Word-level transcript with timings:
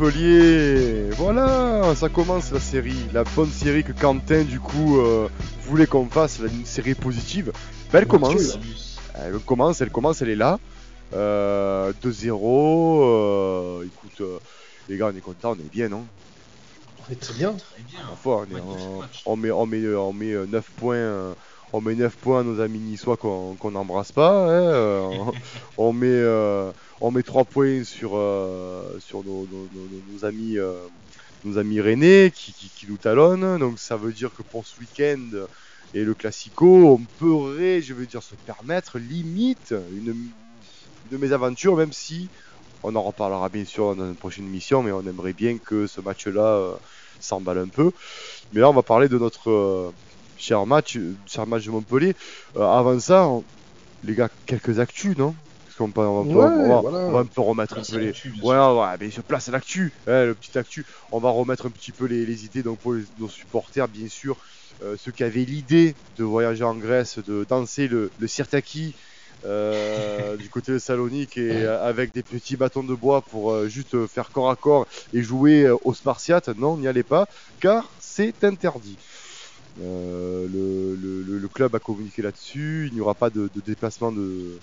Montpellier. 0.00 1.10
Voilà, 1.10 1.94
ça 1.94 2.08
commence 2.08 2.52
la 2.52 2.60
série, 2.60 2.96
la 3.12 3.24
bonne 3.24 3.50
série 3.50 3.84
que 3.84 3.92
Quentin 3.92 4.44
du 4.44 4.58
coup 4.58 4.98
euh, 4.98 5.28
voulait 5.66 5.86
qu'on 5.86 6.06
fasse, 6.06 6.38
une 6.38 6.64
série 6.64 6.94
positive. 6.94 7.52
Ben, 7.92 8.00
elle 8.00 8.06
commence. 8.06 8.58
Elle 9.14 9.38
commence, 9.40 9.80
elle 9.80 9.90
commence, 9.90 10.22
elle 10.22 10.30
est 10.30 10.36
là. 10.36 10.58
2-0. 11.12 11.92
Euh, 13.02 13.84
écoute, 13.84 14.22
les 14.88 14.96
gars, 14.96 15.10
on 15.12 15.16
est 15.16 15.20
content, 15.20 15.50
on 15.50 15.54
est 15.54 15.70
bien, 15.70 15.88
non? 15.88 16.06
On 17.06 17.12
est 17.12 17.16
très 17.16 17.34
bien. 17.34 17.52
Très 17.52 17.82
bien. 17.82 18.00
on, 18.24 19.02
on, 19.26 19.36
met, 19.36 19.50
on, 19.50 19.66
met, 19.66 19.94
on 19.94 20.12
met 20.12 20.34
9 20.46 20.70
points 20.78 21.34
on 21.72 21.80
met 21.80 21.94
9 21.94 22.16
points 22.16 22.40
à 22.40 22.42
nos 22.42 22.60
amis 22.60 22.78
niçois 22.78 23.16
qu'on 23.16 23.70
n'embrasse 23.70 24.12
pas. 24.12 24.46
Hein, 24.46 24.62
euh, 24.62 25.10
on, 25.78 25.92
met, 25.92 26.06
euh, 26.08 26.70
on 27.00 27.10
met 27.10 27.22
3 27.22 27.44
points 27.44 27.84
sur, 27.84 28.12
euh, 28.14 28.98
sur 29.00 29.24
nos, 29.24 29.46
nos, 30.12 30.24
amis, 30.24 30.56
nos 31.44 31.58
amis 31.58 31.80
rennais 31.80 32.32
qui, 32.34 32.52
qui, 32.52 32.86
nous 32.88 32.96
talonnent. 32.96 33.58
Donc 33.58 33.78
ça 33.78 33.96
veut 33.96 34.12
dire 34.12 34.30
que 34.34 34.42
pour 34.42 34.66
ce 34.66 34.78
week-end 34.80 35.46
et 35.94 36.04
le 36.04 36.14
Classico, 36.14 36.66
on 36.66 36.98
pourrait, 37.18 37.80
je 37.82 37.94
veux 37.94 38.06
dire, 38.06 38.22
se 38.22 38.34
permettre 38.34 38.98
limite 38.98 39.74
une, 39.92 40.14
de 41.10 41.16
mes 41.16 41.32
aventures, 41.32 41.76
même 41.76 41.92
si 41.92 42.28
on 42.82 42.94
en 42.96 43.02
reparlera 43.02 43.48
bien 43.48 43.64
sûr 43.64 43.94
dans 43.94 44.06
une 44.06 44.16
prochaine 44.16 44.46
mission, 44.46 44.82
mais 44.82 44.92
on 44.92 45.02
aimerait 45.02 45.34
bien 45.34 45.58
que 45.58 45.86
ce 45.86 46.00
match-là 46.00 46.78
s'emballe 47.20 47.58
un 47.58 47.68
peu. 47.68 47.90
Mais 48.52 48.60
là, 48.60 48.70
on 48.70 48.72
va 48.72 48.82
parler 48.82 49.08
de 49.08 49.18
notre 49.18 49.92
cher 50.40 50.66
match, 50.66 50.98
cher 51.26 51.46
match 51.46 51.66
de 51.66 51.70
Montpellier. 51.70 52.14
Euh, 52.56 52.62
avant 52.62 52.98
ça, 52.98 53.28
les 54.04 54.14
gars, 54.14 54.30
quelques 54.46 54.80
actus, 54.80 55.16
non? 55.16 55.34
Parce 55.66 55.76
qu'on 55.76 55.88
va, 55.88 56.08
on 56.08 57.12
va, 57.12 57.20
un 57.20 57.24
peu 57.26 57.40
remettre 57.40 57.78
un 57.78 57.82
peu 57.82 57.98
les. 57.98 58.12
Ouais, 58.42 58.56
ouais, 58.56 58.96
mais 58.98 59.10
je 59.10 59.20
place 59.20 59.48
l'actu, 59.48 59.92
hein, 60.06 60.24
le 60.24 60.34
petit 60.34 60.58
actu. 60.58 60.84
On 61.12 61.18
va 61.18 61.30
remettre 61.30 61.66
un 61.66 61.70
petit 61.70 61.92
peu 61.92 62.06
les, 62.06 62.44
idées 62.44 62.62
donc 62.62 62.78
pour 62.78 62.94
nos 63.18 63.28
supporters, 63.28 63.86
bien 63.86 64.08
sûr. 64.08 64.36
Euh, 64.82 64.96
ceux 64.98 65.12
qui 65.12 65.24
avaient 65.24 65.44
l'idée 65.44 65.94
de 66.16 66.24
voyager 66.24 66.64
en 66.64 66.74
Grèce, 66.74 67.18
de 67.18 67.44
danser 67.48 67.86
le, 67.86 68.10
le 68.18 68.26
sirtaki 68.26 68.94
euh, 69.44 70.36
du 70.38 70.48
côté 70.48 70.72
de 70.72 70.78
Salonique 70.78 71.36
et 71.36 71.66
avec 71.66 72.14
des 72.14 72.22
petits 72.22 72.56
bâtons 72.56 72.82
de 72.82 72.94
bois 72.94 73.20
pour 73.20 73.66
juste 73.68 74.06
faire 74.06 74.30
corps 74.30 74.50
à 74.50 74.56
corps 74.56 74.86
et 75.12 75.22
jouer 75.22 75.68
aux 75.84 75.92
Spartiates. 75.92 76.48
Non, 76.48 76.78
n'y 76.78 76.88
allez 76.88 77.02
pas, 77.02 77.28
car 77.60 77.90
c'est 78.00 78.42
interdit. 78.42 78.96
Euh, 79.82 80.46
le, 80.52 81.48
club 81.48 81.74
a 81.74 81.78
communiqué 81.78 82.22
là-dessus. 82.22 82.86
Il 82.90 82.94
n'y 82.94 83.00
aura 83.00 83.14
pas 83.14 83.28
de, 83.28 83.50
déplacement 83.66 84.12
de, 84.12 84.58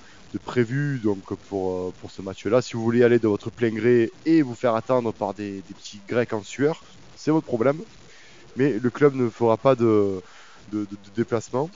prévu 0.45 0.99
donc 1.03 1.33
pour, 1.49 1.71
euh, 1.71 1.93
pour 1.99 2.11
ce 2.11 2.21
match-là. 2.21 2.61
Si 2.61 2.73
vous 2.73 2.83
voulez 2.83 3.03
aller 3.03 3.19
de 3.19 3.27
votre 3.27 3.49
plein 3.49 3.71
gré 3.71 4.11
et 4.25 4.41
vous 4.41 4.55
faire 4.55 4.75
attendre 4.75 5.11
par 5.11 5.33
des, 5.33 5.63
petits 5.67 5.99
Grecs 6.07 6.33
en 6.33 6.43
sueur, 6.43 6.83
c'est 7.15 7.31
votre 7.31 7.45
problème. 7.45 7.79
Mais 8.55 8.79
le 8.79 8.89
club 8.89 9.15
ne 9.15 9.29
fera 9.29 9.57
pas 9.57 9.75
de, 9.75 10.21
déplacement. 11.15 11.69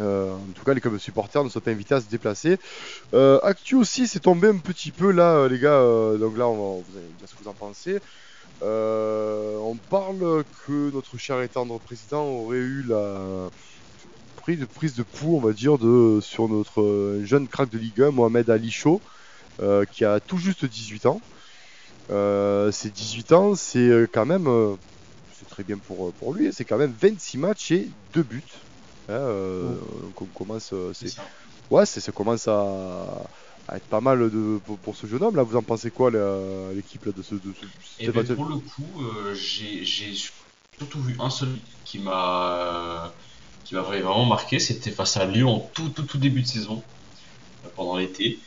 Euh, 0.00 0.32
en 0.32 0.52
tout 0.54 0.64
cas, 0.64 0.74
les 0.74 0.80
clubs 0.80 0.98
supporters 0.98 1.42
ne 1.42 1.48
sont 1.48 1.60
pas 1.60 1.70
invités 1.70 1.94
à 1.94 2.00
se 2.00 2.08
déplacer. 2.08 2.58
Actu 3.42 3.76
aussi, 3.76 4.06
c'est 4.06 4.20
tombé 4.20 4.48
un 4.48 4.58
petit 4.58 4.90
peu 4.90 5.10
là, 5.10 5.48
les 5.48 5.58
gars. 5.58 5.80
donc 6.18 6.36
là, 6.36 6.46
vous 6.46 6.84
allez 6.94 7.06
dire 7.18 7.28
ce 7.28 7.34
que 7.34 7.42
vous 7.42 7.50
en 7.50 7.54
pensez. 7.54 7.98
Euh, 8.62 9.56
on 9.58 9.76
parle 9.76 10.44
que 10.66 10.90
notre 10.92 11.16
cher 11.16 11.40
et 11.42 11.48
tendre 11.48 11.78
président 11.78 12.24
aurait 12.24 12.56
eu 12.56 12.84
la 12.88 13.50
prise 14.36 14.58
de, 14.58 14.64
prise 14.64 14.94
de 14.94 15.02
pouls, 15.02 15.36
on 15.36 15.40
va 15.40 15.52
dire, 15.52 15.78
de, 15.78 16.18
sur 16.20 16.48
notre 16.48 17.20
jeune 17.24 17.46
crack 17.46 17.70
de 17.70 17.78
Ligue 17.78 18.02
1, 18.02 18.10
Mohamed 18.10 18.50
Ali 18.50 18.70
Chaud, 18.70 19.00
euh, 19.60 19.84
qui 19.84 20.04
a 20.04 20.20
tout 20.20 20.38
juste 20.38 20.64
18 20.64 21.06
ans. 21.06 21.20
Euh, 22.10 22.72
ces 22.72 22.88
18 22.90 23.32
ans, 23.32 23.54
c'est 23.54 24.08
quand 24.12 24.26
même, 24.26 24.48
c'est 25.38 25.48
très 25.48 25.62
bien 25.62 25.76
pour, 25.76 26.12
pour 26.14 26.34
lui, 26.34 26.52
c'est 26.52 26.64
quand 26.64 26.78
même 26.78 26.94
26 27.00 27.38
matchs 27.38 27.70
et 27.70 27.88
2 28.14 28.22
buts. 28.22 28.42
Hein, 29.10 29.20
oh. 29.20 30.26
commence, 30.34 30.74
ouais, 31.70 31.86
ça 31.86 32.12
commence 32.12 32.48
à, 32.48 33.22
être 33.76 33.86
pas 33.86 34.00
mal 34.00 34.30
de, 34.30 34.58
pour, 34.82 34.96
ce 34.96 35.06
jeune 35.06 35.22
homme. 35.22 35.36
Là, 35.36 35.42
vous 35.42 35.56
en 35.56 35.62
pensez 35.62 35.90
quoi, 35.90 36.10
l'équipe 36.74 37.14
de 37.14 37.22
ce, 37.22 37.34
de 37.34 37.50
Et 38.00 38.06
eh 38.06 38.08
ben, 38.08 38.24
Pour 38.34 38.46
le 38.46 38.56
coup, 38.56 39.02
euh, 39.02 39.34
j'ai 39.34 39.84
surtout 40.78 41.00
vu 41.00 41.16
un 41.18 41.30
seul 41.30 41.50
qui 41.84 41.98
m'a 41.98 43.12
qui 43.64 43.74
m'a 43.74 43.82
vraiment 43.82 44.24
marqué. 44.24 44.58
C'était 44.58 44.90
face 44.90 45.16
à 45.18 45.26
Lyon 45.26 45.56
en 45.56 45.60
tout, 45.60 45.90
tout, 45.90 46.04
tout 46.04 46.18
début 46.18 46.42
de 46.42 46.46
saison, 46.46 46.82
euh, 47.64 47.68
pendant 47.76 47.96
l'été, 47.96 48.38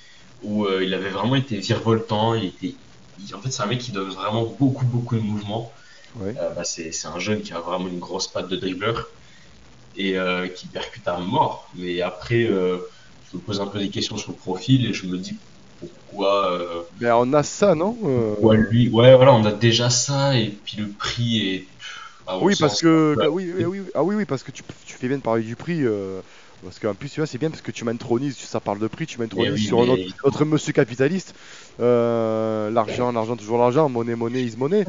où 0.42 0.66
euh, 0.66 0.84
il 0.84 0.94
avait 0.96 1.12
vraiment 1.12 1.36
été 1.36 1.58
virevoltant. 1.58 2.34
Il 2.34 2.46
était, 2.46 2.74
en 3.34 3.40
fait, 3.40 3.52
c'est 3.52 3.62
un 3.62 3.68
mec 3.68 3.80
qui 3.80 3.92
donne 3.92 4.10
vraiment 4.10 4.46
beaucoup, 4.60 4.86
beaucoup 4.86 5.16
de 5.16 5.22
mouvements. 5.22 5.72
Bah, 6.16 6.66
c'est 6.66 6.92
un 7.06 7.20
jeune 7.20 7.42
qui 7.42 7.54
a 7.54 7.60
vraiment 7.60 7.88
une 7.88 8.00
grosse 8.00 8.28
patte 8.28 8.50
de 8.50 8.58
dribbleur 8.58 9.08
et 9.96 10.18
qui 10.56 10.68
percute 10.68 11.08
à 11.08 11.18
mort. 11.20 11.70
Mais 11.76 12.02
après 12.02 12.50
je 13.32 13.38
me 13.38 13.42
pose 13.42 13.62
un 13.62 13.68
peu 13.68 13.80
des 13.80 13.90
questions 13.90 14.18
sur 14.18 14.32
le 14.32 14.38
profil 14.38 14.86
et 14.86 14.94
je 14.94 15.06
me 15.06 15.18
dis 15.18 15.36
pourquoi. 15.80 16.52
Euh, 16.52 16.82
ben, 17.00 17.14
on 17.16 17.34
a 17.34 17.44
ça, 17.44 17.76
non 17.76 17.98
euh... 18.04 18.54
lui? 18.54 18.90
Ouais, 18.90 19.16
voilà, 19.16 19.34
on 19.34 19.46
a 19.46 19.52
déjà 19.52 19.90
ça 19.90 20.38
et 20.38 20.50
puis 20.64 20.78
le 20.78 20.88
prix 20.88 21.48
est. 21.48 21.66
oui, 22.42 22.56
parce 22.60 22.82
que 22.82 23.16
oui, 23.30 23.52
oui, 23.66 23.82
ah 23.96 24.04
oui, 24.04 24.16
oui, 24.16 24.26
parce 24.26 24.44
que 24.44 24.52
tu, 24.52 24.64
tu 24.86 24.96
fais 24.96 25.08
bien 25.08 25.18
de 25.18 25.24
parler 25.24 25.44
du 25.44 25.56
prix. 25.56 25.84
Euh, 25.84 26.22
parce 26.64 26.78
qu'en 26.78 26.94
plus, 26.94 27.10
tu 27.10 27.20
vois, 27.20 27.26
c'est 27.26 27.40
bien 27.40 27.50
parce 27.50 27.64
que 27.64 27.72
tu 27.72 27.84
m'intronises, 27.86 28.38
ça 28.38 28.60
parle 28.60 28.78
de 28.78 28.88
prix, 28.88 29.08
tu 29.08 29.20
m'intronises 29.20 29.54
eh 29.56 29.68
sur 29.68 29.84
notre, 30.24 30.46
monsieur 30.46 30.74
capitaliste. 30.74 31.34
Euh, 31.80 32.70
l'argent, 32.70 33.12
l'argent, 33.12 33.36
toujours 33.36 33.58
l'argent, 33.58 33.90
monnaie, 33.90 34.16
monnaie, 34.16 34.44
is 34.44 34.56
monnaie. 34.58 34.86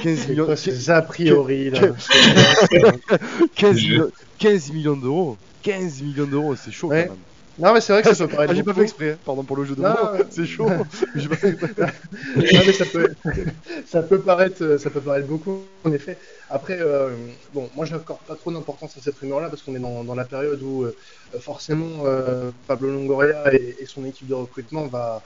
15 0.00 0.28
millions. 0.28 0.46
C'est 0.54 0.88
a 0.88 1.02
priori, 1.02 1.70
là? 1.70 1.80
15, 3.56 3.74
millions, 3.74 4.10
15 4.38 4.72
millions 4.72 4.96
d'euros. 4.96 5.36
15 5.62 6.02
millions 6.02 6.26
d'euros, 6.26 6.54
c'est 6.54 6.70
chaud 6.70 6.88
quand 6.88 6.94
même. 6.94 7.16
Non, 7.60 7.74
mais 7.74 7.80
c'est 7.80 7.92
vrai 7.92 8.02
que 8.02 8.14
ça 8.14 8.24
peut 8.26 8.34
paraître. 8.34 8.52
Ah, 8.52 8.56
j'ai 8.56 8.62
pas 8.62 8.74
fait 8.74 8.82
exprès, 8.82 9.10
hein. 9.12 9.18
pardon 9.24 9.44
pour 9.44 9.56
le 9.56 9.64
jeu 9.64 9.74
de 9.74 9.82
mots, 9.82 9.88
c'est 10.30 10.46
chaud. 10.46 10.68
j'ai 11.14 11.28
pas 11.28 11.36
fait 11.36 11.50
exprès. 11.50 11.72
non, 12.36 12.60
mais 12.66 12.72
ça 12.72 12.84
peut, 12.86 13.14
ça, 13.86 14.02
peut 14.02 14.20
paraître, 14.20 14.78
ça 14.78 14.90
peut 14.90 15.00
paraître 15.00 15.26
beaucoup, 15.26 15.62
en 15.84 15.92
effet. 15.92 16.16
Après, 16.48 16.78
euh, 16.80 17.14
bon, 17.52 17.68
moi 17.76 17.84
je 17.84 17.94
n'accorde 17.94 18.20
pas 18.20 18.34
trop 18.34 18.50
d'importance 18.50 18.96
à 18.96 19.00
cette 19.00 19.16
rumeur-là 19.18 19.48
parce 19.50 19.62
qu'on 19.62 19.74
est 19.76 19.80
dans, 19.80 20.02
dans, 20.04 20.14
la 20.14 20.24
période 20.24 20.62
où 20.62 20.84
euh, 20.84 20.96
forcément 21.38 22.04
euh, 22.06 22.50
Pablo 22.66 22.90
Longoria 22.90 23.54
et, 23.54 23.76
et, 23.80 23.86
son 23.86 24.04
équipe 24.04 24.26
de 24.26 24.34
recrutement 24.34 24.86
va 24.86 25.22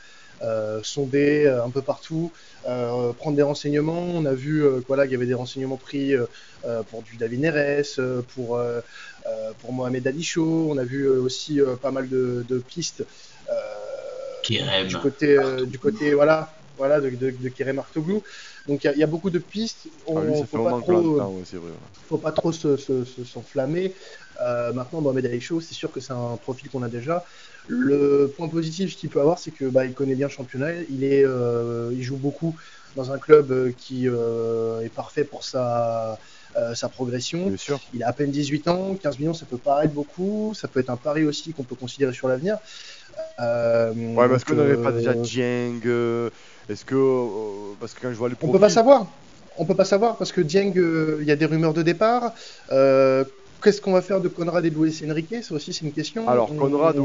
sonder 0.82 1.46
un 1.46 1.70
peu 1.70 1.82
partout, 1.82 2.32
prendre 2.64 3.36
des 3.36 3.42
renseignements. 3.42 4.04
On 4.14 4.24
a 4.24 4.34
vu 4.34 4.62
voilà, 4.86 5.04
qu'il 5.04 5.12
y 5.12 5.16
avait 5.16 5.26
des 5.26 5.34
renseignements 5.34 5.76
pris 5.76 6.14
pour 6.90 7.02
du 7.02 7.16
David 7.16 7.40
Neres, 7.40 7.98
pour 8.34 8.60
euh, 9.26 9.52
pour 9.60 9.72
Mohamed 9.72 10.06
Ali 10.06 10.30
On 10.36 10.76
a 10.76 10.84
vu 10.84 11.04
euh, 11.04 11.22
aussi 11.22 11.58
euh, 11.58 11.76
pas 11.76 11.90
mal 11.90 12.08
de, 12.08 12.44
pistes 12.68 13.04
du 14.86 14.98
côté, 14.98 15.38
du 15.66 15.78
côté 15.78 16.12
voilà, 16.12 16.54
voilà, 16.76 17.00
de, 17.00 17.08
de, 17.08 17.30
de 17.30 17.48
Kerem 17.48 17.80
Donc 18.68 18.84
il 18.84 18.98
y, 18.98 19.02
a 19.02 19.06
beaucoup 19.06 19.30
de 19.30 19.38
pistes. 19.38 19.88
On, 20.06 20.20
ne 20.20 20.44
faut, 20.44 20.62
pas 20.62 20.78
trop, 20.78 21.42
faut 22.06 22.18
pas 22.18 22.32
trop 22.32 22.52
s'enflammer. 22.52 23.94
maintenant, 24.74 25.00
Mohamed 25.00 25.24
Ali 25.24 25.40
c'est 25.40 25.74
sûr 25.74 25.90
que 25.90 26.00
c'est 26.00 26.12
un 26.12 26.36
profil 26.36 26.68
qu'on 26.68 26.82
a 26.82 26.88
déjà. 26.88 27.24
Le 27.66 28.32
point 28.36 28.48
positif 28.48 28.96
qu'il 28.96 29.08
peut 29.08 29.20
avoir, 29.20 29.38
c'est 29.38 29.50
que 29.50 29.64
bah, 29.64 29.84
il 29.84 29.94
connaît 29.94 30.14
bien 30.14 30.26
le 30.26 30.32
championnat. 30.32 30.72
Il 30.90 31.04
est, 31.04 31.24
il 31.92 32.02
joue 32.02 32.16
beaucoup 32.16 32.54
dans 32.96 33.10
un 33.10 33.18
club 33.18 33.72
qui 33.76 34.06
est 34.06 34.94
parfait 34.94 35.24
pour 35.24 35.44
sa 35.44 36.18
euh, 36.56 36.74
sa 36.74 36.88
progression. 36.88 37.52
Il 37.92 38.04
a 38.04 38.08
à 38.08 38.12
peine 38.12 38.30
18 38.30 38.68
ans, 38.68 38.94
15 38.94 39.18
millions, 39.18 39.34
ça 39.34 39.44
peut 39.44 39.58
paraître 39.58 39.92
beaucoup, 39.92 40.52
ça 40.54 40.68
peut 40.68 40.78
être 40.78 40.90
un 40.90 40.96
pari 40.96 41.24
aussi 41.24 41.52
qu'on 41.52 41.64
peut 41.64 41.74
considérer 41.74 42.12
sur 42.12 42.28
l'avenir. 42.28 42.58
Euh, 43.40 43.92
ouais, 43.92 44.28
parce 44.28 44.44
qu'on 44.44 44.54
n'avait 44.54 44.76
pas 44.76 44.92
déjà 44.92 45.14
Dieng. 45.14 45.80
Euh, 45.84 46.30
est-ce 46.68 46.84
que 46.84 47.74
parce 47.80 47.94
que 47.94 48.02
quand 48.02 48.10
je 48.10 48.16
vois 48.16 48.28
les 48.28 48.36
on 48.40 48.52
peut 48.52 48.60
pas 48.60 48.68
savoir. 48.68 49.08
On 49.56 49.64
peut 49.64 49.74
pas 49.74 49.84
savoir 49.84 50.16
parce 50.16 50.30
que 50.30 50.40
Dieng, 50.40 50.72
il 51.20 51.26
y 51.26 51.32
a 51.32 51.36
des 51.36 51.46
rumeurs 51.46 51.74
de 51.74 51.82
départ. 51.82 52.32
Qu'est-ce 53.64 53.80
qu'on 53.80 53.92
va 53.92 54.02
faire 54.02 54.20
de 54.20 54.28
Conrad 54.28 54.62
et 54.66 54.68
de 54.68 54.76
Luis 54.76 55.02
Enrique? 55.08 55.42
Ça 55.42 55.54
aussi, 55.54 55.72
c'est 55.72 55.86
une 55.86 55.92
question. 55.92 56.28
Alors, 56.28 56.54
Conrad, 56.54 56.96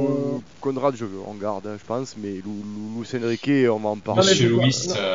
Conrad 0.60 0.94
je 0.94 1.06
en 1.26 1.34
garde, 1.36 1.66
hein, 1.68 1.78
je 1.80 1.86
pense, 1.86 2.16
mais 2.18 2.42
Luis 2.44 3.24
Enrique, 3.24 3.70
on 3.72 3.80
va 3.80 3.90
en 3.90 3.98
parler. 3.98 4.50
Non, 4.50 4.58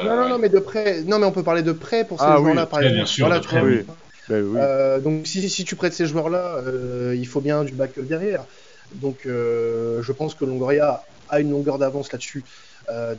non, 0.05 0.17
non, 0.17 0.29
non, 0.31 0.39
mais 0.39 0.49
de 0.49 0.59
près. 0.59 1.03
Non, 1.03 1.19
mais 1.19 1.27
on 1.27 1.33
peut 1.33 1.43
parler 1.43 1.63
de 1.63 1.73
près 1.73 2.07
pour 2.07 2.19
ces 2.19 2.25
ah, 2.27 2.39
joueurs-là, 2.39 2.65
par 2.65 2.81
exemple. 2.81 2.97
Bien 2.97 3.07
sûr, 3.07 3.27
voilà, 3.27 3.43
oui. 3.63 3.85
Ben 4.27 4.57
euh, 4.57 5.01
donc 5.01 5.27
si, 5.27 5.47
si, 5.51 5.65
tu 5.65 5.77
prêtes 5.77 5.93
ces 5.93 6.07
joueurs-là, 6.07 6.63
euh, 6.67 7.15
il 7.15 7.27
faut 7.27 7.43
bien 7.43 7.63
du 7.63 7.75
backup 7.75 8.05
derrière. 8.05 8.47
Donc 8.95 9.27
euh, 9.27 10.03
je 10.03 10.13
pense 10.13 10.35
que 10.35 10.47
Longoria 10.47 11.03
a 11.29 11.41
une 11.41 11.51
longueur 11.51 11.79
d'avance 11.79 12.11
là-dessus. 12.11 12.43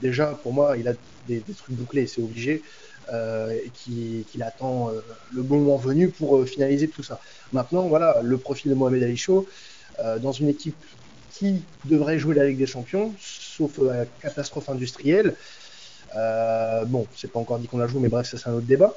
déjà, 0.01 0.27
pour 0.41 0.51
moi, 0.51 0.77
il 0.77 0.87
a 0.87 0.93
des, 1.27 1.41
trucs 1.41 1.75
bouclés, 1.75 2.07
c'est 2.07 2.21
obligé. 2.21 2.63
et 3.13 3.69
qu'il 3.83 4.41
attend 4.41 4.91
le 5.35 5.43
bon 5.43 5.59
moment 5.59 5.77
venu 5.77 6.09
pour 6.09 6.43
finaliser 6.47 6.87
tout 6.87 7.03
ça. 7.03 7.19
Maintenant, 7.51 7.87
voilà, 7.87 8.19
le 8.23 8.37
profil 8.37 8.71
de 8.71 8.75
Mohamed 8.75 9.03
Ali 9.03 9.17
Chaud, 9.17 9.47
dans 10.21 10.31
une 10.33 10.49
équipe 10.49 10.75
qui 11.29 11.63
devrait 11.85 12.19
jouer 12.19 12.35
la 12.35 12.45
Ligue 12.47 12.57
des 12.57 12.65
Champions, 12.65 13.15
sauf 13.19 13.79
catastrophe 14.21 14.69
industrielle, 14.69 15.35
Euh, 16.15 16.85
bon, 16.85 17.07
c'est 17.15 17.31
pas 17.31 17.39
encore 17.39 17.59
dit 17.59 17.67
qu'on 17.67 17.77
la 17.77 17.87
joue, 17.87 17.99
mais 17.99 18.09
bref, 18.09 18.27
ça 18.27 18.37
c'est 18.37 18.49
un 18.49 18.53
autre 18.53 18.65
débat. 18.67 18.93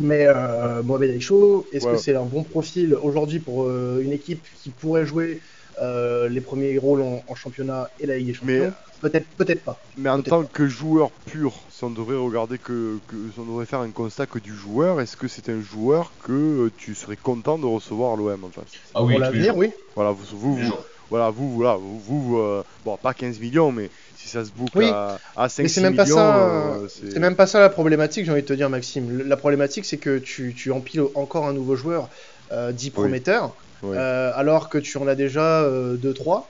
Mais 0.00 0.26
euh, 0.26 0.82
Mohamed 0.82 1.10
Ali 1.10 1.20
Chaud, 1.20 1.68
est-ce 1.72 1.86
que 1.86 1.96
c'est 1.96 2.16
un 2.16 2.24
bon 2.24 2.44
profil 2.44 2.94
aujourd'hui 2.94 3.38
pour 3.40 3.64
euh, 3.64 4.00
une 4.02 4.12
équipe 4.12 4.44
qui 4.62 4.70
pourrait 4.70 5.06
jouer 5.06 5.40
euh, 5.80 6.28
les 6.28 6.40
premiers 6.40 6.78
rôles 6.78 7.02
en, 7.02 7.34
championnat 7.34 7.90
et 8.00 8.06
la 8.06 8.16
Ligue 8.16 8.28
des 8.28 8.34
Champions 8.34 8.72
Peut-être, 9.00 9.26
peut-être 9.36 9.62
pas. 9.62 9.78
Mais 9.98 10.08
en 10.08 10.22
tant 10.22 10.44
que 10.44 10.66
joueur 10.66 11.10
pur, 11.26 11.52
si 11.68 11.84
on 11.84 11.90
devrait 11.90 12.16
regarder 12.16 12.56
que, 12.56 12.98
que 13.06 13.16
si 13.34 13.38
on 13.38 13.44
devrait 13.44 13.66
faire 13.66 13.80
un 13.80 13.90
constat 13.90 14.24
que 14.24 14.38
du 14.38 14.54
joueur, 14.54 14.98
est-ce 15.00 15.16
que 15.18 15.28
c'est 15.28 15.50
un 15.50 15.60
joueur 15.60 16.10
que 16.22 16.70
tu 16.78 16.94
serais 16.94 17.16
content 17.16 17.58
de 17.58 17.66
recevoir 17.66 18.14
à 18.14 18.16
l'OM 18.16 18.44
en 18.44 18.48
face 18.48 18.64
Ah 18.94 19.02
oui, 19.02 19.12
pour 19.12 19.20
l'avenir, 19.20 19.56
oui. 19.58 19.72
Voilà, 19.94 20.12
vous, 20.12 20.24
vous, 20.32 20.56
vous 20.56 20.72
voilà, 21.10 21.28
vous, 21.28 21.54
voilà, 21.54 21.76
vous, 21.76 21.98
vous 21.98 22.62
bon, 22.84 22.96
pas 22.96 23.12
15 23.12 23.40
millions, 23.40 23.72
mais 23.72 23.90
si 24.24 24.30
ça 24.30 24.44
se 24.44 24.50
boucle 24.50 24.82
à, 24.84 25.18
à 25.36 25.48
5 25.48 25.68
c'est 25.68 25.80
même 25.82 25.96
pas 25.96 26.06
ça. 26.06 26.38
Euh, 26.38 26.88
c'est 26.88 27.18
même 27.18 27.36
pas 27.36 27.46
ça 27.46 27.60
la 27.60 27.68
problématique, 27.68 28.24
j'ai 28.24 28.32
envie 28.32 28.42
de 28.42 28.46
te 28.46 28.54
dire, 28.54 28.70
Maxime. 28.70 29.22
La 29.26 29.36
problématique, 29.36 29.84
c'est 29.84 29.98
que 29.98 30.18
tu, 30.18 30.54
tu, 30.54 30.72
empiles 30.72 31.02
encore 31.14 31.46
un 31.46 31.52
nouveau 31.52 31.76
joueur 31.76 32.08
euh, 32.52 32.72
dit 32.72 32.90
prometteur, 32.90 33.54
euh, 33.84 34.32
alors 34.34 34.68
que 34.68 34.78
tu 34.78 34.96
en 34.98 35.06
as 35.06 35.14
déjà 35.14 35.68
2-3, 35.68 36.44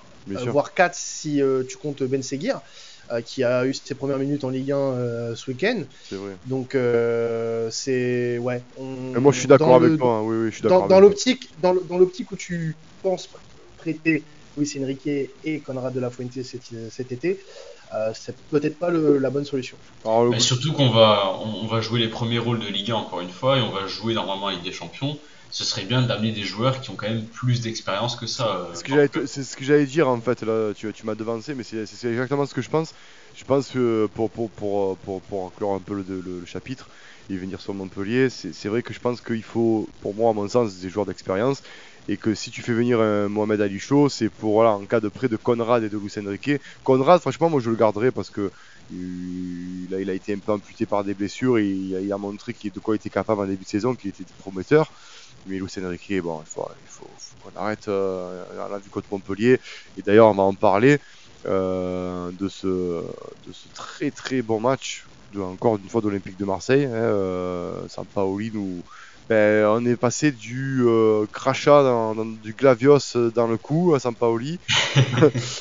voire 0.47 0.75
4 0.75 0.95
si 0.95 1.41
tu 1.69 1.77
comptes 1.77 2.03
Ben 2.03 2.23
Seguir. 2.23 2.61
qui 3.25 3.45
a 3.45 3.67
eu 3.67 3.75
ses 3.75 3.95
premières 3.95 4.19
minutes 4.19 4.45
en 4.45 4.51
Ligue 4.51 4.73
1 4.73 5.35
ce 5.35 5.51
week-end. 5.51 5.83
C'est 6.09 6.17
vrai. 6.17 6.33
Donc 6.47 6.77
c'est 7.71 8.39
ouais. 8.39 8.63
moi 8.79 9.33
je 9.33 9.39
suis 9.39 9.49
d'accord 9.49 9.77
avec 9.77 9.99
toi. 9.99 10.17
Hein. 10.17 10.23
Oui, 10.23 10.37
oui, 10.37 10.47
je 10.51 10.55
suis 10.55 10.63
d'accord. 10.63 10.89
Dans, 10.89 11.01
l'optique, 11.01 11.51
dans 11.63 11.75
l'optique 11.99 12.31
où 12.33 12.37
tu 12.37 12.77
penses 13.03 13.29
prêter 13.79 14.23
Luis 14.57 14.73
Enrique 14.81 15.31
et 15.45 15.61
Conrad 15.61 15.93
de 15.93 16.01
la 16.01 16.11
Fuente 16.11 16.33
cet, 16.43 17.13
été, 17.13 17.41
euh, 17.95 18.13
c'est 18.15 18.37
peut-être 18.51 18.79
pas 18.79 18.91
la 18.91 19.31
bonne 19.31 19.45
solution. 19.45 19.77
surtout 20.39 20.73
qu'on 20.73 20.91
va, 20.91 21.37
on, 21.41 21.67
va 21.67 21.81
jouer 21.81 22.01
les 22.01 22.09
premiers 22.09 22.39
rôles 22.39 22.61
de 22.61 22.67
Ligue 22.67 22.91
1 22.91 22.95
encore 22.95 23.21
une 23.21 23.31
fois 23.31 23.59
et 23.59 23.61
on 23.61 23.71
va 23.71 23.87
jouer 23.87 24.15
normalement 24.15 24.49
avec 24.49 24.63
des 24.63 24.73
champions. 24.73 25.19
Ce 25.51 25.65
serait 25.65 25.85
bien 25.85 26.03
d'amener 26.03 26.33
des 26.33 26.43
joueurs 26.43 26.81
qui 26.81 26.91
ont 26.91 26.97
quand 26.97 27.09
même 27.09 27.25
plus 27.25 27.61
d'expérience 27.61 28.17
que 28.17 28.27
ça. 28.27 28.69
Euh, 28.73 29.07
c'est 29.27 29.45
ce 29.45 29.57
que 29.57 29.65
j'allais 29.65 29.87
dire 29.87 30.09
en 30.09 30.21
fait. 30.21 30.43
Là, 30.43 30.73
tu, 30.75 30.93
m'as 31.05 31.15
devancé, 31.15 31.55
mais 31.55 31.63
c'est 31.63 31.83
exactement 32.05 32.47
ce 32.47 32.55
que 32.55 32.63
je 32.63 32.71
pense. 32.71 32.95
Je 33.37 33.45
pense 33.45 33.69
que 33.69 34.09
pour, 34.15 34.31
pour, 34.31 35.47
inclure 35.47 35.73
un 35.73 35.81
peu 35.81 35.95
le, 35.95 36.45
chapitre 36.47 36.89
et 37.31 37.37
venir 37.37 37.61
sur 37.61 37.75
Montpellier, 37.75 38.29
c'est 38.31 38.69
vrai 38.69 38.83
que 38.83 38.93
je 38.93 39.01
pense 39.01 39.21
qu'il 39.21 39.43
faut, 39.43 39.89
pour 40.03 40.15
moi, 40.15 40.31
à 40.31 40.33
mon 40.33 40.49
sens, 40.49 40.77
des 40.77 40.91
joueurs 40.91 41.07
d'expérience 41.07 41.63
et 42.07 42.17
que 42.17 42.35
si 42.35 42.51
tu 42.51 42.61
fais 42.61 42.75
venir 42.75 42.99
Mohamed 43.31 43.61
Ali 43.61 43.79
Chaud, 43.79 44.09
c'est 44.09 44.29
pour 44.29 44.55
voilà, 44.55 44.73
en 44.73 44.85
cas 44.85 45.01
de 45.01 45.09
prêt 45.09 45.29
de 45.29 45.37
Conrad 45.37 45.83
et 45.83 45.89
de 45.89 45.99
Luis 45.99 46.13
Enrique. 46.19 46.61
Conrad, 46.83 47.21
franchement, 47.21 47.49
moi 47.49 47.61
je 47.61 47.71
le 47.71 47.77
garderai 47.77 48.11
parce 48.11 48.31
que 48.31 48.51
il 48.93 49.89
a, 49.95 50.01
il 50.01 50.11
a 50.11 50.13
été 50.13 50.35
un 50.35 50.39
peu 50.39 50.53
amputé 50.53 50.87
par 50.87 51.05
des 51.05 51.15
blessures 51.15 51.59
et 51.59 51.67
il 51.67 52.13
a, 52.13 52.19
montré 52.19 52.53
qu'il 52.53 52.73
de 52.73 52.81
quoi 52.81 52.95
il 52.95 52.97
était 52.97 53.11
capable 53.11 53.41
en 53.41 53.47
début 53.47 53.65
de 53.65 53.69
saison, 53.69 53.95
qu'il 53.95 54.11
était 54.11 54.25
prometteur. 54.39 54.93
Mais 55.47 55.59
Luis 55.59 55.71
Enrique, 55.79 56.21
bon, 56.23 56.41
il 56.41 56.47
faut, 56.47 56.67
il 56.83 56.89
faut, 56.89 57.07
qu'on 57.43 57.59
arrête 57.59 57.89
euh, 57.89 58.69
la 58.71 58.79
vue 58.79 58.91
contre 58.91 59.09
Montpellier. 59.11 59.61
Et 59.97 60.03
d'ailleurs, 60.03 60.29
on 60.29 60.35
va 60.35 60.43
en 60.43 60.55
parler 60.55 60.99
euh, 61.47 62.31
de, 62.33 62.49
ce, 62.49 62.67
de 62.67 63.53
ce 63.53 63.69
très 63.75 64.11
très 64.11 64.43
bon 64.43 64.61
match, 64.61 65.05
de, 65.35 65.41
encore 65.41 65.77
une 65.77 65.89
fois 65.89 66.01
d'Olympique 66.01 66.39
de 66.39 66.45
Marseille. 66.45 66.85
Hein, 66.87 66.93
euh, 66.95 67.89
Sampaoli 67.89 68.51
nous 68.53 68.83
ben, 69.29 69.65
on 69.67 69.85
est 69.87 69.97
passé 69.97 70.33
du 70.33 70.83
euh, 70.85 71.27
crachat, 71.33 71.83
dans, 71.83 72.15
du 72.27 72.53
glavios 72.53 73.17
dans 73.35 73.47
le 73.47 73.57
cou 73.57 73.95
à 73.95 74.01
Sampaoli, 74.01 74.61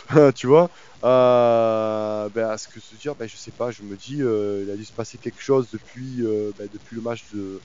tu 0.36 0.48
vois, 0.48 0.70
euh, 1.06 2.30
ben, 2.30 2.50
à 2.50 2.58
ce 2.58 2.68
que 2.68 2.82
se 2.82 2.96
dire, 2.96 3.16
ben, 3.16 3.28
je 3.28 3.38
sais 3.38 3.54
pas, 3.54 3.72
je 3.72 3.84
me 3.84 3.96
dis, 3.96 4.22
euh, 4.22 4.64
il 4.66 4.72
a 4.72 4.76
dû 4.76 4.84
se 4.84 4.92
passer 4.92 5.18
quelque 5.18 5.42
chose 5.42 5.70
depuis, 5.72 6.22
ben, 6.58 6.68
depuis 6.74 6.96
le 6.96 7.02
match 7.02 7.26
de, 7.34 7.62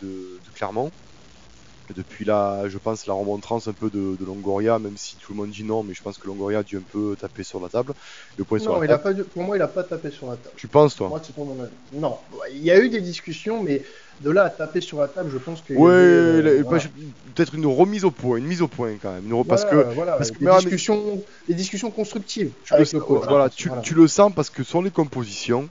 de, 0.00 0.08
de 0.44 0.50
Clermont 0.54 0.90
depuis 1.96 2.24
la, 2.24 2.68
je 2.68 2.78
pense, 2.78 3.06
la 3.06 3.14
remontrance 3.14 3.68
un 3.68 3.72
peu 3.72 3.90
de, 3.90 4.16
Longoria, 4.24 4.78
même 4.78 4.96
si 4.96 5.16
tout 5.16 5.32
le 5.32 5.38
monde 5.38 5.50
dit 5.50 5.64
non, 5.64 5.82
mais 5.82 5.94
je 5.94 6.02
pense 6.02 6.18
que 6.18 6.26
Longoria 6.26 6.58
a 6.58 6.62
dû 6.62 6.76
un 6.76 6.82
peu 6.92 7.16
taper 7.18 7.42
sur 7.42 7.60
la 7.60 7.68
table. 7.68 7.94
Le 8.36 8.44
point 8.44 8.58
non, 8.58 8.82
il 8.82 8.90
A 8.90 8.98
pas, 8.98 9.12
pour 9.14 9.42
moi, 9.42 9.56
il 9.56 9.60
n'a 9.60 9.68
pas 9.68 9.82
tapé 9.82 10.10
sur 10.10 10.26
la 10.26 10.36
table. 10.36 10.54
Tu 10.56 10.68
penses, 10.68 10.96
toi? 10.96 11.10
Non, 11.92 12.18
il 12.52 12.62
y 12.62 12.70
a 12.70 12.78
eu 12.78 12.88
des 12.88 13.00
discussions, 13.00 13.62
mais 13.62 13.82
de 14.20 14.30
là 14.30 14.44
à 14.44 14.50
taper 14.50 14.80
sur 14.80 15.00
la 15.00 15.08
table, 15.08 15.30
je 15.32 15.38
pense 15.38 15.62
que. 15.62 15.72
Oui, 15.72 15.90
euh, 15.90 16.62
peut-être 17.34 17.54
une 17.54 17.66
remise 17.66 18.04
au 18.04 18.10
point, 18.10 18.38
une 18.38 18.46
mise 18.46 18.62
au 18.62 18.68
point 18.68 18.92
quand 19.00 19.12
même. 19.12 19.44
parce 19.44 19.64
que, 19.64 19.94
parce 19.94 20.30
que 20.30 20.38
des, 20.38 20.56
discussions, 20.56 21.22
des 21.48 21.54
discussions 21.54 21.90
constructives. 21.90 22.50
Tu, 22.64 22.74
le, 22.74 22.98
voilà, 22.98 23.48
tu, 23.48 23.70
tu, 23.82 23.94
le 23.94 24.08
sens 24.08 24.32
parce 24.34 24.50
que 24.50 24.62
sur 24.62 24.82
les 24.82 24.90
compositions, 24.90 25.68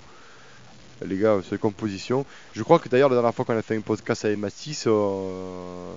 les 1.06 1.18
gars, 1.18 1.40
sur 1.42 1.54
les 1.54 1.60
compositions. 1.60 2.26
Je 2.54 2.64
crois 2.64 2.80
que 2.80 2.90
d'ailleurs, 2.90 3.10
la 3.10 3.16
dernière 3.16 3.34
fois 3.34 3.46
qu'on 3.46 3.58
a 3.58 3.62
fait 3.62 3.76
un 3.76 3.82
podcast 3.82 4.26
avec 4.26 4.38
Matisse, 4.38 4.86
euh, 4.88 5.92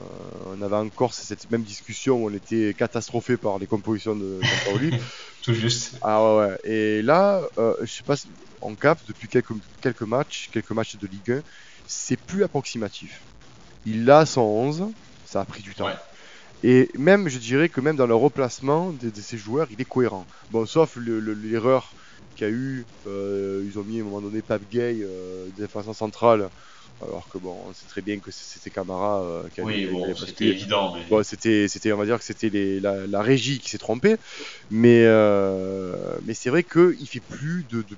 on 0.46 0.62
avait 0.62 0.76
encore 0.76 1.14
cette 1.14 1.50
même 1.50 1.62
discussion 1.62 2.22
où 2.22 2.31
on 2.31 2.34
était 2.34 2.75
catastrophé 2.75 3.37
par 3.37 3.58
les 3.58 3.66
compositions 3.66 4.16
de 4.16 4.40
Sampaoli. 4.43 4.93
Tout 5.43 5.54
juste. 5.54 5.96
Ah 6.02 6.22
ouais, 6.22 6.46
ouais. 6.46 6.58
Et 6.64 7.02
là, 7.02 7.43
euh, 7.58 7.75
je 7.82 7.87
sais 7.87 8.04
pas, 8.04 8.14
on 8.60 8.75
capte 8.75 9.08
depuis 9.08 9.28
quelques, 9.28 9.54
quelques 9.81 10.02
matchs, 10.02 10.49
quelques 10.52 10.70
matchs 10.70 10.96
de 10.96 11.06
Ligue 11.06 11.32
1, 11.32 11.43
c'est 11.87 12.16
plus 12.16 12.44
approximatif. 12.44 13.20
Il 13.84 14.08
a 14.10 14.25
son 14.25 14.43
11, 14.43 14.84
ça 15.26 15.40
a 15.40 15.44
pris 15.44 15.62
du 15.62 15.75
temps. 15.75 15.88
Et 16.62 16.88
même, 16.96 17.28
je 17.28 17.38
dirais 17.38 17.69
que 17.69 17.81
même 17.81 17.96
dans 17.96 18.06
le 18.06 18.14
replacement 18.14 18.90
de, 18.90 19.10
de 19.10 19.20
ces 19.20 19.37
joueurs, 19.37 19.66
il 19.72 19.81
est 19.81 19.84
cohérent. 19.84 20.25
Bon, 20.52 20.64
sauf 20.64 20.96
l'erreur 20.96 21.93
qu'il 22.42 22.48
y 22.48 22.50
a 22.50 22.54
eu. 22.54 22.84
Euh, 23.06 23.64
ils 23.64 23.78
ont 23.78 23.84
mis 23.84 23.98
à 23.98 24.02
un 24.02 24.04
moment 24.04 24.20
donné 24.20 24.42
Pape 24.42 24.62
Gay, 24.70 24.98
euh, 25.02 25.46
défenseur 25.56 25.94
central. 25.94 26.48
Alors 27.00 27.26
que 27.32 27.38
bon, 27.38 27.56
on 27.68 27.72
sait 27.72 27.86
très 27.88 28.00
bien 28.00 28.18
que 28.18 28.30
c'était 28.30 28.70
Camara 28.70 29.22
euh, 29.22 29.42
qui 29.52 29.60
Oui, 29.60 29.86
bon, 29.86 30.14
c'était 30.14 30.46
évident. 30.46 30.94
Mais... 30.94 31.02
Bon, 31.10 31.22
c'était, 31.24 31.66
c'était, 31.66 31.92
on 31.92 31.96
va 31.96 32.04
dire 32.04 32.18
que 32.18 32.24
c'était 32.24 32.78
la, 32.80 33.06
la, 33.08 33.22
régie 33.22 33.58
qui 33.58 33.70
s'est 33.70 33.78
trompée. 33.78 34.16
Mais, 34.70 35.02
euh, 35.04 36.16
mais 36.24 36.34
c'est 36.34 36.50
vrai 36.50 36.62
qu'il 36.62 37.06
fait 37.08 37.20
plus 37.20 37.64
de, 37.70 37.78
de, 37.78 37.96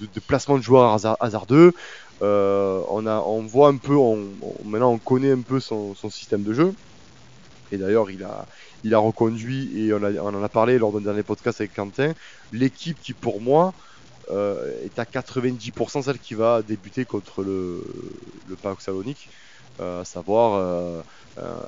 de, 0.00 0.06
de, 0.12 0.20
placement 0.20 0.58
de 0.58 0.62
joueurs 0.62 0.98
hasardeux. 1.20 1.72
Euh, 2.22 2.82
on, 2.88 3.06
a, 3.06 3.20
on 3.20 3.42
voit 3.42 3.68
un 3.68 3.76
peu, 3.76 3.94
on, 3.94 4.26
maintenant 4.64 4.90
on 4.90 4.98
connaît 4.98 5.30
un 5.30 5.42
peu 5.42 5.60
son, 5.60 5.94
son 5.94 6.10
système 6.10 6.42
de 6.42 6.52
jeu. 6.52 6.74
Et 7.70 7.76
d'ailleurs, 7.76 8.10
il 8.10 8.24
a, 8.24 8.46
il 8.84 8.94
a 8.94 8.98
reconduit, 8.98 9.70
et 9.78 9.92
on, 9.92 10.02
en 10.02 10.42
a 10.42 10.48
parlé 10.48 10.78
lors 10.78 10.92
d'un 10.92 11.00
dernier 11.00 11.22
podcast 11.22 11.60
avec 11.60 11.74
Quentin, 11.74 12.12
l'équipe 12.52 12.98
qui 13.00 13.12
pour 13.12 13.40
moi 13.40 13.72
euh, 14.30 14.84
est 14.84 14.98
à 14.98 15.04
90% 15.04 16.02
celle 16.02 16.18
qui 16.18 16.34
va 16.34 16.62
débuter 16.62 17.04
contre 17.04 17.42
le, 17.42 17.82
le 18.48 18.56
PAOK 18.56 18.80
Salonique, 18.80 19.28
euh, 19.80 20.02
à 20.02 20.04
savoir 20.04 20.54
euh, 20.54 21.02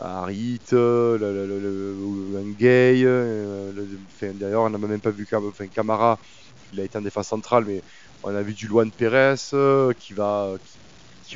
Harit, 0.03 0.61
le, 0.73 1.17
le, 1.21 1.47
le, 1.47 1.97
d'ailleurs 4.35 4.63
on 4.63 4.71
n'a 4.71 4.79
même 4.79 5.01
pas 5.01 5.11
vu 5.11 5.27
Camara, 5.73 6.19
il 6.73 6.81
a 6.81 6.85
été 6.85 6.99
en 6.99 7.03
défense 7.03 7.29
centrale, 7.29 7.65
mais 7.67 7.83
on 8.23 8.35
a 8.35 8.43
vu 8.43 8.53
du 8.53 8.67
Luan 8.67 8.91
Pérez 8.91 9.37
qui 9.99 10.13
va, 10.13 10.57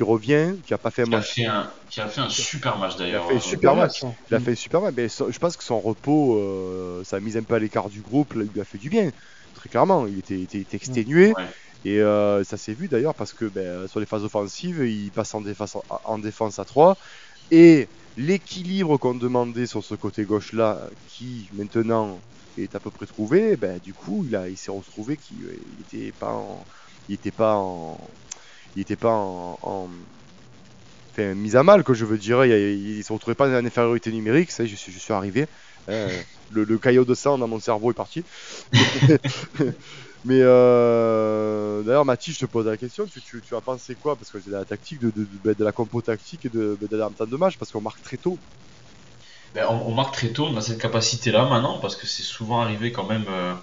revient, 0.03 0.55
qui 0.65 0.73
a 0.73 0.77
pas 0.77 0.91
fait 0.91 1.03
un 1.03 1.05
match. 1.05 1.33
qui 1.33 1.45
a 1.45 2.07
fait 2.07 2.21
un 2.21 2.29
super 2.29 2.77
match 2.77 2.97
d'ailleurs. 2.97 3.25
Il 3.29 3.37
a 3.37 3.39
fait 3.39 3.47
un 3.47 3.49
super 3.49 3.75
match. 3.75 4.01
Il 4.29 4.35
a 4.35 4.39
fait 4.39 4.51
un 4.51 4.55
super 4.55 4.81
match. 4.81 4.93
Mais 4.95 5.07
je 5.07 5.39
pense 5.39 5.57
que 5.57 5.63
son 5.63 5.79
repos, 5.79 6.37
euh, 6.37 7.03
ça 7.03 7.17
a 7.17 7.19
mis 7.19 7.37
un 7.37 7.43
peu 7.43 7.55
à 7.55 7.59
l'écart 7.59 7.89
du 7.89 8.01
groupe, 8.01 8.33
là, 8.33 8.43
il 8.43 8.51
lui 8.51 8.61
a 8.61 8.65
fait 8.65 8.77
du 8.77 8.89
bien. 8.89 9.11
Très 9.55 9.69
clairement, 9.69 10.05
il 10.07 10.19
était, 10.19 10.39
était, 10.41 10.65
exténué. 10.75 11.33
Et 11.85 12.01
euh, 12.01 12.43
ça 12.43 12.57
s'est 12.57 12.73
vu 12.73 12.87
d'ailleurs 12.87 13.13
parce 13.13 13.31
que 13.31 13.45
ben, 13.45 13.87
sur 13.87 13.99
les 13.99 14.07
phases 14.07 14.23
offensives, 14.23 14.83
il 14.85 15.11
passe 15.11 15.33
en 15.35 15.41
défense, 15.41 15.77
en 16.03 16.17
défense 16.17 16.57
à 16.59 16.65
3. 16.65 16.97
Et 17.51 17.87
l'équilibre 18.17 18.97
qu'on 18.97 19.13
demandait 19.13 19.67
sur 19.67 19.83
ce 19.83 19.93
côté 19.93 20.23
gauche-là, 20.23 20.79
qui 21.09 21.47
maintenant 21.53 22.19
est 22.57 22.75
à 22.75 22.79
peu 22.79 22.89
près 22.89 23.05
trouvé, 23.05 23.55
ben, 23.55 23.79
du 23.83 23.93
coup, 23.93 24.25
il, 24.27 24.35
a, 24.35 24.49
il 24.49 24.57
s'est 24.57 24.71
retrouvé 24.71 25.17
qu'il 25.17 25.37
n'était 25.77 26.11
pas 26.11 26.31
en, 26.31 26.65
il 27.09 27.15
était 27.15 27.31
pas 27.31 27.55
en, 27.55 27.99
il 28.75 28.79
n'était 28.79 28.95
pas 28.95 29.11
en, 29.11 29.59
en 29.61 29.89
enfin, 31.11 31.33
mise 31.33 31.55
à 31.55 31.63
mal, 31.63 31.83
que 31.83 31.93
je 31.93 32.05
veux 32.05 32.17
dire. 32.17 32.45
Il 32.45 32.97
ne 32.97 33.01
se 33.01 33.13
retrouvait 33.13 33.35
pas 33.35 33.47
en 33.47 33.65
infériorité 33.65 34.11
numérique. 34.11 34.51
Ça, 34.51 34.65
je 34.65 34.75
suis, 34.75 34.91
je 34.91 34.99
suis 34.99 35.13
arrivé. 35.13 35.47
Hein. 35.87 36.07
le, 36.51 36.79
caillot 36.79 37.05
de 37.05 37.13
sang 37.13 37.37
dans 37.37 37.47
mon 37.47 37.59
cerveau 37.59 37.91
est 37.91 37.93
parti. 37.93 38.23
Mais 40.25 40.39
euh, 40.41 41.83
d'ailleurs, 41.83 42.05
Mathis, 42.05 42.33
je 42.33 42.39
te 42.39 42.45
pose 42.47 42.65
la 42.65 42.75
question. 42.75 43.05
Tu, 43.05 43.21
tu, 43.21 43.39
tu 43.47 43.55
as 43.55 43.61
pensé 43.61 43.93
quoi? 43.93 44.15
Parce 44.15 44.31
que 44.31 44.39
c'est 44.39 44.49
de 44.49 44.55
la 44.55 44.65
tactique, 44.65 44.99
de, 44.99 45.11
de, 45.15 45.53
de, 45.53 45.63
la 45.63 45.71
compo 45.71 46.01
tactique 46.01 46.45
et 46.45 46.49
de, 46.49 46.75
de, 46.81 46.87
de, 46.87 47.25
de 47.25 47.37
match, 47.37 47.57
parce 47.57 47.71
qu'on 47.71 47.81
marque 47.81 48.01
très 48.01 48.17
tôt. 48.17 48.39
Ben, 49.53 49.67
on, 49.69 49.91
marque 49.91 50.15
très 50.15 50.29
tôt, 50.29 50.47
on 50.51 50.57
a 50.57 50.61
cette 50.61 50.81
capacité-là 50.81 51.45
maintenant, 51.45 51.77
parce 51.77 51.95
que 51.95 52.07
c'est 52.07 52.23
souvent 52.23 52.61
arrivé 52.61 52.91
quand 52.91 53.05
même 53.05 53.25
euh, 53.29 53.53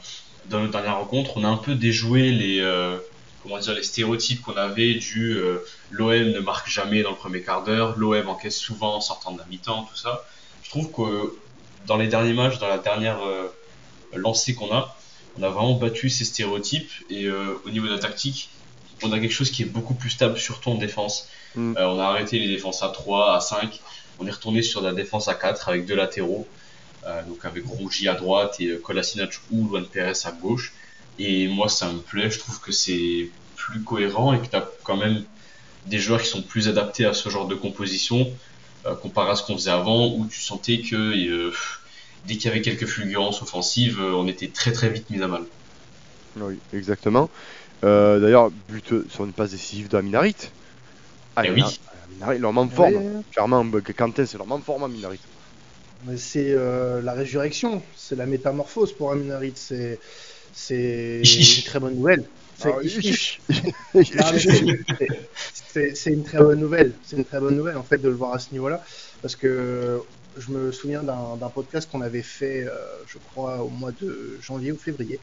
dans 0.48 0.60
nos 0.60 0.68
dernières 0.68 0.98
rencontres. 0.98 1.32
On 1.36 1.42
a 1.42 1.48
un 1.48 1.56
peu 1.56 1.74
déjoué 1.74 2.30
les, 2.30 2.60
euh, 2.60 2.96
comment 3.42 3.58
dire, 3.58 3.74
les 3.74 3.82
stéréotypes 3.82 4.42
qu'on 4.42 4.56
avait 4.56 4.94
du 4.94 5.36
euh, 5.36 5.58
l'OM 5.90 6.12
ne 6.12 6.40
marque 6.40 6.68
jamais 6.68 7.02
dans 7.02 7.10
le 7.10 7.16
premier 7.16 7.42
quart 7.42 7.64
d'heure, 7.64 7.96
l'OM 7.98 8.28
encaisse 8.28 8.58
souvent 8.58 8.96
en 8.96 9.00
sortant 9.00 9.32
de 9.32 9.38
la 9.38 9.44
mi-temps, 9.46 9.84
tout 9.84 9.96
ça. 9.96 10.24
Je 10.62 10.70
trouve 10.70 10.90
que 10.90 11.34
dans 11.86 11.96
les 11.96 12.08
derniers 12.08 12.32
matchs, 12.32 12.58
dans 12.58 12.68
la 12.68 12.78
dernière 12.78 13.22
euh, 13.22 13.48
lancée 14.14 14.54
qu'on 14.54 14.72
a, 14.72 14.96
on 15.38 15.42
a 15.42 15.48
vraiment 15.48 15.74
battu 15.74 16.10
ces 16.10 16.24
stéréotypes 16.24 16.90
et 17.10 17.24
euh, 17.24 17.60
au 17.66 17.70
niveau 17.70 17.86
de 17.86 17.92
la 17.92 17.98
tactique, 17.98 18.50
on 19.02 19.12
a 19.12 19.18
quelque 19.18 19.32
chose 19.32 19.50
qui 19.50 19.62
est 19.62 19.66
beaucoup 19.66 19.94
plus 19.94 20.10
stable, 20.10 20.38
surtout 20.38 20.70
en 20.70 20.76
défense. 20.76 21.28
Mm. 21.56 21.76
Euh, 21.76 21.88
on 21.88 21.98
a 21.98 22.04
arrêté 22.04 22.38
les 22.38 22.48
défenses 22.48 22.82
à 22.82 22.88
3, 22.88 23.36
à 23.36 23.40
5. 23.40 23.80
On 24.18 24.26
est 24.26 24.30
retourné 24.30 24.62
sur 24.62 24.80
la 24.80 24.92
défense 24.92 25.28
à 25.28 25.34
4 25.34 25.68
avec 25.68 25.86
deux 25.86 25.96
latéraux. 25.96 26.46
Donc 27.26 27.44
avec 27.44 27.66
Rougi 27.66 28.06
à 28.06 28.14
droite 28.14 28.60
et 28.60 28.78
Kolasinac 28.78 29.32
ou 29.50 29.66
Luan 29.66 29.84
Perez 29.84 30.24
à 30.24 30.30
gauche. 30.30 30.72
Et 31.18 31.48
moi, 31.48 31.68
ça 31.68 31.92
me 31.92 31.98
plaît. 31.98 32.30
Je 32.30 32.38
trouve 32.38 32.60
que 32.60 32.72
c'est 32.72 33.28
plus 33.56 33.82
cohérent 33.82 34.32
et 34.32 34.40
que 34.40 34.46
tu 34.46 34.56
as 34.56 34.68
quand 34.82 34.96
même 34.96 35.22
des 35.86 35.98
joueurs 35.98 36.22
qui 36.22 36.28
sont 36.28 36.42
plus 36.42 36.68
adaptés 36.68 37.04
à 37.04 37.14
ce 37.14 37.28
genre 37.28 37.46
de 37.46 37.54
composition 37.54 38.28
euh, 38.86 38.94
comparé 38.94 39.30
à 39.32 39.36
ce 39.36 39.42
qu'on 39.44 39.54
faisait 39.54 39.70
avant 39.70 40.08
où 40.14 40.26
tu 40.26 40.40
sentais 40.40 40.80
que 40.80 40.96
euh, 40.96 41.52
dès 42.26 42.34
qu'il 42.36 42.46
y 42.46 42.48
avait 42.48 42.62
quelques 42.62 42.86
fulgurances 42.86 43.42
offensives, 43.42 44.00
euh, 44.00 44.12
on 44.14 44.26
était 44.26 44.48
très 44.48 44.72
très 44.72 44.90
vite 44.90 45.10
mis 45.10 45.20
à 45.22 45.28
mal. 45.28 45.42
Oui, 46.36 46.58
exactement. 46.72 47.28
Euh, 47.84 48.20
D'ailleurs, 48.20 48.50
but 48.68 49.08
sur 49.10 49.24
une 49.24 49.32
passe 49.32 49.50
décisive 49.50 49.88
de 49.88 49.96
Aminarit. 49.96 50.36
Ah, 51.36 51.42
Eh 51.44 51.50
oui. 51.50 51.62
Aminarit, 52.10 52.38
leur 52.38 52.52
membre 52.52 52.72
forme. 52.72 52.94
Ouais, 52.94 53.22
Clairement, 53.32 53.64
Quentin, 53.96 54.24
c'est 54.26 54.38
leur 54.38 54.46
membre 54.46 54.64
forme, 54.64 54.84
Aminarit. 54.84 55.20
c'est 56.16 56.50
euh, 56.50 57.00
la 57.02 57.12
résurrection, 57.12 57.82
c'est 57.96 58.16
la 58.16 58.26
métamorphose 58.26 58.92
pour 58.92 59.12
Aminarit. 59.12 59.52
C'est 59.56 59.98
c'est 60.52 61.56
une 61.56 61.62
très 61.64 61.80
bonne 61.80 61.94
nouvelle. 61.96 62.30
C'est 65.94 66.10
une 66.12 66.22
très 66.24 66.38
bonne 66.38 66.60
nouvelle. 66.60 66.98
C'est 67.02 67.16
une 67.16 67.24
très 67.24 67.40
bonne 67.40 67.56
nouvelle 67.56 67.76
en 67.76 67.84
fait 67.84 67.98
de 67.98 68.08
le 68.08 68.14
voir 68.14 68.34
à 68.34 68.38
ce 68.38 68.52
niveau-là, 68.52 68.80
parce 69.20 69.36
que 69.36 70.00
je 70.36 70.50
me 70.52 70.72
souviens 70.72 71.02
d'un 71.02 71.36
d'un 71.36 71.50
podcast 71.50 71.90
qu'on 71.90 72.00
avait 72.00 72.22
fait, 72.22 72.64
euh, 72.64 72.72
je 73.06 73.18
crois 73.18 73.62
au 73.64 73.70
mois 73.70 73.92
de 73.92 74.38
janvier 74.40 74.72
ou 74.72 74.78
février, 74.78 75.20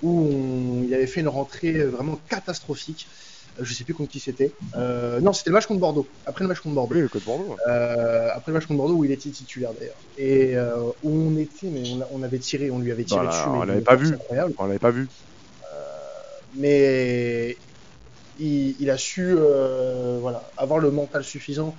où 0.00 0.28
on- 0.28 0.82
il 0.84 0.94
avait 0.94 1.06
fait 1.06 1.20
une 1.20 1.28
rentrée 1.28 1.84
vraiment 1.84 2.16
catastrophique. 2.28 3.08
Je 3.60 3.74
sais 3.74 3.84
plus 3.84 3.94
contre 3.94 4.10
qui 4.10 4.20
c'était. 4.20 4.54
Euh, 4.76 5.20
non, 5.20 5.32
c'était 5.32 5.50
le 5.50 5.54
match 5.54 5.66
contre 5.66 5.80
Bordeaux. 5.80 6.08
Après 6.26 6.44
le 6.44 6.48
match 6.48 6.60
contre 6.60 6.74
Bordeaux. 6.76 6.94
Oui, 6.94 7.00
le 7.00 7.08
code 7.08 7.24
Bordeaux. 7.24 7.56
Euh, 7.68 8.28
après 8.32 8.52
le 8.52 8.54
match 8.54 8.66
contre 8.66 8.78
Bordeaux 8.78 8.94
où 8.96 9.04
il 9.04 9.10
était 9.10 9.30
titulaire 9.30 9.72
d'ailleurs. 9.74 10.00
Et 10.16 10.56
euh, 10.56 10.76
où 11.02 11.10
on 11.10 11.36
était, 11.36 11.70
mais 11.70 11.82
on, 11.90 12.00
a- 12.00 12.08
on 12.10 12.22
avait 12.22 12.38
tiré, 12.38 12.70
on 12.70 12.78
lui 12.78 12.92
avait 12.92 13.04
tiré 13.04 13.20
Voilà, 13.22 13.36
dessus. 13.36 13.48
on 13.48 13.64
l'avait 13.64 13.80
pas 13.82 13.96
force 13.96 14.08
vu. 14.08 14.14
incroyable. 14.14 14.52
On 14.58 14.64
l'avait 14.66 14.78
pas 14.78 14.90
vu. 14.90 15.08
mais 16.54 17.56
il, 18.36 18.76
il 18.80 18.90
a 18.90 18.96
su 18.98 19.34
voilà, 19.34 20.42
avoir 20.56 20.78
le 20.78 20.90
mental 20.90 21.24
suffisant 21.24 21.74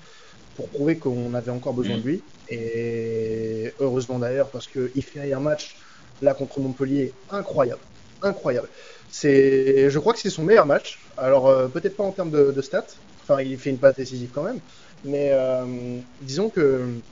pour 0.56 0.70
prouver 0.70 1.00
qu'on 1.00 1.34
avait 1.34 1.52
encore 1.52 1.74
besoin 1.74 1.98
Mm. 1.98 2.02
de 2.02 2.08
lui. 2.08 2.24
Et 2.52 3.72
heureusement 3.80 4.20
d'ailleurs, 4.20 4.52
parce 4.52 4.68
qu'il 4.68 5.04
fait 5.04 5.32
un 5.34 5.40
match 5.40 5.76
là 6.22 6.34
contre 6.34 6.60
Montpellier 6.60 7.16
incroyable. 7.30 7.82
Incroyable. 8.22 8.68
C'est, 9.10 9.90
je 9.90 10.00
crois 10.00 10.14
que 10.14 10.20
c'est 10.20 10.30
son 10.30 10.44
meilleur 10.44 10.66
match. 10.66 11.10
Alors 11.18 11.48
euh, 11.48 11.68
peut-être 11.70 11.96
pas 11.98 12.04
en 12.04 12.12
termes 12.14 12.32
de, 12.32 12.52
de 12.52 12.62
stats, 12.62 12.86
enfin 13.22 13.42
il 13.42 13.58
fait 13.60 13.72
une 13.72 13.80
passe 13.80 13.96
décisive 13.96 14.32
quand 14.32 14.44
même, 14.44 14.62
mais 15.04 15.32
euh, 15.34 16.02
disons 16.20 16.50
que 16.50 17.04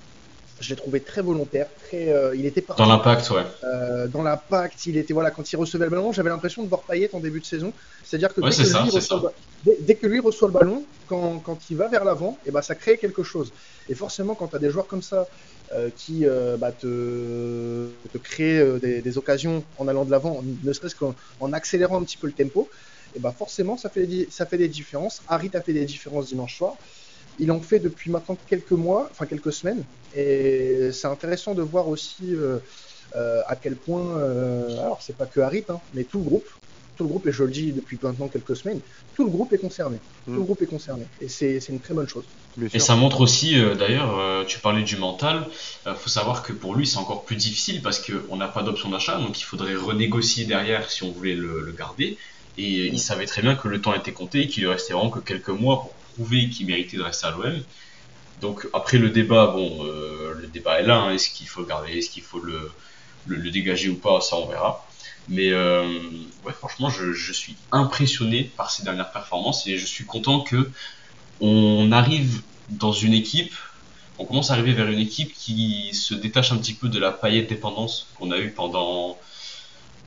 je 0.59 0.69
l'ai 0.69 0.75
trouvé 0.75 1.01
très 1.01 1.21
volontaire, 1.21 1.67
très, 1.87 2.09
euh, 2.09 2.35
il 2.35 2.45
était 2.45 2.61
parti 2.61 2.81
Dans 2.81 2.87
l'impact, 2.89 3.29
ouais. 3.29 3.43
euh, 3.63 4.07
dans 4.07 4.23
l'impact, 4.23 4.85
il 4.85 4.97
était 4.97 5.13
voilà 5.13 5.31
quand 5.31 5.51
il 5.51 5.55
recevait 5.55 5.85
le 5.85 5.91
ballon, 5.91 6.11
j'avais 6.11 6.29
l'impression 6.29 6.63
de 6.63 6.69
voir 6.69 6.81
Payet 6.81 7.09
en 7.13 7.19
début 7.19 7.39
de 7.39 7.45
saison. 7.45 7.73
C'est-à-dire 8.03 8.33
que, 8.33 8.41
Ouais, 8.41 8.49
dès, 8.49 8.57
que 8.57 8.63
ça, 8.63 8.83
reçoit 8.83 9.33
dès, 9.63 9.77
dès 9.81 9.95
que 9.95 10.07
lui 10.07 10.19
reçoit 10.19 10.47
le 10.47 10.53
ballon, 10.53 10.83
quand, 11.07 11.39
quand 11.39 11.57
il 11.69 11.77
va 11.77 11.87
vers 11.87 12.03
l'avant, 12.03 12.37
et 12.45 12.51
ben 12.51 12.61
ça 12.61 12.75
crée 12.75 12.97
quelque 12.97 13.23
chose. 13.23 13.51
Et 13.89 13.95
forcément, 13.95 14.35
quand 14.35 14.47
tu 14.47 14.55
as 14.55 14.59
des 14.59 14.69
joueurs 14.69 14.87
comme 14.87 15.01
ça 15.01 15.27
euh, 15.73 15.89
qui 15.95 16.25
euh, 16.25 16.57
bah, 16.57 16.71
te, 16.71 17.89
te 18.11 18.17
créent 18.17 18.59
euh, 18.59 18.79
des, 18.79 19.01
des 19.01 19.17
occasions 19.17 19.63
en 19.77 19.87
allant 19.87 20.05
de 20.05 20.11
l'avant, 20.11 20.41
ne 20.63 20.73
serait-ce 20.73 20.95
qu'en 20.95 21.13
en 21.39 21.53
accélérant 21.53 21.99
un 21.99 22.03
petit 22.03 22.17
peu 22.17 22.27
le 22.27 22.33
tempo, 22.33 22.69
et 23.15 23.19
ben 23.19 23.31
forcément 23.31 23.77
ça 23.77 23.89
fait, 23.89 24.05
des, 24.05 24.27
ça 24.31 24.45
fait 24.45 24.57
des 24.57 24.67
différences. 24.67 25.21
Harit 25.27 25.51
a 25.53 25.61
fait 25.61 25.73
des 25.73 25.85
différences 25.85 26.27
dimanche 26.27 26.57
soir. 26.57 26.75
Il 27.37 27.51
en 27.51 27.61
fait 27.61 27.79
depuis 27.79 28.09
maintenant 28.11 28.37
quelques 28.47 28.71
mois, 28.71 29.07
enfin 29.11 29.25
quelques 29.25 29.53
semaines, 29.53 29.83
et 30.13 30.89
c'est 30.91 31.07
intéressant 31.07 31.53
de 31.53 31.61
voir 31.61 31.87
aussi 31.87 32.33
euh, 32.35 32.59
euh, 33.15 33.41
à 33.47 33.55
quel 33.55 33.75
point, 33.77 34.17
euh, 34.19 34.77
alors 34.79 35.01
c'est 35.01 35.17
pas 35.17 35.27
que 35.27 35.39
Harit, 35.39 35.65
hein, 35.69 35.79
mais 35.93 36.03
tout 36.05 36.19
le 36.19 36.25
groupe, 36.25 36.47
tout 36.95 37.03
le 37.03 37.09
groupe, 37.09 37.27
et 37.27 37.31
je 37.31 37.43
le 37.43 37.51
dis 37.51 37.73
depuis 37.73 37.97
maintenant 38.01 38.27
quelques 38.27 38.55
semaines, 38.55 38.81
tout 39.13 39.23
le 39.23 39.29
groupe 39.29 39.53
est 39.53 39.59
concerné. 39.59 39.97
Tout 40.25 40.31
Mm. 40.31 40.35
le 40.37 40.41
groupe 40.43 40.61
est 40.61 40.67
concerné, 40.67 41.05
et 41.21 41.27
c'est 41.29 41.59
une 41.69 41.79
très 41.79 41.93
bonne 41.93 42.07
chose. 42.07 42.25
Et 42.73 42.79
ça 42.79 42.95
montre 42.95 43.21
aussi, 43.21 43.59
euh, 43.59 43.75
d'ailleurs, 43.75 44.17
euh, 44.17 44.43
tu 44.45 44.59
parlais 44.59 44.83
du 44.83 44.97
mental, 44.97 45.47
il 45.85 45.93
faut 45.95 46.09
savoir 46.09 46.41
que 46.43 46.53
pour 46.53 46.73
lui 46.75 46.87
c'est 46.87 46.97
encore 46.97 47.23
plus 47.23 47.35
difficile 47.35 47.81
parce 47.83 47.99
qu'on 47.99 48.35
n'a 48.35 48.47
pas 48.47 48.63
d'option 48.63 48.89
d'achat, 48.89 49.19
donc 49.19 49.39
il 49.39 49.43
faudrait 49.43 49.75
renégocier 49.75 50.45
derrière 50.45 50.89
si 50.89 51.03
on 51.03 51.11
voulait 51.11 51.35
le, 51.35 51.61
le 51.61 51.71
garder. 51.71 52.17
Et 52.59 52.87
il 52.87 52.99
savait 52.99 53.27
très 53.27 53.43
bien 53.43 53.55
que 53.55 53.67
le 53.67 53.79
temps 53.81 53.93
était 53.93 54.13
compté 54.13 54.41
et 54.41 54.47
qu'il 54.47 54.63
lui 54.63 54.69
restait 54.71 54.93
vraiment 54.93 55.11
que 55.11 55.19
quelques 55.19 55.49
mois 55.49 55.81
pour 55.81 55.96
prouver 56.17 56.49
qu'il 56.49 56.67
méritait 56.67 56.97
de 56.97 57.03
rester 57.03 57.27
à 57.27 57.31
l'OM. 57.31 57.63
Donc 58.37 58.67
après 58.73 58.97
le 58.99 59.09
débat, 59.09 59.47
bon, 59.47 59.85
euh, 59.85 60.33
le 60.35 60.47
débat 60.47 60.79
est 60.79 60.83
là, 60.85 60.97
hein, 60.99 61.13
est-ce 61.13 61.29
qu'il 61.31 61.47
faut 61.47 61.61
le 61.61 61.67
garder, 61.67 61.93
est-ce 61.93 62.09
qu'il 62.11 62.23
faut 62.23 62.39
le, 62.39 62.71
le, 63.25 63.37
le 63.37 63.51
dégager 63.51 63.89
ou 63.89 63.99
pas, 63.99 64.21
ça 64.21 64.37
on 64.37 64.47
verra. 64.47 64.85
Mais 65.27 65.51
euh, 65.51 65.87
ouais, 66.43 66.53
franchement, 66.53 66.89
je, 66.89 67.13
je 67.13 67.33
suis 67.33 67.57
impressionné 67.71 68.43
par 68.57 68.71
ses 68.71 68.83
dernières 68.83 69.11
performances 69.11 69.67
et 69.67 69.77
je 69.77 69.85
suis 69.85 70.05
content 70.05 70.41
que 70.41 70.71
on 71.39 71.91
arrive 71.91 72.43
dans 72.69 72.91
une 72.93 73.13
équipe, 73.13 73.53
on 74.17 74.25
commence 74.25 74.49
à 74.51 74.53
arriver 74.53 74.73
vers 74.73 74.89
une 74.89 74.99
équipe 74.99 75.33
qui 75.33 75.93
se 75.93 76.13
détache 76.15 76.51
un 76.51 76.57
petit 76.57 76.75
peu 76.75 76.89
de 76.89 76.99
la 76.99 77.11
paillette 77.11 77.49
dépendance 77.49 78.11
qu'on 78.15 78.31
a 78.31 78.39
eue 78.39 78.53
pendant, 78.53 79.19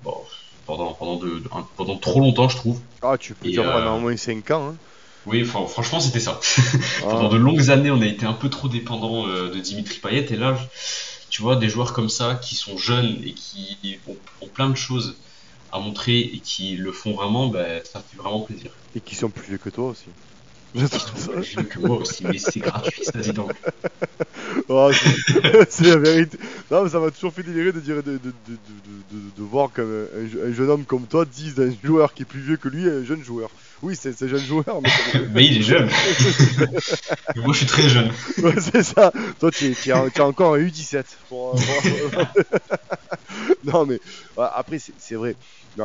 bon, 0.03 0.25
pendant, 0.67 0.95
pendant, 0.95 1.17
de- 1.17 1.45
un- 1.53 1.69
pendant 1.77 1.99
trop 1.99 2.21
longtemps, 2.21 2.49
je 2.49 2.57
trouve. 2.57 2.83
Ah, 3.03 3.19
tu 3.19 3.35
peux 3.35 3.49
Et, 3.49 3.51
dire 3.51 3.67
euh, 3.67 3.71
pendant 3.71 3.97
au 3.97 4.01
moins 4.01 4.17
5 4.17 4.51
ans. 4.53 4.71
Hein. 4.71 4.79
Oui, 5.27 5.45
fran- 5.45 5.67
franchement, 5.67 6.01
c'était 6.01 6.21
ça. 6.21 6.41
Ah. 7.03 7.07
Pendant 7.09 7.29
de 7.29 7.37
longues 7.37 7.71
années, 7.71 7.91
on 7.91 8.01
a 8.01 8.07
été 8.07 8.27
un 8.27 8.33
peu 8.33 8.49
trop 8.51 8.69
dépendant 8.69 9.27
euh, 9.29 9.51
de 9.51 9.59
Dimitri 9.61 9.99
Payet. 10.01 10.27
Et 10.31 10.37
là, 10.37 10.59
tu 11.29 11.43
vois, 11.43 11.57
des 11.57 11.69
joueurs 11.69 11.93
comme 11.93 12.09
ça 12.09 12.35
qui 12.43 12.55
sont 12.55 12.77
jeunes 12.79 13.17
et 13.25 13.33
qui 13.35 13.99
ont, 14.07 14.17
ont 14.43 14.49
plein 14.49 14.69
de 14.71 14.77
choses 14.77 15.17
à 15.73 15.79
montrer 15.79 16.19
et 16.21 16.41
qui 16.41 16.77
le 16.77 16.91
font 16.93 17.13
vraiment, 17.15 17.49
ben, 17.49 17.81
ça 17.85 18.01
fait 18.01 18.17
vraiment 18.17 18.41
plaisir. 18.41 18.71
Et 18.95 19.01
qui 19.01 19.15
sont 19.15 19.31
plus 19.31 19.47
vieux 19.47 19.59
que 19.59 19.71
toi 19.71 19.89
aussi. 19.91 20.07
Je 20.75 20.87
trouve 20.87 21.45
ça- 21.45 21.63
que 21.65 21.79
moi 21.81 21.97
aussi, 21.97 22.25
mais 22.25 22.39
c'est 22.39 22.61
gratuit, 22.61 23.05
ça 23.05 23.19
dit 23.19 23.33
donc. 23.33 23.53
Oh, 24.69 24.91
c'est 25.69 25.85
la 25.85 25.97
vérité. 25.97 26.39
Non, 26.71 26.85
mais 26.85 26.91
ça 26.91 26.99
m'a 27.01 27.11
toujours 27.11 27.33
fait 27.33 27.43
délirer 27.43 27.73
de 27.73 27.81
dire 27.81 27.97
de, 28.03 28.13
de, 28.13 28.19
de, 28.19 28.31
de, 28.47 28.57
de- 29.13 29.31
de 29.37 29.43
voir 29.43 29.71
comme 29.73 30.07
un, 30.17 30.29
je- 30.29 30.39
un 30.39 30.53
jeune 30.53 30.71
homme 30.71 30.85
comme 30.85 31.07
toi 31.07 31.25
dise 31.25 31.55
d'un 31.55 31.73
joueur 31.85 32.15
qui 32.15 32.23
est 32.23 32.27
plus 32.27 32.41
vieux 32.41 32.57
que 32.57 32.69
lui 32.69 32.89
un 32.89 33.05
jeune 33.05 33.23
joueur. 33.23 33.51
Oui, 33.83 33.97
c'est 33.97 34.13
c'est 34.13 34.27
un 34.27 34.29
jeune 34.29 34.41
joueur, 34.41 34.83
mais 34.83 34.91
Mais 35.35 35.47
il 35.47 35.59
est 35.59 35.63
jeune. 35.63 35.89
Moi, 37.37 37.53
je 37.53 37.59
suis 37.59 37.67
très 37.67 37.89
jeune. 37.89 38.11
Ouais, 38.43 38.55
c'est 38.61 38.83
ça. 38.83 39.11
Toi, 39.39 39.51
tu 39.51 39.73
es 39.87 40.21
encore 40.21 40.55
un 40.55 40.59
U17. 40.59 41.05
pour- 41.29 41.55
pour- 41.55 42.25
non, 43.65 43.87
mais 43.87 43.99
après, 44.37 44.79
c'est 44.79 45.15
vrai. 45.15 45.37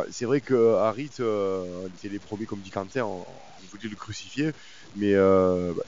C'est 0.10 0.26
vrai 0.26 0.42
que 0.42 0.76
Harit, 0.76 1.12
euh, 1.20 1.84
on 1.86 1.88
était 1.88 2.10
les 2.10 2.20
premiers, 2.20 2.46
comme 2.46 2.62
dit 2.62 2.72
Quentin, 2.72 3.04
on, 3.06 3.22
on 3.22 3.66
voulait 3.72 3.90
le 3.90 3.96
crucifier. 3.96 4.52
Mais 4.96 5.14
euh, 5.14 5.74
bah, 5.76 5.84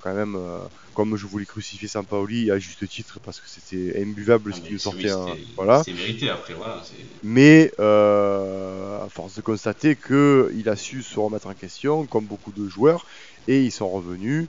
quand 0.00 0.14
même, 0.14 0.36
euh, 0.36 0.66
comme 0.94 1.16
je 1.16 1.26
voulais 1.26 1.46
crucifier 1.46 1.88
Sampaoli 1.88 2.50
à 2.50 2.58
juste 2.58 2.88
titre, 2.88 3.20
parce 3.22 3.40
que 3.40 3.48
c'était 3.48 4.00
imbuvable 4.02 4.52
ce 4.54 4.60
Ah, 4.60 4.62
qui 4.62 4.72
mais 4.72 4.72
nous 4.72 4.78
sortait. 4.78 5.10
oui, 5.26 5.46
voilà. 5.56 5.84
C'est 5.84 5.92
mérité 5.94 6.28
après, 6.28 6.54
voilà. 6.54 6.82
Mais 7.22 7.70
euh, 7.80 9.04
à 9.04 9.08
force 9.10 9.34
de 9.34 9.42
constater 9.42 9.96
qu'il 9.96 10.68
a 10.68 10.76
su 10.76 11.02
se 11.02 11.18
remettre 11.18 11.48
en 11.48 11.54
question, 11.54 12.06
comme 12.06 12.26
beaucoup 12.26 12.52
de 12.52 12.66
joueurs, 12.66 13.04
et 13.46 13.62
ils 13.62 13.70
sont 13.72 13.90
revenus 13.90 14.48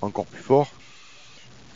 encore 0.00 0.28
plus 0.28 0.42
forts. 0.42 0.79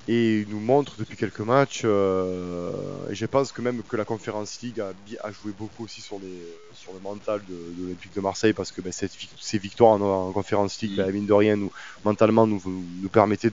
Et 0.06 0.40
il 0.40 0.48
nous 0.50 0.60
montre 0.60 0.96
depuis 0.98 1.16
quelques 1.16 1.40
matchs, 1.40 1.82
euh, 1.84 2.70
et 3.08 3.14
je 3.14 3.24
pense 3.24 3.52
que 3.52 3.62
même 3.62 3.82
que 3.82 3.96
la 3.96 4.04
Conference 4.04 4.60
League 4.60 4.78
a, 4.80 5.32
joué 5.32 5.52
beaucoup 5.52 5.84
aussi 5.84 6.02
sur, 6.02 6.18
les, 6.18 6.42
sur 6.74 6.92
le 6.92 7.00
mental 7.00 7.40
de, 7.48 7.54
de 7.54 7.82
l'Olympique 7.82 8.14
de 8.14 8.20
Marseille, 8.20 8.52
parce 8.52 8.70
que 8.70 8.82
ben, 8.82 8.92
cette 8.92 9.12
ces 9.40 9.56
victoires 9.58 9.92
en, 9.92 10.28
en 10.28 10.32
Conference 10.32 10.80
League, 10.82 10.92
Mm. 10.92 10.96
ben, 10.96 11.12
mine 11.12 11.26
de 11.26 11.32
rien, 11.32 11.56
nous, 11.56 11.70
mentalement, 12.04 12.46
nous, 12.46 12.60
nous 12.66 13.08
permettaient 13.08 13.50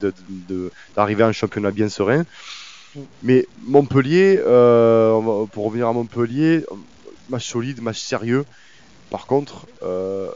d'arriver 0.96 1.24
à 1.24 1.28
un 1.28 1.32
championnat 1.32 1.72
bien 1.72 1.88
serein. 1.88 2.26
Mais 3.24 3.48
Montpellier, 3.62 4.42
euh, 4.46 5.46
pour 5.48 5.66
revenir 5.66 5.88
à 5.88 5.94
Montpellier, 5.94 6.66
match 7.30 7.50
solide, 7.50 7.82
match 7.82 8.02
sérieux. 8.02 8.44
Par 9.10 9.26
contre, 9.26 9.68
euh, 9.84 10.30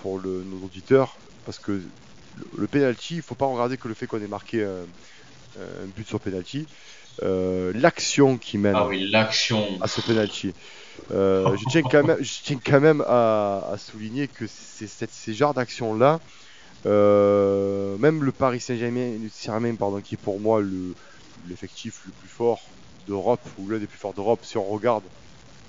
pour 0.00 0.18
le, 0.18 0.42
nos 0.44 0.64
auditeurs, 0.64 1.18
parce 1.44 1.58
que 1.58 1.72
le, 1.72 1.82
le 2.56 2.66
penalty, 2.66 3.16
il 3.16 3.22
faut 3.22 3.34
pas 3.34 3.44
regarder 3.46 3.76
que 3.76 3.88
le 3.88 3.94
fait 3.94 4.06
qu'on 4.06 4.22
ait 4.22 4.28
marqué 4.28 4.66
un, 5.58 5.84
un 5.84 5.88
but 5.88 6.06
sur 6.08 6.20
penalty. 6.20 6.68
Euh, 7.22 7.72
L'action 7.74 8.38
qui 8.38 8.58
mène 8.58 8.74
Ah 8.76 8.86
oui, 8.86 9.10
à 9.80 9.88
ce 9.88 10.00
penalty. 10.00 10.54
Euh, 11.10 11.56
je 11.56 11.64
tiens 11.66 11.82
quand 11.84 12.04
même, 12.04 12.18
je 12.22 12.42
tiens 12.42 12.58
quand 12.64 12.80
même 12.80 13.02
à, 13.06 13.68
à 13.72 13.78
souligner 13.78 14.28
que 14.28 14.46
c'est 14.46 14.88
ces 15.10 15.34
genres 15.34 15.54
d'actions-là, 15.54 16.20
euh, 16.86 17.98
même 17.98 18.24
le 18.24 18.32
Paris 18.32 18.60
Saint-Germain, 18.60 19.18
Saint-Germain, 19.30 19.76
pardon, 19.76 20.00
qui 20.00 20.14
est 20.14 20.18
pour 20.18 20.40
moi 20.40 20.60
le- 20.60 20.96
l'effectif 21.44 22.04
le 22.06 22.12
plus 22.12 22.28
fort 22.28 22.76
d'Europe, 23.06 23.48
ou 23.56 23.68
l'un 23.68 23.78
des 23.78 23.86
plus 23.88 23.98
forts 23.98 24.14
d'Europe, 24.14 24.44
si 24.44 24.58
on 24.58 24.66
regarde 24.66 25.04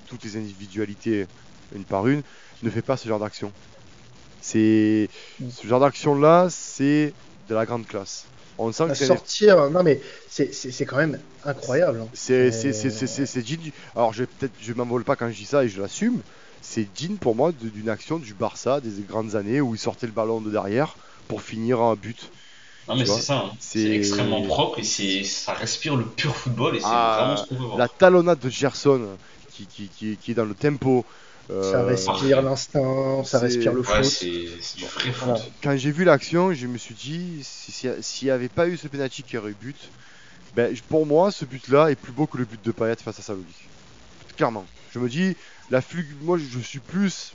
toutes 0.08 0.24
les 0.26 0.38
individualités 0.38 1.28
une 1.72 1.86
par 1.86 2.08
une, 2.08 2.24
ne 2.64 2.70
fait 2.70 2.82
pas 2.84 2.98
ce 2.98 3.08
genre 3.08 3.20
d'action. 3.20 3.54
C'est 4.40 5.10
ce 5.48 5.68
genre 5.68 5.80
d'action-là, 5.82 6.48
c'est 6.50 7.16
de 7.48 7.56
la 7.56 7.66
grande 7.66 7.88
classe. 7.88 8.30
On 8.62 8.72
sent 8.74 8.88
que 8.90 8.94
sortir, 9.06 9.70
non 9.72 9.84
mais 9.84 10.00
c'est- 10.30 10.54
c'est 10.54 10.72
c'est 10.72 10.86
quand 10.86 10.98
même 10.98 11.18
incroyable. 11.46 12.02
hein. 12.04 12.08
c'est 12.14 12.52
c'est 12.52 12.74
c'est 12.74 12.90
c'est 12.90 13.08
c'est- 13.08 13.26
c'est 13.26 13.42
digne. 13.42 13.62
du- 13.62 13.74
Alors 13.96 14.12
je 14.14 14.24
vais 14.24 14.28
peut-être 14.28 14.52
je 14.62 14.74
m'envole 14.74 15.04
pas 15.06 15.16
quand 15.16 15.30
je 15.30 15.36
dis 15.36 15.46
ça 15.46 15.64
et 15.64 15.70
je 15.70 15.82
l'assume. 15.82 16.20
C'est 16.62 16.84
digne 16.94 17.16
pour 17.16 17.36
moi 17.36 17.52
d'une 17.54 17.88
action 17.90 18.20
du 18.20 18.34
Barça 18.34 18.82
des 18.82 19.02
grandes 19.08 19.36
années 19.36 19.62
où 19.62 19.76
il 19.76 19.80
sortait 19.80 20.08
le 20.08 20.12
ballon 20.12 20.42
de 20.42 20.52
derrière 20.52 20.96
pour 21.30 21.42
finir 21.42 21.80
un 21.80 21.96
but. 21.96 22.30
Non, 22.90 22.96
mais 22.98 23.06
c'est 23.06 23.22
ça. 23.22 23.36
hein. 23.46 23.52
c'est- 23.60 23.80
C'est 23.84 23.96
extrêmement 23.96 24.42
propre 24.42 24.80
et 24.80 24.84
c'est 24.84 25.24
ça 25.24 25.54
respire 25.54 25.96
le 25.96 26.04
pur 26.06 26.36
football 26.36 26.76
et 26.76 26.80
c'est 26.80 26.86
Ah, 26.90 27.18
vraiment 27.22 27.38
ce 27.38 27.48
qu'on 27.50 27.56
veut 27.56 27.66
voir. 27.68 27.78
La 27.78 27.88
talonnade 27.88 28.40
de 28.40 28.50
Gerson 28.50 29.02
qui, 29.54 29.66
qui, 29.68 29.88
qui, 29.88 30.18
qui 30.18 30.32
est 30.32 30.36
dans 30.36 30.44
le 30.46 30.54
tempo. 30.56 31.06
Ça 31.50 31.82
euh, 31.82 31.86
respire 31.86 32.42
l'instinct, 32.42 33.24
ça 33.24 33.40
respire 33.40 33.74
le 33.74 33.84
foot. 33.84 34.04
c'est 34.06 34.46
c'est 34.62 34.78
du 34.78 34.86
vrai 34.86 35.12
foot. 35.12 35.28
Voilà. 35.28 35.42
quand 35.64 35.78
j'ai 35.78 35.92
vu 35.92 36.04
l'action, 36.04 36.54
je 36.54 36.68
me 36.68 36.78
suis 36.78 36.96
dit, 36.96 37.40
si- 37.44 37.72
si- 37.72 37.90
s'il 38.02 38.28
n'y 38.28 38.32
avait 38.32 38.50
pas 38.50 38.68
eu 38.68 38.78
ce 38.78 38.88
penalty 38.88 39.24
qui 39.24 39.38
aurait 39.38 39.52
eu 39.52 39.56
but, 39.56 39.92
ben, 40.56 40.76
pour 40.90 41.06
moi, 41.06 41.32
ce 41.32 41.46
but-là 41.46 41.92
est 41.92 41.96
plus 41.96 42.12
beau 42.12 42.28
que 42.28 42.38
le 42.38 42.46
but 42.46 42.64
de 42.64 42.72
Payet 42.72 42.96
face 42.98 43.20
à 43.20 43.24
Salonique. 43.24 43.70
Clairement. 44.38 44.66
Je 44.94 45.00
me 45.00 45.10
dis, 45.10 45.36
la 45.70 45.82
flug... 45.82 46.06
moi 46.22 46.38
je 46.38 46.60
suis 46.60 46.80
plus. 46.80 47.34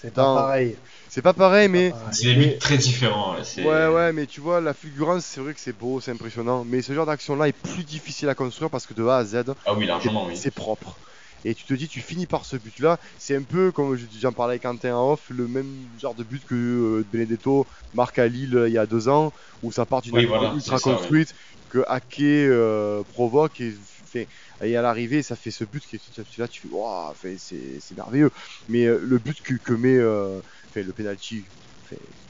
C'est 0.00 0.12
pas 0.14 0.34
pareil. 0.34 0.76
C'est 1.08 1.22
pas 1.22 1.32
pareil, 1.32 1.68
mais. 1.68 1.92
C'est 2.12 2.26
des 2.26 2.34
buts 2.34 2.58
très 2.58 2.76
différents. 2.76 3.36
ouais, 3.36 3.64
Ouais, 3.64 3.88
ouais, 3.88 4.12
mais 4.12 4.26
tu 4.26 4.40
vois, 4.40 4.60
la 4.60 4.74
fulgurance, 4.74 5.24
c'est 5.24 5.40
vrai 5.40 5.54
que 5.54 5.60
c'est 5.60 5.72
beau, 5.72 6.00
c'est 6.00 6.10
impressionnant. 6.10 6.64
Mais 6.64 6.82
ce 6.82 6.92
genre 6.92 7.06
d'action-là 7.06 7.48
est 7.48 7.52
plus 7.52 7.84
difficile 7.84 8.28
à 8.28 8.34
construire 8.34 8.70
parce 8.70 8.86
que 8.86 8.94
de 8.94 9.04
A 9.06 9.18
à 9.18 9.24
Z, 9.24 9.44
Ah 9.64 9.74
oui, 9.74 9.86
largement, 9.86 10.26
oui. 10.26 10.36
c'est 10.36 10.50
propre. 10.50 10.98
Et 11.44 11.54
tu 11.54 11.64
te 11.64 11.74
dis, 11.74 11.88
tu 11.88 12.00
finis 12.00 12.26
par 12.26 12.44
ce 12.44 12.56
but-là. 12.56 12.98
C'est 13.18 13.36
un 13.36 13.42
peu, 13.44 13.70
comme 13.72 13.96
je- 13.96 14.06
j'en 14.18 14.32
parlais 14.32 14.52
avec 14.52 14.62
Quentin 14.62 14.96
en 14.96 15.12
off, 15.12 15.28
le 15.30 15.46
même 15.48 15.88
genre 15.98 16.14
de 16.14 16.24
but 16.24 16.44
que 16.44 16.54
euh, 16.54 17.04
Benedetto 17.06 17.66
marque 17.92 18.18
à 18.18 18.26
Lille 18.28 18.56
euh, 18.56 18.68
il 18.68 18.72
y 18.72 18.78
a 18.78 18.86
deux 18.86 19.08
ans, 19.08 19.32
où 19.62 19.70
ça 19.72 19.86
part 19.86 20.00
d'une 20.02 20.14
Oui, 20.16 20.24
voilà, 20.26 20.54
ultra 20.54 20.78
ça, 20.78 20.90
construite, 20.90 21.32
que 21.68 21.84
Ake 21.86 22.20
euh, 22.20 23.02
provoque 23.04 23.60
et, 23.60 23.72
fait, 24.06 24.28
et 24.62 24.76
à 24.76 24.82
l'arrivée, 24.82 25.22
ça 25.22 25.36
fait 25.36 25.50
ce 25.50 25.64
but 25.64 25.84
qui 25.84 25.96
est 25.96 26.38
là, 26.38 26.48
tu 26.48 26.60
fais, 26.62 26.68
waouh, 26.68 27.14
c'est 27.36 27.94
merveilleux. 27.96 28.30
Mais 28.68 28.86
euh, 28.86 28.98
le 29.02 29.18
but 29.18 29.40
que, 29.42 29.54
que 29.54 29.72
met, 29.72 29.96
le 29.96 30.92
penalty 30.92 31.48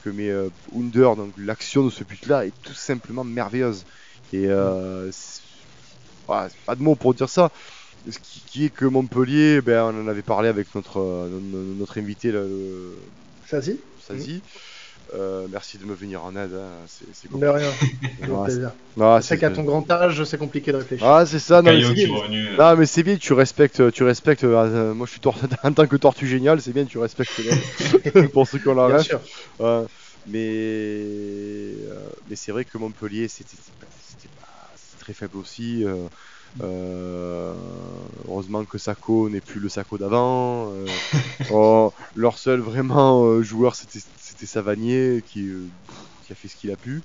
que 0.00 0.10
met 0.10 0.30
Under, 0.72 1.16
donc 1.16 1.34
l'action 1.38 1.84
de 1.84 1.90
ce 1.90 2.04
but-là 2.04 2.46
est 2.46 2.54
tout 2.62 2.74
simplement 2.74 3.24
merveilleuse. 3.24 3.84
Et 4.32 4.48
c'est 5.10 5.42
pas 6.26 6.48
de 6.76 6.82
mots 6.82 6.96
pour 6.96 7.14
dire 7.14 7.28
ça. 7.28 7.50
Ce 8.08 8.18
qui, 8.18 8.40
qui 8.40 8.64
est 8.66 8.70
que 8.70 8.84
Montpellier, 8.84 9.60
ben, 9.62 9.82
on 9.94 10.04
en 10.04 10.08
avait 10.08 10.22
parlé 10.22 10.48
avec 10.48 10.74
notre, 10.74 10.98
euh, 11.00 11.28
no- 11.30 11.74
notre 11.74 11.98
invité, 11.98 12.32
là, 12.32 12.40
le 12.42 12.98
Ça 13.46 13.60
dit 13.60 13.80
Sazi. 14.00 14.42
Euh, 15.14 15.46
merci 15.50 15.78
de 15.78 15.84
me 15.84 15.94
venir 15.94 16.24
en 16.24 16.34
aide, 16.34 16.54
hein, 16.54 16.70
c'est 16.86 17.04
c'est 17.14 17.30
De 17.30 17.46
rien. 17.46 17.70
Ouais, 18.96 19.20
C'est 19.22 19.38
qu'à 19.38 19.50
ton 19.50 19.62
grand 19.64 19.88
âge, 19.90 20.24
c'est 20.24 20.38
compliqué 20.38 20.72
de 20.72 20.78
réfléchir. 20.78 21.06
Ah, 21.06 21.24
c'est 21.26 21.38
ça, 21.38 21.62
non, 21.62 21.70
mais 21.72 21.80
Caillot 21.82 21.88
c'est 21.88 21.94
bien. 21.94 22.14
euh, 22.14 22.56
Non, 22.56 22.76
mais 22.76 22.86
c'est 22.86 23.02
bien, 23.02 23.16
tu 23.16 23.32
respectes, 23.32 23.92
tu 23.92 24.02
respectes. 24.02 24.44
euh, 24.44 24.94
moi, 24.94 25.06
je 25.06 25.12
suis 25.12 25.20
tor- 25.20 25.38
en 25.62 25.72
tant 25.72 25.86
que 25.86 25.96
tortue 25.96 26.26
génial, 26.26 26.60
c'est 26.60 26.72
bien, 26.72 26.84
tu 26.86 26.98
respectes 26.98 27.30
les- 27.38 28.28
pour 28.32 28.46
ceux 28.46 28.58
qui 28.58 28.68
ont 28.68 28.74
la 28.74 28.86
Bien 28.88 28.96
ref. 28.98 29.06
sûr. 29.06 29.20
Ouais. 29.58 29.84
mais 30.26 31.74
euh, 31.86 32.08
mais 32.28 32.36
c'est 32.36 32.52
vrai 32.52 32.64
que 32.64 32.76
Montpellier, 32.78 33.28
c'était 33.28 33.56
c'était 33.56 34.28
pas- 34.40 34.46
très 34.98 35.12
faible 35.12 35.36
aussi. 35.36 35.84
Euh, 36.62 37.52
heureusement 38.28 38.64
que 38.64 38.78
Sako 38.78 39.28
n'est 39.28 39.40
plus 39.40 39.60
le 39.60 39.68
Sako 39.68 39.98
d'avant. 39.98 40.70
euh, 40.72 40.86
oh, 41.52 41.92
leur 42.14 42.38
seul 42.38 42.60
vraiment 42.60 43.24
euh, 43.24 43.42
joueur, 43.42 43.74
c'était 43.74 44.00
Savanier 44.46 45.22
qui, 45.26 45.48
qui 46.26 46.32
a 46.32 46.36
fait 46.36 46.48
ce 46.48 46.56
qu'il 46.56 46.70
a 46.70 46.76
pu. 46.76 47.02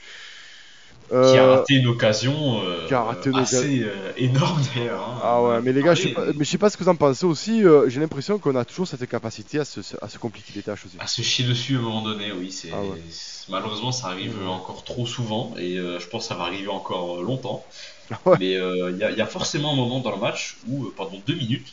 qui 1.10 1.16
a 1.16 1.46
raté 1.46 1.74
une 1.76 1.88
occasion 1.88 2.62
euh, 2.64 2.86
qui 2.88 2.94
a 2.94 3.02
raté 3.02 3.30
une 3.32 3.38
assez 3.38 3.82
euh, 3.82 4.12
énorme 4.18 4.62
d'ailleurs. 4.76 5.02
hein. 5.02 5.20
Ah 5.24 5.42
ouais, 5.42 5.62
mais 5.62 5.74
les 5.74 5.82
gars, 5.82 5.96
je 5.96 6.04
sais 6.04 6.10
pas, 6.10 6.26
mais 6.28 6.44
je 6.46 6.50
sais 6.50 6.58
pas 6.60 6.70
ce 6.70 6.78
que 6.78 6.84
vous 6.84 6.90
en 6.90 6.96
pensez 6.96 7.26
aussi. 7.26 7.64
J'ai 7.88 8.00
l'impression 8.00 8.38
qu'on 8.38 8.56
a 8.56 8.66
toujours 8.66 8.88
cette 8.88 9.08
capacité 9.10 9.60
à 9.60 9.66
se, 9.66 9.80
à 10.02 10.08
se 10.10 10.20
compliquer 10.20 10.54
les 10.56 10.62
tâches 10.62 10.86
aussi. 10.86 10.98
À 11.00 11.08
se 11.08 11.22
chier 11.24 11.46
dessus 11.48 11.78
à 11.78 11.80
un 11.80 11.82
moment 11.82 12.04
donné, 12.04 12.32
oui. 12.32 12.52
c'est 12.52 12.70
Ah 12.72 12.82
ouais. 12.82 13.02
Malheureusement, 13.50 13.92
ça 13.92 14.08
arrive 14.10 14.36
encore 14.48 14.84
trop 14.84 15.08
souvent 15.08 15.56
et 15.58 15.78
je 15.78 16.08
pense 16.08 16.24
que 16.24 16.28
ça 16.30 16.36
va 16.36 16.44
arriver 16.44 16.68
encore 16.68 17.24
longtemps. 17.24 17.66
Ouais. 18.26 18.40
Mais 18.40 18.56
euh, 18.56 18.92
il 18.92 18.98
y, 19.00 19.04
a- 19.04 19.12
il 19.12 19.18
y 19.18 19.22
a 19.22 19.28
forcément 19.28 19.74
un 19.74 19.76
moment 19.76 20.00
dans 20.02 20.12
le 20.12 20.18
match 20.18 20.60
où, 20.66 20.86
euh, 20.88 20.94
pendant 20.96 21.20
deux 21.22 21.36
minutes, 21.36 21.70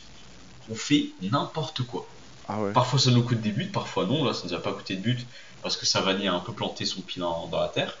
on 0.67 0.75
fait 0.75 1.13
n'importe 1.21 1.83
quoi. 1.83 2.07
Ah 2.45 2.61
ouais. 2.61 2.73
Parfois, 2.73 2.99
ça 2.99 3.11
nous 3.11 3.23
coûte 3.23 3.41
des 3.41 3.51
buts, 3.53 3.71
parfois 3.71 4.05
non. 4.07 4.23
Là, 4.25 4.33
ça 4.33 4.47
nous 4.47 4.53
a 4.53 4.61
pas 4.61 4.73
coûté 4.73 4.95
de 4.97 5.01
but 5.01 5.27
parce 5.61 5.77
que 5.77 5.85
Savani 5.85 6.27
a 6.27 6.33
un 6.35 6.39
peu 6.41 6.55
planté 6.55 6.85
son 6.85 7.03
pied 7.03 7.21
dans, 7.21 7.49
dans 7.49 7.61
la 7.61 7.69
terre. 7.69 7.97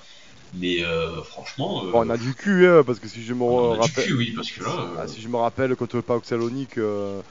Mais 0.53 0.83
euh, 0.83 1.23
franchement, 1.23 1.85
euh, 1.85 1.93
Bon, 1.93 2.05
on 2.05 2.09
a 2.09 2.17
du 2.17 2.35
cul, 2.35 2.67
hein, 2.67 2.83
parce 2.85 2.99
que 2.99 3.07
si 3.07 3.23
je 3.23 3.33
me 3.33 3.43
on 3.45 3.71
a 3.71 3.77
du 3.79 3.91
rappelle, 3.91 4.03
cul, 4.03 4.13
oui, 4.13 4.31
parce 4.35 4.51
que 4.51 4.61
là, 4.63 4.75
euh, 4.79 4.97
ah, 4.97 5.07
si 5.07 5.21
je 5.21 5.29
me 5.29 5.37
rappelle 5.37 5.75
contre 5.75 6.01
Pauk 6.01 6.25
Salonique, 6.25 6.77
euh, 6.77 7.23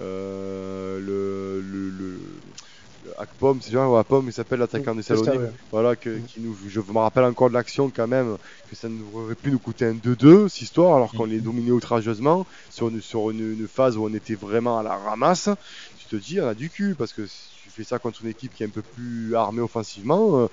euh, 0.00 1.00
le, 1.00 1.60
le, 1.60 1.90
le 1.90 2.42
Akpom, 3.24 3.60
c'est 3.60 3.74
ou 3.74 3.96
Akpom, 3.96 4.26
il 4.26 4.32
s'appelle 4.32 4.58
l'attaquant 4.60 4.94
de 4.94 5.00
C'est 5.02 5.16
ça, 5.16 5.24
Salonique. 5.24 5.40
ouais. 5.40 5.50
Voilà, 5.72 5.96
que, 5.96 6.18
qui 6.20 6.40
nous, 6.40 6.54
je 6.68 6.80
me 6.80 6.98
rappelle 6.98 7.24
encore 7.24 7.48
de 7.48 7.54
l'action 7.54 7.90
quand 7.90 8.06
même, 8.06 8.36
que 8.68 8.76
ça 8.76 8.88
nous 8.88 9.10
aurait 9.16 9.34
pu 9.34 9.50
nous 9.50 9.58
coûter 9.58 9.86
un 9.86 9.94
2-2, 9.94 10.48
cette 10.48 10.60
histoire, 10.62 10.94
alors 10.94 11.12
qu'on 11.12 11.26
Mhm. 11.26 11.32
est 11.32 11.40
dominé 11.40 11.70
outrageusement, 11.72 12.46
sur 12.68 12.88
une, 12.88 13.00
sur 13.00 13.30
une, 13.30 13.40
une 13.52 13.66
phase 13.68 13.96
où 13.96 14.04
on 14.04 14.12
était 14.12 14.34
vraiment 14.34 14.78
à 14.78 14.82
la 14.82 14.96
ramasse. 14.96 15.48
Tu 15.96 16.06
te 16.06 16.16
dis, 16.16 16.40
on 16.40 16.46
a 16.46 16.54
du 16.54 16.70
cul, 16.70 16.94
parce 16.96 17.12
que 17.12 17.26
si 17.26 17.54
tu 17.56 17.70
fais 17.70 17.84
ça 17.84 17.98
contre 17.98 18.22
une 18.22 18.28
équipe 18.28 18.52
qui 18.52 18.62
est 18.62 18.66
un 18.66 18.70
peu 18.70 18.82
plus 18.82 19.34
armée 19.34 19.62
offensivement, 19.62 20.40
euh, 20.40 20.46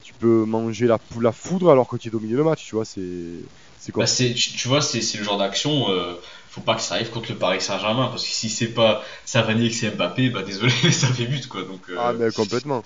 tu 0.00 0.14
peux 0.14 0.44
manger 0.44 0.86
la, 0.86 0.98
foudre 1.32 1.70
alors 1.70 1.88
que 1.88 1.96
tu 1.96 2.10
dominé 2.10 2.34
le 2.34 2.44
match, 2.44 2.64
tu 2.66 2.74
vois, 2.74 2.84
c'est 2.84 3.48
c'est 3.84 3.92
Bah, 3.96 4.06
c'est, 4.06 4.32
tu, 4.34 4.52
tu 4.52 4.68
vois, 4.68 4.80
c'est, 4.80 5.00
c'est 5.02 5.18
le 5.18 5.24
genre 5.24 5.38
d'action, 5.38 5.90
euh, 5.90 6.14
faut 6.48 6.60
pas 6.62 6.74
que 6.74 6.80
ça 6.80 6.94
arrive 6.94 7.10
contre 7.10 7.32
le 7.32 7.38
Paris 7.38 7.60
Saint-Germain, 7.60 8.08
parce 8.08 8.22
que 8.24 8.28
si 8.30 8.48
c'est 8.48 8.72
pas 8.72 9.02
Savani 9.24 9.66
et 9.66 9.68
que 9.68 9.74
c'est 9.74 9.90
Mbappé, 9.96 10.30
bah 10.30 10.42
désolé, 10.42 10.70
ça 10.92 11.08
fait 11.08 11.26
but 11.26 11.46
quoi, 11.48 11.62
donc 11.64 11.88
euh, 11.90 11.96
Ah, 11.98 12.12
mais 12.12 12.30
complètement. 12.32 12.82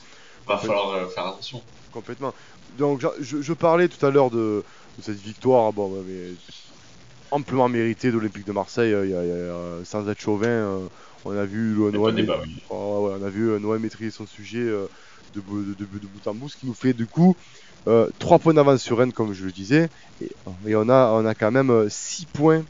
va 0.47 0.59
falloir 0.59 0.91
euh, 0.91 1.07
faire 1.09 1.27
attention. 1.27 1.63
Complètement. 1.93 2.33
Donc 2.79 3.05
je, 3.21 3.53
parlais 3.53 3.89
tout 3.89 4.05
à 4.05 4.11
l'heure 4.11 4.31
de, 4.31 4.63
de 4.97 5.03
cette 5.03 5.17
victoire, 5.17 5.73
bon, 5.73 5.89
bah, 5.91 6.03
mais 6.07 6.33
amplement 7.31 7.69
méritée 7.69 8.09
de 8.11 8.15
l'Olympique 8.17 8.47
de 8.47 8.53
Marseille, 8.53 8.93
euh, 8.93 9.05
il 9.07 9.11
y 9.11 9.15
a- 9.15 9.25
il 9.25 9.29
y 9.29 9.33
a, 9.33 9.85
sans 9.85 10.09
être 10.09 10.21
chauvin. 10.21 10.89
on 11.25 11.37
a 11.37 11.45
vu 11.45 11.75
Noël, 11.75 12.15
de 12.15 12.21
débat, 12.23 12.41
oui. 12.43 12.57
Oh, 12.71 13.09
ouais, 13.09 13.17
on 13.21 13.23
a 13.25 13.31
vu 13.31 13.59
Noël 13.61 13.81
maîtriser 13.81 14.11
son 14.11 14.27
sujet 14.27 14.65
de, 15.35 15.41
bout- 15.41 15.63
de, 15.65 15.75
de- 15.75 15.99
de 15.99 16.07
bout 16.07 16.27
en 16.27 16.35
bout, 16.35 16.49
ce 16.49 16.57
qui 16.57 16.67
nous 16.67 16.75
fait 16.75 16.95
du 16.95 17.07
coup 17.07 17.37
3 18.19 18.39
points 18.39 18.55
d'avance 18.55 18.83
sur 18.83 18.99
Rennes, 18.99 19.13
comme 19.13 19.33
je 19.33 19.45
le 19.45 19.53
disais, 19.53 19.89
et, 20.23 20.31
et 20.67 20.77
on, 20.77 20.89
a, 20.89 21.11
on 21.13 21.25
a 21.27 21.35
quand 21.35 21.51
même 21.51 21.87
6 21.89 22.27
points, 22.27 22.63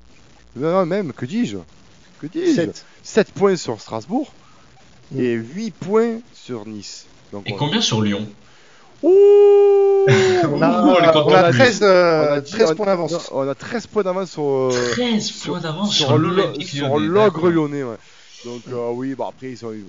non, 0.56 0.70
non, 0.72 0.86
même, 0.86 1.12
que 1.12 1.26
dis-je? 1.26 1.58
Que 2.20 2.26
dis-je? 2.26 2.54
Sept. 2.54 2.84
7 3.02 3.32
points 3.32 3.56
sur 3.56 3.80
Strasbourg 3.80 4.32
et 5.16 5.32
8 5.32 5.70
points 5.72 6.18
sur 6.34 6.66
Nice. 6.66 7.06
Donc, 7.32 7.48
Et 7.48 7.52
on- 7.54 7.56
combien 7.56 7.80
sur 7.80 8.02
Lyon? 8.02 8.26
Ouh 9.02 9.08
On 10.08 10.62
a, 10.62 10.82
on 10.82 10.94
a 11.34 11.52
de 11.52 11.56
13, 11.56 11.80
euh, 11.82 12.28
On 12.30 12.32
a 12.34 12.40
dit- 12.40 12.50
13 12.52 12.70
on- 12.70 12.74
points 12.74 12.86
d'avance. 12.86 13.30
On 13.32 13.48
a 13.48 13.54
13 13.54 13.86
points 13.86 14.02
d'avance 14.02 14.30
sur, 14.32 14.42
euh, 14.42 14.90
13 14.92 15.24
sur- 15.24 15.52
points 15.52 15.60
d'avance 15.60 15.94
sur, 15.94 16.16
l'ogre 16.18 17.48
lyonnais. 17.50 17.82
Ouais. 17.84 17.96
Donc 18.44 18.62
euh, 18.72 18.90
oui, 18.92 19.14
bah 19.16 19.26
après 19.28 19.50
ils 19.52 19.64
ont 19.66 19.72
eu, 19.72 19.84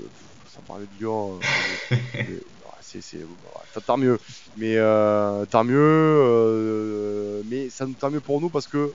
ça 0.53 0.59
parlait 0.67 0.85
de 0.85 0.99
Lyon, 0.99 1.39
euh, 1.91 1.95
c'est, 2.89 3.01
c'est, 3.01 3.19
tant- 3.85 3.97
mieux. 3.97 4.17
Mais 4.57 4.77
euh, 4.77 5.45
tant 5.45 5.63
mieux, 5.63 5.77
euh, 5.77 7.41
mais 7.49 7.69
ça 7.69 7.85
tant 7.99 8.09
mieux 8.09 8.19
pour 8.19 8.41
nous 8.41 8.49
parce 8.49 8.67
que 8.67 8.91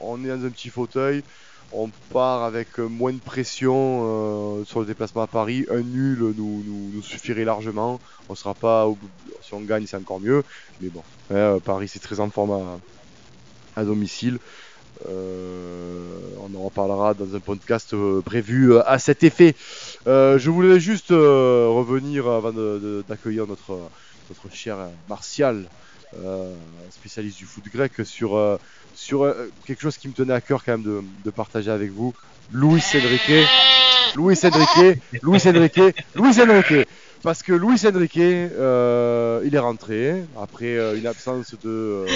on 0.00 0.24
est 0.24 0.28
dans 0.28 0.44
un 0.46 0.50
petit 0.50 0.68
fauteuil, 0.68 1.22
on 1.72 1.90
part 2.12 2.44
avec 2.44 2.78
moins 2.78 3.12
de 3.12 3.18
pression 3.18 4.02
euh, 4.04 4.64
sur 4.64 4.80
le 4.80 4.86
déplacement 4.86 5.22
à 5.22 5.26
Paris. 5.26 5.66
Un 5.70 5.80
nul 5.80 6.18
nous, 6.36 6.62
nous, 6.94 7.02
suffirait 7.02 7.44
largement. 7.44 8.00
On 8.28 8.34
sera 8.34 8.54
pas, 8.54 8.86
au 8.86 8.96
si 9.42 9.54
on 9.54 9.60
gagne 9.60 9.86
c'est 9.86 9.96
encore 9.96 10.20
mieux. 10.20 10.44
Mais 10.80 10.88
bon, 10.88 11.02
euh, 11.32 11.58
Paris 11.58 11.88
c'est 11.88 11.98
très 12.00 12.20
en 12.20 12.30
forme 12.30 12.52
à, 12.52 13.80
à 13.80 13.84
domicile. 13.84 14.38
On 15.06 16.54
en 16.54 16.62
reparlera 16.64 17.14
dans 17.14 17.34
un 17.34 17.40
podcast 17.40 17.94
prévu 18.24 18.78
à 18.78 18.98
cet 18.98 19.24
effet. 19.24 19.54
Euh, 20.06 20.38
je 20.38 20.50
voulais 20.50 20.80
juste 20.80 21.10
euh, 21.10 21.66
revenir 21.68 22.26
avant 22.28 22.52
d'accueillir 23.08 23.46
notre, 23.46 23.78
cher 24.52 24.78
Martial, 25.08 25.66
euh, 26.24 26.54
spécialiste 26.90 27.38
du 27.38 27.44
foot 27.44 27.64
grec, 27.72 27.92
sur, 28.04 28.56
quelque 29.66 29.80
chose 29.80 29.98
qui 29.98 30.08
me 30.08 30.14
tenait 30.14 30.32
à 30.32 30.40
cœur 30.40 30.64
quand 30.64 30.78
même 30.78 31.04
de, 31.24 31.30
partager 31.30 31.70
avec 31.70 31.90
vous. 31.90 32.14
Louis 32.52 32.82
Enrique. 32.94 33.46
Louis 34.16 34.38
Enrique. 34.42 35.00
Louis 35.22 35.40
Enrique. 35.46 35.80
Louis 36.14 36.40
Enrique. 36.40 36.88
Parce 37.22 37.42
que 37.42 37.52
Louis 37.52 37.78
Enrique, 37.86 38.16
il 38.16 39.54
est 39.54 39.58
rentré 39.58 40.24
après 40.40 40.96
une 40.96 41.06
absence 41.06 41.54
de. 41.62 42.06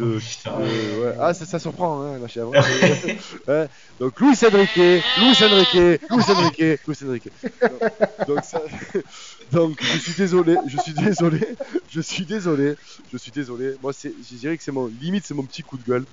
Euh, 0.00 0.18
de, 0.56 0.62
de- 0.62 1.02
ouais. 1.04 1.14
Ah, 1.20 1.34
ça, 1.34 1.44
ça 1.46 1.58
surprend, 1.58 2.02
hein, 2.02 2.18
la 2.18 2.28
chèvre. 2.28 2.52
Ouais. 3.48 3.68
Donc 4.00 4.18
Louis 4.20 4.34
Enrique, 4.44 4.76
Louis 5.16 5.36
Enrique, 5.42 6.00
Louis 6.10 6.22
Enrique, 6.28 6.80
Louis 6.86 6.96
Enrique. 7.04 7.28
Donc, 7.62 7.80
donc 8.26 8.44
ça, 8.44 8.62
Donc, 9.52 9.78
je 9.82 9.98
suis 9.98 10.14
désolé, 10.14 10.56
je 10.66 10.78
suis 10.78 10.92
désolé, 10.92 11.40
je 11.86 12.00
suis 12.00 12.26
désolé, 12.26 12.76
je 13.10 13.16
suis 13.16 13.32
désolé. 13.32 13.74
Moi, 13.82 13.92
c'est, 13.92 14.14
je 14.22 14.36
dirais 14.36 14.56
que 14.56 14.62
c'est 14.62 14.72
mon 14.72 14.86
limite, 14.88 15.24
c'est 15.26 15.34
mon 15.34 15.46
petit 15.46 15.62
coup 15.62 15.78
de 15.78 15.84
gueule. 15.84 16.04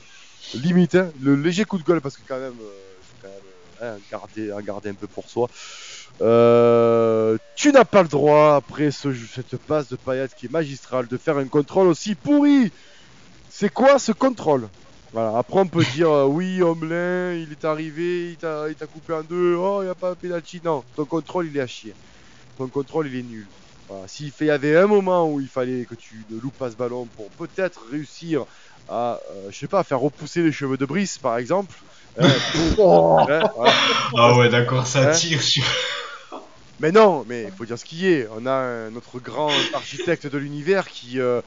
Limite, 0.53 0.95
hein, 0.95 1.11
le 1.19 1.35
léger 1.35 1.65
coup 1.65 1.77
de 1.77 1.83
gueule 1.83 2.01
parce 2.01 2.15
que 2.17 2.23
quand 2.27 2.39
même, 2.39 2.59
euh, 2.61 3.01
quand 3.21 3.27
même 3.27 3.43
euh, 3.81 3.95
hein, 3.97 3.99
garder, 4.09 4.51
garder 4.63 4.89
un 4.89 4.95
peu 4.95 5.07
pour 5.07 5.29
soi. 5.29 5.49
Euh, 6.21 7.37
tu 7.55 7.71
n'as 7.71 7.85
pas 7.85 8.03
le 8.03 8.07
droit, 8.07 8.55
après 8.55 8.91
ce, 8.91 9.13
cette 9.13 9.57
passe 9.57 9.89
de 9.89 9.95
paillettes 9.97 10.33
qui 10.35 10.45
est 10.45 10.51
magistrale, 10.51 11.07
de 11.07 11.17
faire 11.17 11.37
un 11.37 11.47
contrôle 11.47 11.87
aussi 11.87 12.15
pourri. 12.15 12.71
C'est 13.57 13.71
quoi 13.71 13.99
ce 13.99 14.11
contrôle? 14.11 14.67
Voilà. 15.13 15.37
Après, 15.37 15.57
on 15.57 15.65
peut 15.65 15.85
dire 15.93 16.09
euh, 16.09 16.25
oui, 16.25 16.61
Homelin, 16.61 17.35
il 17.35 17.53
est 17.53 17.63
arrivé, 17.63 18.31
il 18.31 18.35
t'a, 18.35 18.67
coupé 18.85 19.13
en 19.13 19.21
deux, 19.21 19.55
oh, 19.55 19.77
il 19.81 19.85
n'y 19.85 19.91
a 19.91 19.95
pas 19.95 20.09
un 20.09 20.15
penalty. 20.15 20.59
Non, 20.61 20.83
ton 20.97 21.05
contrôle, 21.05 21.47
il 21.47 21.55
est 21.55 21.61
à 21.61 21.67
chier. 21.67 21.93
Ton 22.57 22.67
contrôle, 22.67 23.07
il 23.07 23.17
est 23.17 23.23
nul. 23.23 23.47
S'il 24.07 24.33
y 24.41 24.49
avait 24.49 24.75
un 24.75 24.87
moment 24.87 25.31
où 25.31 25.39
il 25.39 25.47
fallait 25.47 25.85
que 25.85 25.95
tu 25.95 26.25
ne 26.29 26.41
loupes 26.41 26.57
pas 26.57 26.69
ce 26.69 26.75
ballon 26.75 27.07
pour 27.15 27.29
peut-être 27.29 27.79
réussir 27.89 28.43
à, 28.89 29.21
euh, 29.31 29.47
je 29.51 29.57
sais 29.57 29.67
pas, 29.67 29.85
faire 29.85 30.01
repousser 30.01 30.43
les 30.43 30.51
cheveux 30.51 30.75
de 30.75 30.85
Brice, 30.85 31.17
par 31.17 31.37
exemple. 31.37 31.73
Hein, 32.19 32.27
ah 34.17 34.37
ouais, 34.37 34.49
d'accord, 34.49 34.85
ça 34.85 35.11
hein 35.11 35.11
tire 35.13 35.41
sur. 35.41 35.63
Mais 36.79 36.91
non, 36.91 37.25
mais 37.27 37.43
il 37.43 37.51
faut 37.51 37.65
dire 37.65 37.79
ce 37.79 37.85
qui 37.85 38.07
est. 38.07 38.27
On 38.35 38.45
a 38.45 38.89
notre 38.89 39.19
grand 39.19 39.51
architecte 39.73 40.27
de 40.27 40.37
l'univers 40.37 40.89
qui, 40.89 41.19
euh, 41.19 41.41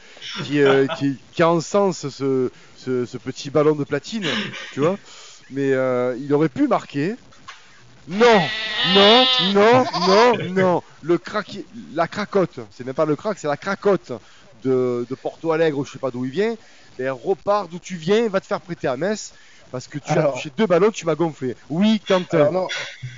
qui, 0.44 0.60
qui, 0.98 1.16
qui, 1.32 1.42
ce, 1.42 2.50
ce, 2.76 3.16
petit 3.18 3.50
ballon 3.50 3.74
de 3.74 3.84
platine, 3.84 4.26
tu 4.72 4.80
vois. 4.80 4.98
Mais 5.50 5.72
euh, 5.72 6.16
il 6.18 6.32
aurait 6.32 6.48
pu 6.48 6.66
marquer. 6.66 7.14
Non, 8.08 8.40
non, 8.94 9.24
non, 9.52 9.84
non, 10.06 10.50
non. 10.50 10.82
Le 11.02 11.20
la 11.94 12.08
cracotte, 12.08 12.60
c'est 12.70 12.84
même 12.84 12.94
pas 12.94 13.04
le 13.04 13.16
crack, 13.16 13.38
c'est 13.38 13.48
la 13.48 13.58
cracotte 13.58 14.12
de, 14.64 15.06
Porto 15.22 15.52
Alegre, 15.52 15.84
je 15.84 15.92
sais 15.92 15.98
pas 15.98 16.10
d'où 16.10 16.24
il 16.24 16.30
vient. 16.30 16.56
Et 16.98 17.08
repart 17.08 17.70
d'où 17.70 17.78
tu 17.78 17.96
viens, 17.96 18.28
va 18.28 18.40
te 18.40 18.46
faire 18.46 18.60
prêter 18.60 18.88
à 18.88 18.96
Metz. 18.96 19.34
Parce 19.70 19.86
que 19.86 19.98
tu 19.98 20.12
as 20.12 20.22
touché 20.24 20.50
deux 20.56 20.66
ballons, 20.66 20.90
tu 20.90 21.04
m'as 21.04 21.14
gonflé. 21.14 21.54
Oui, 21.68 22.00
Quentin. 22.06 22.50
non, 22.50 22.68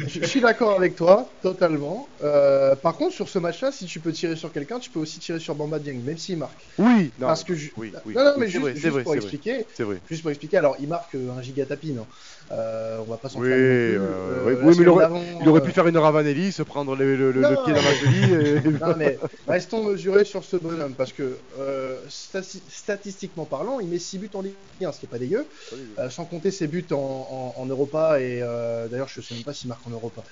je, 0.06 0.24
suis 0.24 0.40
d'accord 0.40 0.76
avec 0.76 0.96
toi, 0.96 1.30
totalement. 1.42 2.08
Euh, 2.22 2.74
par 2.74 2.94
contre, 2.96 3.14
sur 3.14 3.28
ce 3.28 3.38
match-là, 3.38 3.70
si 3.70 3.86
tu 3.86 4.00
peux 4.00 4.12
tirer 4.12 4.36
sur 4.36 4.52
quelqu'un, 4.52 4.78
tu 4.78 4.90
peux 4.90 4.98
aussi 4.98 5.20
tirer 5.20 5.38
sur 5.38 5.54
Bamba 5.54 5.78
Dieng, 5.78 6.02
même 6.02 6.18
s'il 6.18 6.38
marque. 6.38 6.60
Oui, 6.78 7.12
non. 7.18 7.28
Parce 7.28 7.44
que 7.44 7.52
oui, 7.76 7.92
oui, 8.04 8.14
non, 8.14 8.24
non, 8.24 8.32
mais 8.36 8.48
juste, 8.48 8.86
vrai, 8.86 9.02
pour 9.02 9.14
expliquer. 9.14 9.64
C'est 9.74 9.84
vrai. 9.84 10.00
Juste 10.08 10.22
pour 10.22 10.30
expliquer, 10.30 10.56
alors 10.56 10.76
il 10.80 10.88
marque 10.88 11.14
un 11.14 11.40
giga 11.42 11.66
tapis, 11.66 11.92
non? 11.92 12.06
Euh, 12.52 12.98
on 13.00 13.04
va 13.04 13.16
pas 13.16 13.28
s'en 13.28 13.38
oui, 13.38 13.48
euh, 13.50 13.98
oui, 14.44 14.54
oui, 14.60 14.74
mais 14.76 14.82
il 14.82 14.88
aurait, 14.88 15.08
il 15.40 15.48
aurait, 15.48 15.62
pu 15.62 15.70
faire 15.70 15.86
une 15.86 15.96
Ravanelli, 15.96 16.50
se 16.50 16.64
prendre 16.64 16.96
le, 16.96 17.14
le, 17.16 17.30
le 17.30 17.40
pied 17.40 17.72
dans 17.72 17.80
la. 17.80 17.92
Et... 17.92 18.60
non, 18.80 18.94
mais 18.96 19.18
restons 19.46 19.84
mesurés 19.84 20.24
sur 20.24 20.42
ce 20.42 20.56
bonhomme, 20.56 20.94
parce 20.94 21.12
que 21.12 21.36
statistiquement 22.08 23.44
parlant, 23.44 23.78
il 23.78 23.86
met 23.86 24.00
6 24.00 24.18
buts 24.18 24.30
en 24.34 24.42
Ligue 24.42 24.54
1, 24.82 24.90
ce 24.90 24.98
qui 24.98 25.06
est 25.06 25.08
pas 25.08 25.18
dégueu, 25.18 25.46
sans 26.08 26.24
compter 26.24 26.50
ses 26.50 26.66
buts 26.66 26.86
en, 26.90 27.54
en, 27.56 27.66
Europa, 27.66 28.20
et 28.20 28.40
d'ailleurs, 28.90 29.08
je 29.08 29.20
sais 29.20 29.34
même 29.34 29.44
pas 29.44 29.52
s'il 29.52 29.68
marque 29.68 29.86
en 29.86 29.90
Europa. 29.90 30.22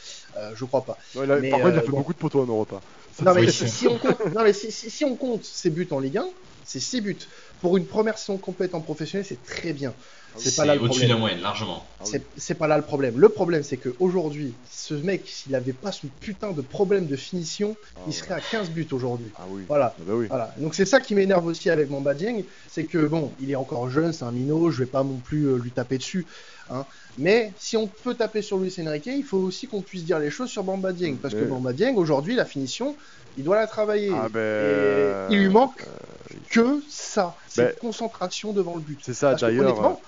je 0.55 0.65
crois 0.65 0.83
pas. 0.83 0.99
mais, 1.15 1.51
par 1.51 1.61
contre, 1.61 1.75
il 1.75 1.79
a 1.79 1.83
fait 1.83 1.89
beaucoup 1.91 2.15
de 2.15 2.19
poteaux 2.19 2.43
en 2.43 2.47
Europa. 2.47 2.81
Non 3.25 3.35
mais, 3.35 3.51
si, 3.51 3.89
on 3.89 3.99
compte, 3.99 4.27
non, 4.35 4.43
mais 4.45 4.53
si, 4.53 4.71
si, 4.71 5.05
on 5.05 5.17
compte 5.17 5.45
ses 5.45 5.71
buts 5.71 5.89
en 5.91 5.99
Ligue 5.99 6.19
1, 6.19 6.27
c'est 6.65 6.81
6 6.81 7.01
buts. 7.01 7.17
Pour 7.61 7.77
une 7.77 7.87
première 7.87 8.19
saison 8.19 8.39
complète 8.39 8.75
en 8.75 8.81
professionnel, 8.81 9.27
c'est 9.27 9.43
très 9.45 9.73
bien. 9.73 9.93
C'est 10.39 10.57
pas 10.57 10.65
là 10.65 10.75
le 10.75 10.83
au-dessus 10.83 11.05
de 11.05 11.09
la 11.09 11.17
moyenne, 11.17 11.41
largement. 11.41 11.85
Ah 12.01 12.05
c'est 12.37 12.55
pas 12.55 12.67
là 12.67 12.77
le 12.77 12.83
problème. 12.83 13.19
Le 13.19 13.29
problème, 13.29 13.63
c'est 13.63 13.77
qu'aujourd'hui, 13.77 14.55
ce 14.71 14.95
mec, 14.95 15.23
s'il 15.27 15.55
avait 15.55 15.73
pas 15.73 15.93
son 15.93 16.09
putain 16.21 16.53
de 16.53 16.63
problème 16.63 17.07
de 17.07 17.17
finition, 17.17 17.77
ah 17.97 18.01
il 18.07 18.13
serait 18.13 18.35
à 18.35 18.41
15 18.41 18.71
buts 18.71 18.87
aujourd'hui. 18.93 19.31
Ah 19.37 19.43
oui. 19.51 19.63
Voilà. 19.69 19.95
Ah 19.99 20.03
bah 20.07 20.13
oui. 20.17 20.27
voilà. 20.29 20.55
Donc 20.59 20.75
c'est 20.75 20.85
ça 20.85 21.01
qui 21.01 21.15
m'énerve 21.15 21.47
aussi 21.47 21.71
avec 21.71 21.91
mon 21.91 22.01
Dieng, 22.13 22.43
c'est 22.69 22.85
que 22.85 23.07
bon, 23.07 23.33
il 23.41 23.51
est 23.51 23.57
encore 23.57 23.91
jeune, 23.91 24.13
c'est 24.13 24.25
un 24.25 24.33
minot, 24.33 24.71
je 24.71 24.79
vais 24.81 24.87
pas 24.87 25.03
non 25.03 25.21
plus 25.23 25.45
euh, 25.45 25.59
lui 25.59 25.71
taper 25.71 25.99
dessus. 25.99 26.27
Hein. 26.71 26.85
Mais 27.19 27.53
si 27.59 27.77
on 27.77 27.87
peut 27.87 28.15
taper 28.15 28.43
sur 28.43 28.59
Luis 28.59 28.75
Enrique, 28.81 29.07
il 29.07 29.25
faut 29.25 29.39
aussi 29.39 29.67
qu'on 29.67 29.83
puisse 29.83 30.05
dire 30.05 30.19
les 30.19 30.31
choses 30.31 30.51
sur 30.51 30.63
Bamba 30.63 30.93
Dieng. 30.93 31.17
Parce 31.17 31.35
que 31.35 31.45
Bamba 31.45 31.73
Dieng, 31.73 31.97
aujourd'hui, 31.97 32.35
la 32.35 32.45
finition, 32.45 32.95
il 33.37 33.45
doit 33.45 33.57
la 33.57 33.67
travailler. 33.67 34.13
Ah 34.15 34.29
ben, 34.29 35.27
il 35.31 35.39
lui 35.39 35.49
manque 35.49 35.83
euh, 35.83 36.35
que 36.51 36.83
ça, 36.89 37.37
cette 37.49 37.75
ben, 37.75 37.81
concentration 37.81 38.53
devant 38.53 38.75
le 38.77 38.81
but. 38.81 39.01
C'est 39.03 39.15
ça, 39.15 39.35
d'ailleurs. 39.35 39.99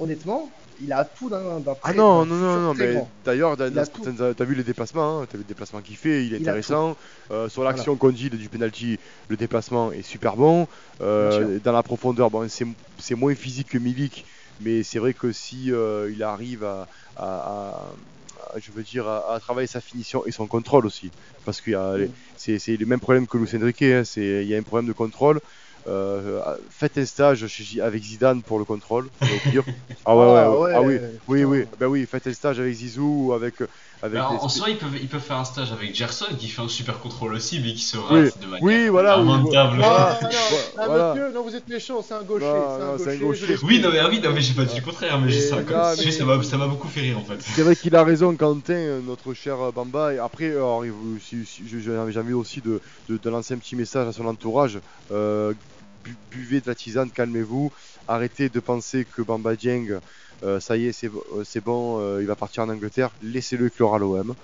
Honnêtement, 0.00 0.50
il 0.82 0.92
a 0.92 1.04
tout 1.04 1.28
d'un 1.28 1.62
Ah 1.82 1.92
non, 1.92 2.24
non, 2.24 2.36
non, 2.36 2.60
non, 2.60 2.74
mais 2.74 2.96
d'ailleurs, 3.24 3.56
t'as 3.56 4.44
vu 4.44 4.54
les 4.54 4.64
déplacements, 4.64 5.20
hein, 5.20 5.26
t'as 5.26 5.36
vu 5.36 5.44
le 5.44 5.48
déplacement 5.48 5.80
qu'il 5.80 5.96
fait, 5.96 6.24
il 6.24 6.34
est 6.34 6.38
intéressant. 6.38 6.96
Euh, 7.30 7.48
sur 7.48 7.64
l'action 7.64 7.96
qu'on 7.96 8.10
dit 8.10 8.30
du 8.30 8.48
penalty, 8.48 8.98
le 9.28 9.36
déplacement 9.36 9.92
est 9.92 10.02
super 10.02 10.36
bon. 10.36 10.66
Euh, 11.00 11.58
dans 11.62 11.72
la 11.72 11.82
profondeur, 11.82 12.30
bon, 12.30 12.46
c'est 12.48 13.14
moins 13.14 13.34
physique 13.34 13.68
que 13.68 13.78
Milik, 13.78 14.24
mais 14.60 14.82
c'est 14.82 14.98
vrai 14.98 15.12
que 15.12 15.32
si 15.32 15.72
euh, 15.72 16.10
il 16.12 16.22
arrive 16.22 16.66
à, 17.16 17.92
je 18.56 18.72
veux 18.72 18.82
dire, 18.82 19.06
à, 19.06 19.38
travailler 19.40 19.66
sa 19.68 19.80
finition 19.80 20.24
et 20.26 20.32
son 20.32 20.46
contrôle 20.46 20.86
aussi, 20.86 21.10
parce 21.44 21.60
a, 21.68 21.98
mm. 21.98 22.08
c'est 22.36 22.76
le 22.76 22.86
même 22.86 23.00
problème 23.00 23.26
que 23.26 23.36
Luis 23.36 23.50
Enrique, 23.54 23.82
hein, 23.82 24.02
il 24.16 24.44
y 24.44 24.54
a 24.54 24.58
un 24.58 24.62
problème 24.62 24.86
de 24.86 24.94
contrôle. 24.94 25.40
Euh, 25.86 26.40
faites 26.70 26.98
un 26.98 27.06
stage 27.06 27.44
avec 27.82 28.02
Zidane 28.02 28.42
pour 28.42 28.58
le 28.58 28.64
contrôle, 28.64 29.08
Ah 30.04 30.16
ouais, 30.16 30.24
ouais, 30.24 30.58
ouais, 30.58 30.72
ah 30.74 30.82
oui, 30.82 30.98
oui, 31.26 31.44
oui, 31.44 31.64
ben 31.78 31.86
oui, 31.86 32.06
faites 32.10 32.26
un 32.26 32.32
stage 32.32 32.60
avec 32.60 32.74
Zizou 32.74 33.26
ou 33.26 33.32
avec 33.32 33.54
en 34.02 34.48
soi, 34.48 34.70
ils 34.70 34.78
peuvent, 34.78 34.96
ils 35.00 35.08
peuvent 35.08 35.20
faire 35.20 35.36
un 35.36 35.44
stage 35.44 35.72
avec 35.72 35.94
Gerson 35.94 36.26
qui 36.38 36.48
fait 36.48 36.62
un 36.62 36.68
super 36.68 37.00
contrôle 37.00 37.34
aussi, 37.34 37.60
mais 37.60 37.74
qui 37.74 37.82
se 37.82 37.98
rate 37.98 38.40
de 38.40 38.46
manière 38.46 38.62
oui, 38.62 38.88
voilà, 38.88 39.16
lamentable. 39.16 39.76
Voilà, 39.76 40.18
non, 40.22 40.28
voilà. 40.86 41.14
monsieur, 41.14 41.32
non, 41.34 41.42
vous 41.42 41.54
êtes 41.54 41.68
méchant, 41.68 42.02
c'est 42.02 42.14
un 42.14 42.22
gaucher. 42.22 42.46
c'est 42.98 43.10
un, 43.10 43.16
gaucher. 43.16 43.56
Oui, 43.62 43.80
non, 43.80 43.90
mais, 43.92 44.02
oui, 44.08 44.20
non, 44.22 44.32
mais 44.32 44.40
j'ai 44.40 44.54
pas 44.54 44.64
dit 44.64 44.76
le 44.76 44.82
contraire, 44.82 45.20
mais, 45.20 45.30
ça 45.30 46.56
m'a 46.56 46.66
beaucoup 46.66 46.88
fait 46.88 47.00
rire 47.00 47.18
en 47.18 47.24
fait. 47.24 47.36
C'est 47.40 47.62
vrai 47.62 47.76
qu'il 47.76 47.94
a 47.94 48.02
raison, 48.02 48.34
Quentin, 48.36 49.00
notre 49.06 49.34
cher 49.34 49.56
Bamba. 49.72 50.14
Et 50.14 50.18
après, 50.18 50.50
alors, 50.50 50.82
si, 51.22 51.44
si, 51.44 51.62
j'avais 51.82 52.18
envie 52.18 52.32
aussi 52.32 52.60
de, 52.60 52.80
de, 53.08 53.18
de, 53.18 53.30
lancer 53.30 53.54
un 53.54 53.58
petit 53.58 53.76
message 53.76 54.08
à 54.08 54.12
son 54.12 54.26
entourage. 54.26 54.78
Euh, 55.12 55.52
buvez 56.30 56.60
de 56.60 56.68
la 56.68 56.74
tisane, 56.74 57.10
calmez-vous. 57.10 57.72
Arrêtez 58.08 58.48
de 58.48 58.60
penser 58.60 59.04
que 59.04 59.22
Bamba 59.22 59.56
Dieng 59.56 60.00
euh, 60.42 60.58
ça 60.60 60.76
y 60.76 60.86
est, 60.86 60.92
c'est 60.92 61.08
euh, 61.08 61.60
bon, 61.64 62.00
euh, 62.00 62.18
il 62.20 62.26
va 62.26 62.34
partir 62.34 62.62
en 62.62 62.68
Angleterre, 62.68 63.10
laissez-le 63.22 63.66
éclore 63.66 63.94
à 63.94 63.98
l'OM. 63.98 64.34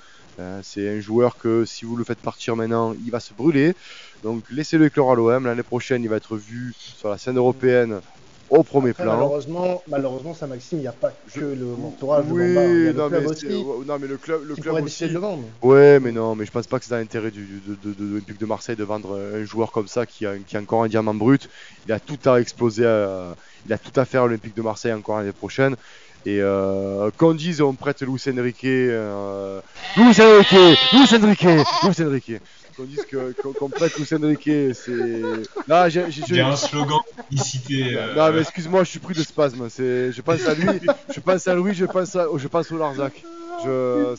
c'est 0.62 0.88
un 0.88 1.00
joueur 1.00 1.38
que 1.38 1.64
si 1.64 1.86
vous 1.86 1.96
le 1.96 2.04
faites 2.04 2.18
partir 2.18 2.56
maintenant, 2.56 2.94
il 3.04 3.10
va 3.10 3.20
se 3.20 3.32
brûler. 3.32 3.74
Donc 4.22 4.44
laissez-le 4.50 4.86
éclore 4.86 5.12
à 5.12 5.14
l'OM. 5.14 5.46
L'année 5.46 5.62
prochaine, 5.62 6.02
il 6.02 6.10
va 6.10 6.16
être 6.16 6.36
vu 6.36 6.74
sur 6.76 7.08
la 7.08 7.16
scène 7.16 7.38
européenne 7.38 8.00
au 8.50 8.62
premier 8.62 8.92
plan. 8.92 9.16
Malheureusement, 9.16 9.82
malheureusement, 9.88 10.34
ça 10.34 10.46
Maxime, 10.46 10.78
il 10.78 10.82
n'y 10.82 10.86
a 10.86 10.92
pas 10.92 11.12
que 11.34 11.40
le 11.40 11.66
entourage 11.84 12.24
oui, 12.28 12.54
de 12.54 12.92
non, 12.92 13.08
mais 13.10 13.24
aussi. 13.24 13.46
non, 13.46 13.98
mais 14.00 14.06
le 14.06 14.16
club, 14.16 14.42
le 14.46 14.54
club 14.54 14.84
aussi. 14.84 15.08
De 15.08 15.14
le 15.14 15.18
vendre. 15.18 15.42
Ouais, 15.62 16.00
mais 16.00 16.12
non, 16.12 16.34
mais 16.34 16.46
je 16.46 16.50
pense 16.50 16.66
pas 16.66 16.78
que 16.78 16.84
c'est 16.84 16.92
dans 16.92 16.98
l'intérêt 16.98 17.30
du, 17.30 17.62
de, 17.66 17.74
de, 17.74 18.20
de, 18.20 18.32
de, 18.38 18.46
Marseille 18.46 18.76
de 18.76 18.84
vendre 18.84 19.18
un 19.18 19.44
joueur 19.44 19.72
comme 19.72 19.88
ça 19.88 20.06
qui 20.06 20.26
a, 20.26 20.36
qui 20.38 20.56
a 20.56 20.60
encore 20.60 20.84
un 20.84 20.88
diamant 20.88 21.14
brut. 21.14 21.48
Il 21.86 21.92
a 21.92 22.00
tout 22.00 22.18
à 22.28 22.40
exploser, 22.40 22.82
il 23.66 23.72
a 23.72 23.78
tout 23.78 23.98
à 23.98 24.04
faire 24.04 24.22
à 24.22 24.26
l'Olympique 24.26 24.56
de 24.56 24.62
Marseille 24.62 24.92
encore 24.92 25.18
l'année 25.18 25.32
prochaine. 25.32 25.76
Et 26.26 26.40
euh, 26.40 27.08
qu'on 27.16 27.34
dise 27.34 27.62
on 27.62 27.74
prête 27.74 28.02
Luis 28.02 28.20
Enrique, 28.28 28.64
euh, 28.64 29.60
Luis 29.96 30.20
Enrique, 30.20 30.78
Luis 30.92 31.08
Enrique, 31.14 31.46
Luis 31.84 32.04
Enrique. 32.04 32.32
Qu'on 32.76 32.84
dise 32.84 33.06
qu'on 33.58 33.70
prête 33.70 33.96
Luis 33.96 34.08
Enrique, 34.14 34.74
c'est. 34.74 35.22
Là, 35.66 35.88
j'ai. 35.88 36.04
Il 36.28 36.36
y 36.36 36.40
a 36.40 36.48
un 36.48 36.56
slogan 36.56 37.00
cité. 37.34 37.96
Euh... 37.96 38.14
Non, 38.14 38.32
mais 38.32 38.42
excuse-moi, 38.42 38.84
je 38.84 38.90
suis 38.90 38.98
pris 38.98 39.14
de 39.14 39.22
spasme. 39.22 39.68
Je 39.68 40.20
pense 40.20 40.46
à 40.46 40.54
lui, 40.54 40.68
je 41.14 41.20
pense 41.20 41.48
à 41.48 41.54
Louis, 41.54 41.74
je 41.74 41.86
pense, 41.86 42.14
à... 42.16 42.26
je 42.36 42.48
pense 42.48 42.70
au 42.72 42.78
Larzac. 42.78 43.22
Je... 43.64 44.14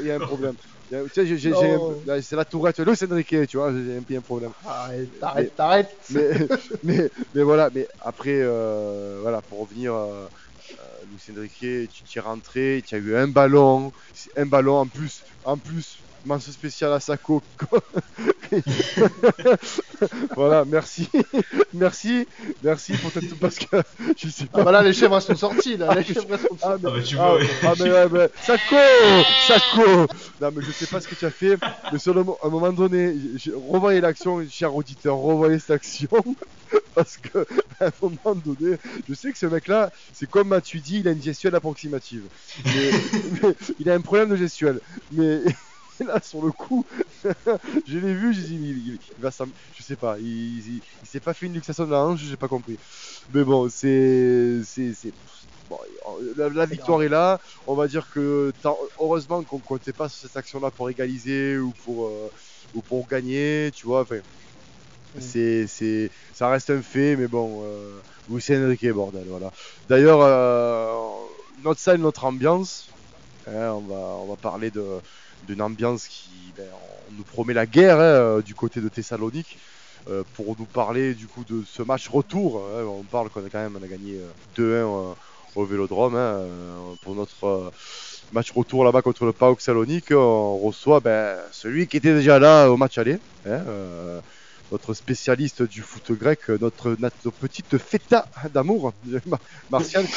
Il 0.00 0.06
y, 0.06 0.10
a 0.10 0.16
un 0.16 0.20
problème. 0.20 0.54
Tu 0.90 1.26
sais, 1.26 2.22
c'est 2.22 2.36
la 2.36 2.44
tourette, 2.44 2.78
Luis 2.80 2.96
Enrique, 3.10 3.46
tu 3.46 3.56
vois, 3.56 3.72
j'ai 3.72 4.16
un, 4.16 4.18
un 4.18 4.20
problème. 4.22 4.52
Arrête, 4.66 5.08
arrête, 5.20 5.52
arrête. 5.60 5.96
Mais, 6.10 6.30
mais, 6.82 7.10
mais, 7.34 7.42
voilà, 7.42 7.68
mais 7.74 7.86
après, 8.02 8.40
euh, 8.40 9.18
voilà, 9.22 9.42
pour 9.42 9.60
revenir. 9.60 9.94
Euh, 9.94 10.26
Lucien 11.12 11.34
Riquet, 11.38 11.88
tu 11.92 12.02
t'y 12.04 12.18
es 12.18 12.20
rentré, 12.20 12.82
tu 12.86 12.94
as 12.94 12.98
eu 12.98 13.14
un 13.16 13.28
ballon, 13.28 13.92
un 14.36 14.46
ballon 14.46 14.78
en 14.78 14.86
plus, 14.86 15.22
en 15.44 15.56
plus, 15.56 15.98
mention 16.24 16.52
spécial 16.52 16.92
à 16.92 17.00
Sako. 17.00 17.42
voilà, 20.36 20.64
merci, 20.64 21.08
merci, 21.72 22.26
merci 22.62 22.92
pour 22.94 23.10
tout 23.12 23.20
parce 23.40 23.56
que 23.56 23.76
je 24.16 24.28
sais 24.28 24.46
pas. 24.46 24.60
Ah 24.60 24.64
bah 24.64 24.72
là 24.72 24.82
les 24.82 24.92
chèvres 24.92 25.18
sont 25.20 25.36
sorties 25.36 25.76
là, 25.76 25.94
les 25.94 26.04
chèvres 26.04 26.36
sont 26.36 26.58
sorties. 26.58 26.62
Ah, 26.62 26.76
mais, 26.82 26.88
ah, 26.88 26.90
bah, 26.90 27.02
tu 27.04 27.16
ah, 27.18 27.28
vois, 27.28 27.40
ah, 27.62 27.74
mais, 27.78 27.90
ouais, 27.90 28.08
mais, 28.10 28.28
Sako, 28.42 28.76
Sako. 29.46 30.06
Non 30.40 30.50
mais 30.54 30.62
je 30.62 30.72
sais 30.72 30.86
pas 30.86 31.00
ce 31.00 31.08
que 31.08 31.14
tu 31.14 31.24
as 31.24 31.30
fait, 31.30 31.56
mais 31.92 31.98
sur 31.98 32.16
à 32.16 32.20
un 32.20 32.50
moment 32.50 32.72
donné, 32.72 33.14
revoyez 33.70 34.00
l'action, 34.00 34.44
cher 34.50 34.74
auditeur, 34.74 35.16
revoyez 35.16 35.58
cette 35.58 35.70
action. 35.70 36.08
parce 36.94 37.16
que 37.16 37.46
à 37.80 37.86
un 37.86 37.92
moment 38.00 38.34
donné, 38.34 38.76
je 39.08 39.14
sais 39.14 39.32
que 39.32 39.38
ce 39.38 39.46
mec-là, 39.46 39.90
c'est 40.12 40.28
comme 40.28 40.48
Mathieu 40.48 40.80
dit, 40.80 41.00
il 41.00 41.08
a 41.08 41.12
une 41.12 41.22
gestuelle 41.22 41.54
approximative. 41.54 42.22
Mais, 42.64 42.90
il 43.78 43.90
a 43.90 43.94
un 43.94 44.00
problème 44.00 44.30
de 44.30 44.36
gestuelle. 44.36 44.80
Mais 45.12 45.40
là, 46.06 46.20
sur 46.22 46.44
le 46.44 46.52
coup, 46.52 46.84
je 47.24 47.98
l'ai 47.98 48.14
vu, 48.14 48.34
je 48.34 48.40
dit, 48.40 48.54
il, 48.56 48.98
va 49.20 49.30
je 49.30 49.82
sais 49.82 49.96
pas, 49.96 50.16
il, 50.18 50.58
il, 50.58 50.82
s'est 51.04 51.20
pas 51.20 51.34
fait 51.34 51.46
une 51.46 51.54
luxation 51.54 51.84
de 51.86 51.90
la 51.90 52.04
hanche, 52.04 52.20
j'ai 52.20 52.36
pas 52.36 52.48
compris. 52.48 52.78
Mais 53.34 53.44
bon, 53.44 53.68
c'est, 53.68 54.60
c'est, 54.64 54.92
bon, 55.68 55.78
la, 56.36 56.66
victoire 56.66 57.02
est 57.02 57.08
là. 57.08 57.40
On 57.66 57.74
va 57.74 57.88
dire 57.88 58.06
que 58.12 58.52
heureusement 59.00 59.42
qu'on 59.42 59.58
comptait 59.58 59.92
pas 59.92 60.08
sur 60.08 60.28
cette 60.28 60.36
action-là 60.36 60.70
pour 60.70 60.90
égaliser 60.90 61.58
ou 61.58 61.72
pour, 61.84 62.06
euh, 62.06 62.30
ou 62.74 62.82
pour 62.82 63.06
gagner, 63.06 63.70
tu 63.74 63.86
vois. 63.86 64.02
Enfin, 64.02 64.18
c'est, 65.18 65.66
c'est, 65.66 66.10
ça 66.32 66.48
reste 66.48 66.70
un 66.70 66.82
fait, 66.82 67.16
mais 67.16 67.28
bon, 67.28 67.62
euh, 67.64 67.98
Lucien 68.30 68.64
Enrique, 68.64 68.88
bordel, 68.90 69.26
voilà. 69.28 69.52
D'ailleurs, 69.88 70.20
euh, 70.22 70.94
notre 71.64 71.80
salle, 71.80 71.98
notre 71.98 72.24
ambiance, 72.24 72.88
hein, 73.46 73.72
on, 73.72 73.80
va, 73.80 73.96
on 73.96 74.26
va 74.26 74.36
parler 74.36 74.70
de, 74.70 74.82
d'une 75.46 75.62
ambiance 75.62 76.06
qui 76.06 76.30
ben, 76.56 76.66
on 77.08 77.16
nous 77.16 77.24
promet 77.24 77.54
la 77.54 77.66
guerre 77.66 77.98
hein, 77.98 78.02
euh, 78.02 78.42
du 78.42 78.54
côté 78.54 78.80
de 78.80 78.88
Thessalonique. 78.88 79.58
Euh, 80.10 80.24
pour 80.34 80.56
nous 80.58 80.64
parler 80.64 81.14
du 81.14 81.28
coup 81.28 81.44
de 81.48 81.62
ce 81.64 81.80
match 81.80 82.08
retour. 82.08 82.60
Hein, 82.60 82.82
on 82.82 83.04
parle 83.04 83.30
qu'on 83.30 83.46
a 83.46 83.48
quand 83.48 83.60
même 83.60 83.78
on 83.80 83.84
a 83.84 83.86
gagné 83.86 84.18
2-1 84.58 84.60
euh, 84.60 85.12
au 85.54 85.64
Vélodrome 85.64 86.16
hein, 86.16 86.40
pour 87.02 87.14
notre 87.14 87.70
match 88.32 88.50
retour 88.50 88.84
là-bas 88.84 89.02
contre 89.02 89.24
le 89.24 89.32
PAOK 89.32 89.60
Salonique. 89.60 90.10
On 90.10 90.58
reçoit 90.58 90.98
ben, 90.98 91.38
celui 91.52 91.86
qui 91.86 91.98
était 91.98 92.14
déjà 92.14 92.40
là 92.40 92.68
au 92.68 92.76
match 92.76 92.98
aller 92.98 93.18
notre 94.72 94.94
spécialiste 94.94 95.62
du 95.62 95.82
foot 95.82 96.12
grec, 96.12 96.48
notre, 96.48 96.96
notre 96.98 97.30
petite 97.30 97.76
feta 97.76 98.26
d'amour, 98.54 98.94
Martial. 99.70 100.06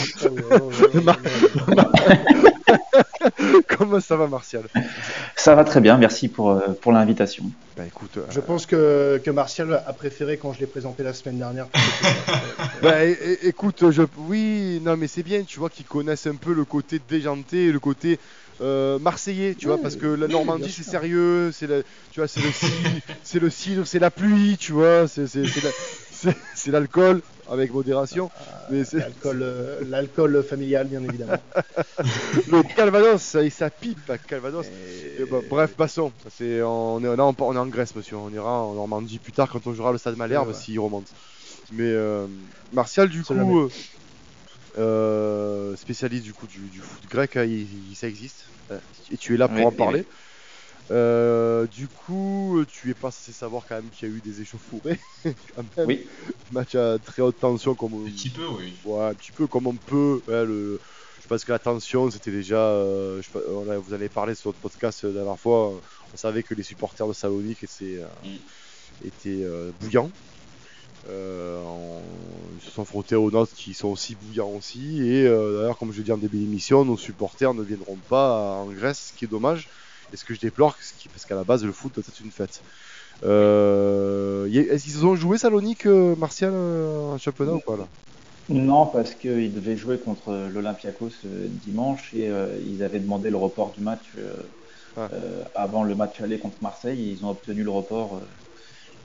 Comment 3.68 4.00
ça 4.00 4.16
va, 4.16 4.28
Martial? 4.28 4.64
Ça 5.45 5.53
va 5.53 5.63
très 5.63 5.79
bien, 5.79 5.99
merci 5.99 6.27
pour, 6.27 6.49
euh, 6.49 6.73
pour 6.81 6.91
l'invitation. 6.91 7.43
Bah, 7.77 7.84
écoute, 7.86 8.17
Je 8.31 8.39
euh, 8.39 8.41
pense 8.41 8.65
que, 8.65 9.21
que 9.23 9.29
Martial 9.29 9.84
a 9.86 9.93
préféré 9.93 10.39
quand 10.39 10.53
je 10.53 10.60
l'ai 10.60 10.65
présenté 10.65 11.03
la 11.03 11.13
semaine 11.13 11.38
dernière. 11.38 11.67
bah, 12.81 13.05
écoute, 13.43 13.91
je... 13.91 14.01
oui, 14.27 14.81
non, 14.81 14.97
mais 14.97 15.05
c'est 15.05 15.21
bien, 15.21 15.43
tu 15.43 15.60
vois, 15.60 15.69
qu'ils 15.69 15.86
connaissent 15.86 16.25
un 16.25 16.34
peu 16.34 16.51
le 16.51 16.65
côté 16.65 16.97
déjanté, 16.97 17.71
le 17.71 17.79
côté 17.79 18.17
euh, 18.60 18.97
marseillais, 18.97 19.53
tu 19.53 19.67
vois, 19.67 19.77
parce 19.79 19.97
que 19.97 20.08
la 20.08 20.27
Normandie 20.27 20.71
c'est 20.71 20.81
sérieux, 20.81 21.51
c'est 21.51 21.67
tu 22.10 22.21
vois, 22.21 22.27
c'est 22.27 22.41
le 22.41 22.49
c'est 23.23 23.39
le 23.39 23.51
cidre, 23.51 23.86
c'est 23.86 23.99
la 23.99 24.10
pluie, 24.10 24.58
tu 24.58 24.71
vois, 24.71 25.08
c'est 25.08 25.27
l'alcool 26.71 27.21
avec 27.49 27.73
modération. 27.73 28.29
Mais 28.69 28.84
c'est 28.84 29.05
euh, 29.25 29.81
l'alcool 29.88 30.43
familial, 30.43 30.88
bien 30.88 31.03
évidemment. 31.03 31.38
le 32.51 32.63
Calvados, 32.75 33.21
ça, 33.21 33.47
ça 33.49 33.69
pipe, 33.69 34.12
Calvados. 34.27 34.65
bref, 35.49 35.73
passons. 35.75 36.12
C'est 36.36 36.62
on 36.62 37.03
est, 37.03 37.08
on, 37.08 37.53
est 37.53 37.58
en 37.58 37.67
Grèce, 37.67 37.95
monsieur. 37.95 38.17
On 38.17 38.29
ira 38.29 38.63
en 38.63 38.73
Normandie 38.73 39.19
plus 39.19 39.31
tard 39.31 39.49
quand 39.49 39.67
on 39.67 39.73
jouera 39.73 39.91
le 39.91 39.97
Stade 39.97 40.17
Malherbe 40.17 40.53
s'il 40.53 40.79
remonte. 40.79 41.08
Mais 41.71 41.84
euh, 41.84 42.27
Martial, 42.73 43.10
du 43.10 43.23
coup. 43.23 43.69
Euh, 44.77 45.73
spécialiste 45.77 46.25
du 46.25 46.34
coup 46.34 46.47
du, 46.47 46.79
foot 46.81 47.03
grec, 47.10 47.38
hein, 47.38 47.47
ça 47.93 48.08
existe. 48.08 48.45
Euh, 48.71 48.79
et 49.10 49.15
tu 49.15 49.34
es 49.34 49.38
là 49.38 49.47
pour 49.47 49.65
en 49.65 49.71
parler. 49.71 50.05
Euh, 50.91 51.65
du 51.67 51.88
coup, 51.88 52.63
tu 52.67 52.91
es 52.91 52.93
pas 52.93 53.12
censé 53.12 53.32
savoir 53.32 53.63
quand 53.67 53.76
même 53.76 53.89
qu'il 53.89 54.10
y 54.10 54.12
a 54.12 54.15
eu 54.15 54.21
des 54.21 54.41
échauffourées. 54.41 55.00
Oui. 55.86 56.06
Match 56.52 56.76
à 56.76 56.98
très 57.00 57.21
haute 57.21 57.39
tension 57.39 57.74
comme 57.76 58.06
un 58.06 58.10
petit 58.10 58.30
peu, 58.30 58.45
oui. 58.45 58.74
Ouais, 58.86 59.06
un 59.06 59.13
petit 59.13 59.32
peu 59.32 59.48
comme 59.48 59.67
on 59.67 59.74
peut. 59.74 60.21
le... 60.28 60.80
Je 61.21 61.28
pense 61.28 61.43
que 61.43 61.52
la 61.52 61.60
tension, 61.60 62.12
c'était 62.12 62.32
déjà. 62.32 62.58
Je... 63.21 63.24
vous 63.78 63.93
avez 63.93 64.10
parlé 64.10 64.36
sur 64.36 64.50
votre 64.50 64.60
podcast 64.60 65.04
la 65.04 65.12
dernière 65.12 65.39
fois. 65.39 65.74
On 66.13 66.17
savait 66.17 66.43
que 66.43 66.54
les 66.54 66.63
supporters 66.63 67.08
de 67.08 67.13
Salonique 67.13 67.63
étaient, 67.63 68.04
mm. 68.24 69.08
étaient 69.08 69.45
bouillants. 69.82 70.12
Euh, 71.10 71.62
ils 72.58 72.65
se 72.65 72.71
sont 72.71 72.86
frottés 72.86 73.15
aux 73.15 73.30
notes 73.30 73.52
qui 73.56 73.74
sont 73.74 73.89
aussi 73.89 74.15
bouillants 74.15 74.50
aussi. 74.50 75.02
Et 75.04 75.28
euh, 75.28 75.60
d'ailleurs, 75.60 75.78
comme 75.78 75.91
je 75.91 76.00
l'ai 76.00 76.04
dit 76.04 76.12
en 76.12 76.17
début 76.17 76.38
d'émission, 76.38 76.84
nos 76.86 76.98
supporters 76.98 77.54
ne 77.54 77.63
viendront 77.63 77.98
pas 78.10 78.56
en 78.56 78.67
Grèce, 78.67 79.12
ce 79.12 79.17
qui 79.17 79.26
est 79.26 79.28
dommage. 79.28 79.69
Et 80.13 80.18
ce 80.18 80.24
que 80.24 80.34
je 80.34 80.39
déplore, 80.39 80.76
parce 81.12 81.26
qu'à 81.26 81.36
la 81.36 81.44
base, 81.44 81.65
le 81.65 81.72
foot, 81.72 81.94
c'est 82.04 82.24
une 82.24 82.32
fête. 82.32 82.62
Euh, 83.24 84.46
Est-ce 84.52 84.84
qu'ils 84.84 85.06
ont 85.06 85.15
joué 85.15 85.38
Salonique, 85.38 85.88
euh, 85.88 86.15
Martial, 86.15 86.54
en 86.54 87.18
championnat 87.18 87.54
ou 87.54 87.60
pas 87.60 87.78
là? 87.78 87.88
Non, 88.50 88.86
parce 88.86 89.15
qu'ils 89.15 89.54
devaient 89.54 89.78
jouer 89.78 89.98
contre 89.98 90.50
l'Olympiakos 90.54 91.12
dimanche 91.65 92.13
et 92.13 92.30
ils 92.68 92.84
avaient 92.84 93.00
demandé 93.00 93.32
le 93.32 93.38
report 93.38 93.74
du 93.76 93.84
match 93.84 94.04
ah. 94.96 95.10
avant 95.56 95.84
le 95.84 95.96
match 95.96 96.22
aller 96.22 96.38
contre 96.38 96.58
Marseille. 96.62 97.02
Et 97.02 97.12
ils 97.13 97.26
ont 97.26 97.32
obtenu 97.32 97.63
le 97.63 97.72
report 97.72 98.22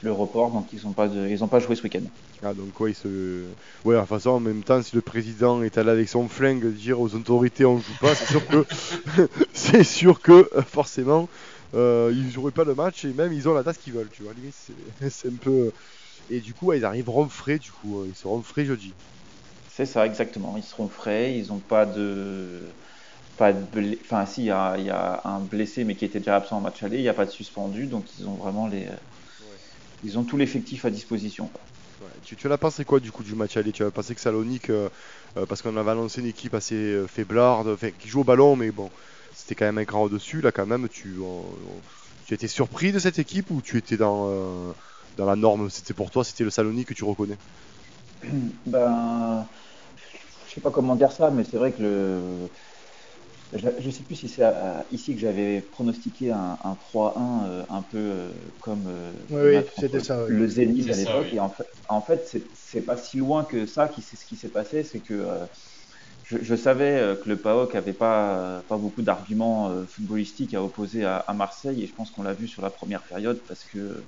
le 0.02 0.12
report, 0.12 0.50
donc 0.50 0.66
ils 0.72 0.82
n'ont 0.84 0.92
pas, 0.92 1.06
ils 1.06 1.44
ont 1.44 1.48
pas 1.48 1.58
joué 1.58 1.76
ce 1.76 1.82
week-end. 1.82 2.00
Ah, 2.42 2.54
donc 2.54 2.78
ouais, 2.80 2.94
se... 2.94 3.44
ouais, 3.84 3.94
de 3.94 4.00
toute 4.00 4.08
façon, 4.08 4.30
en 4.30 4.40
même 4.40 4.62
temps, 4.62 4.80
si 4.80 4.96
le 4.96 5.02
président 5.02 5.62
est 5.62 5.76
allé 5.76 5.90
avec 5.90 6.08
son 6.08 6.26
flingue 6.26 6.72
dire 6.72 6.98
aux 6.98 7.14
autorités 7.14 7.66
on 7.66 7.78
joue 7.78 7.98
pas, 8.00 8.14
c'est 8.14 8.26
sûr 8.26 8.46
que, 8.46 8.64
c'est 9.52 9.84
sûr 9.84 10.22
que 10.22 10.48
euh, 10.56 10.62
forcément, 10.62 11.28
euh, 11.74 12.10
ils 12.14 12.30
joueraient 12.30 12.50
pas 12.50 12.64
le 12.64 12.74
match 12.74 13.04
et 13.04 13.12
même 13.12 13.32
ils 13.34 13.46
ont 13.48 13.52
la 13.52 13.62
tasse 13.62 13.76
qu'ils 13.76 13.92
veulent, 13.92 14.08
tu 14.10 14.22
vois. 14.22 14.32
C'est 15.10 15.28
un 15.28 15.36
peu. 15.36 15.50
Euh, 15.50 15.70
et 16.30 16.40
du 16.40 16.54
coup, 16.54 16.72
ils 16.72 16.84
arriveront 16.84 17.28
frais, 17.28 17.58
du 17.58 17.70
coup, 17.70 18.04
ils 18.06 18.14
seront 18.14 18.40
frais 18.40 18.64
jeudi. 18.64 18.92
C'est 19.68 19.86
ça, 19.86 20.06
exactement. 20.06 20.54
Ils 20.56 20.62
seront 20.62 20.88
frais, 20.88 21.36
ils 21.36 21.48
n'ont 21.48 21.58
pas 21.58 21.84
de. 21.84 22.60
Pas 23.36 23.52
de 23.52 23.98
Enfin, 24.02 24.24
si, 24.26 24.42
il 24.42 24.46
y 24.46 24.50
a, 24.50 24.78
y 24.78 24.90
a, 24.90 25.20
un 25.24 25.40
blessé, 25.40 25.84
mais 25.84 25.94
qui 25.94 26.04
était 26.04 26.20
déjà 26.20 26.36
absent 26.36 26.56
en 26.56 26.60
match 26.60 26.82
aller, 26.82 26.98
il 26.98 27.02
n'y 27.02 27.08
a 27.08 27.14
pas 27.14 27.26
de 27.26 27.30
suspendu, 27.30 27.86
donc 27.86 28.04
ils 28.18 28.26
ont 28.26 28.34
vraiment 28.34 28.66
les 28.66 28.86
ils 30.02 30.18
ont 30.18 30.24
tout 30.24 30.36
l'effectif 30.36 30.84
à 30.84 30.90
disposition. 30.90 31.50
Tu, 32.24 32.36
tu 32.36 32.50
as 32.50 32.58
pensé 32.58 32.84
quoi 32.84 33.00
du 33.00 33.10
coup 33.10 33.22
du 33.22 33.34
match 33.34 33.56
aller? 33.56 33.72
Tu 33.72 33.84
as 33.84 33.90
pensé 33.90 34.14
que 34.14 34.20
Salonique, 34.20 34.70
euh, 34.70 34.88
euh, 35.36 35.46
parce 35.46 35.62
qu'on 35.62 35.76
avait 35.76 35.90
annoncé 35.90 36.20
une 36.20 36.26
équipe 36.26 36.54
assez 36.54 36.74
euh, 36.74 37.06
faiblarde, 37.06 37.76
qui 37.98 38.08
joue 38.08 38.20
au 38.20 38.24
ballon, 38.24 38.56
mais 38.56 38.70
bon, 38.70 38.90
c'était 39.34 39.54
quand 39.54 39.66
même 39.66 39.78
un 39.78 39.84
cran 39.84 40.02
au-dessus. 40.02 40.40
Là, 40.40 40.52
quand 40.52 40.66
même, 40.66 40.88
tu, 40.88 41.16
tu 42.26 42.34
étais 42.34 42.48
surpris 42.48 42.92
de 42.92 42.98
cette 42.98 43.18
équipe 43.18 43.50
ou 43.50 43.60
tu 43.60 43.76
étais 43.76 43.96
dans, 43.96 44.74
dans 45.16 45.26
la 45.26 45.36
norme? 45.36 45.68
C'était 45.70 45.94
pour 45.94 46.10
toi, 46.10 46.24
c'était 46.24 46.44
le 46.44 46.50
Salonique 46.50 46.88
que 46.88 46.94
tu 46.94 47.04
reconnais? 47.04 47.36
Ben, 48.66 49.46
je 50.46 50.54
sais 50.54 50.60
pas 50.60 50.70
comment 50.70 50.96
dire 50.96 51.12
ça, 51.12 51.30
mais 51.30 51.44
c'est 51.44 51.56
vrai 51.56 51.72
que 51.72 51.82
le 51.82 52.48
je 53.52 53.86
ne 53.86 53.90
sais 53.90 54.04
plus 54.04 54.14
si 54.14 54.28
c'est 54.28 54.44
ici 54.92 55.14
que 55.14 55.20
j'avais 55.20 55.60
pronostiqué 55.60 56.30
un, 56.30 56.56
3-1 56.92 57.46
euh, 57.46 57.62
un 57.68 57.82
peu 57.82 57.98
euh, 57.98 58.30
comme 58.60 58.84
euh, 58.86 59.12
le 60.28 60.46
Zénith 60.46 60.88
à 60.88 60.94
l'époque. 60.94 61.26
Et 61.32 61.40
en 61.40 62.00
fait, 62.00 62.36
c'est 62.54 62.82
pas 62.82 62.96
si 62.96 63.18
loin 63.18 63.44
que 63.44 63.66
ça 63.66 63.88
qui 63.88 64.02
c'est 64.02 64.16
ce 64.16 64.24
qui 64.24 64.36
s'est 64.36 64.48
passé, 64.48 64.84
c'est 64.84 65.00
que 65.00 65.26
je, 66.22 66.54
savais 66.54 67.16
que 67.24 67.28
le 67.28 67.36
PAOK 67.36 67.74
avait 67.74 67.92
pas 67.92 68.62
pas 68.68 68.76
beaucoup 68.76 69.02
d'arguments 69.02 69.84
footballistiques 69.88 70.54
à 70.54 70.62
opposer 70.62 71.04
à, 71.04 71.34
Marseille 71.34 71.82
et 71.82 71.86
je 71.88 71.94
pense 71.94 72.12
qu'on 72.12 72.22
l'a 72.22 72.34
vu 72.34 72.46
sur 72.46 72.62
la 72.62 72.70
première 72.70 73.02
période 73.02 73.40
parce 73.48 73.64
que 73.64 74.04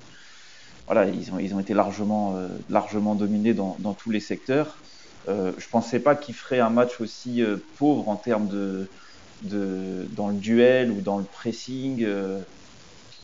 voilà 0.87 1.07
ils 1.07 1.33
ont 1.33 1.41
ils 1.41 1.53
ont 1.53 1.59
été 1.59 1.75
largement 1.75 2.39
largement 2.69 3.17
dominés 3.17 3.55
dans, 3.55 3.77
dans 3.81 3.95
tous 3.95 4.13
les 4.13 4.21
secteurs. 4.21 4.79
je 5.27 5.69
pensais 5.69 5.99
pas 5.99 6.15
qu'ils 6.15 6.37
feraient 6.37 6.61
un 6.61 6.71
match 6.71 7.01
aussi 7.01 7.43
pauvre 7.77 8.09
en 8.09 8.15
termes 8.15 8.47
de 8.47 8.89
de, 9.43 10.07
dans 10.11 10.29
le 10.29 10.39
duel 10.39 10.91
ou 10.91 11.01
dans 11.01 11.19
le 11.19 11.25
pressing 11.25 12.03
euh, 12.05 12.41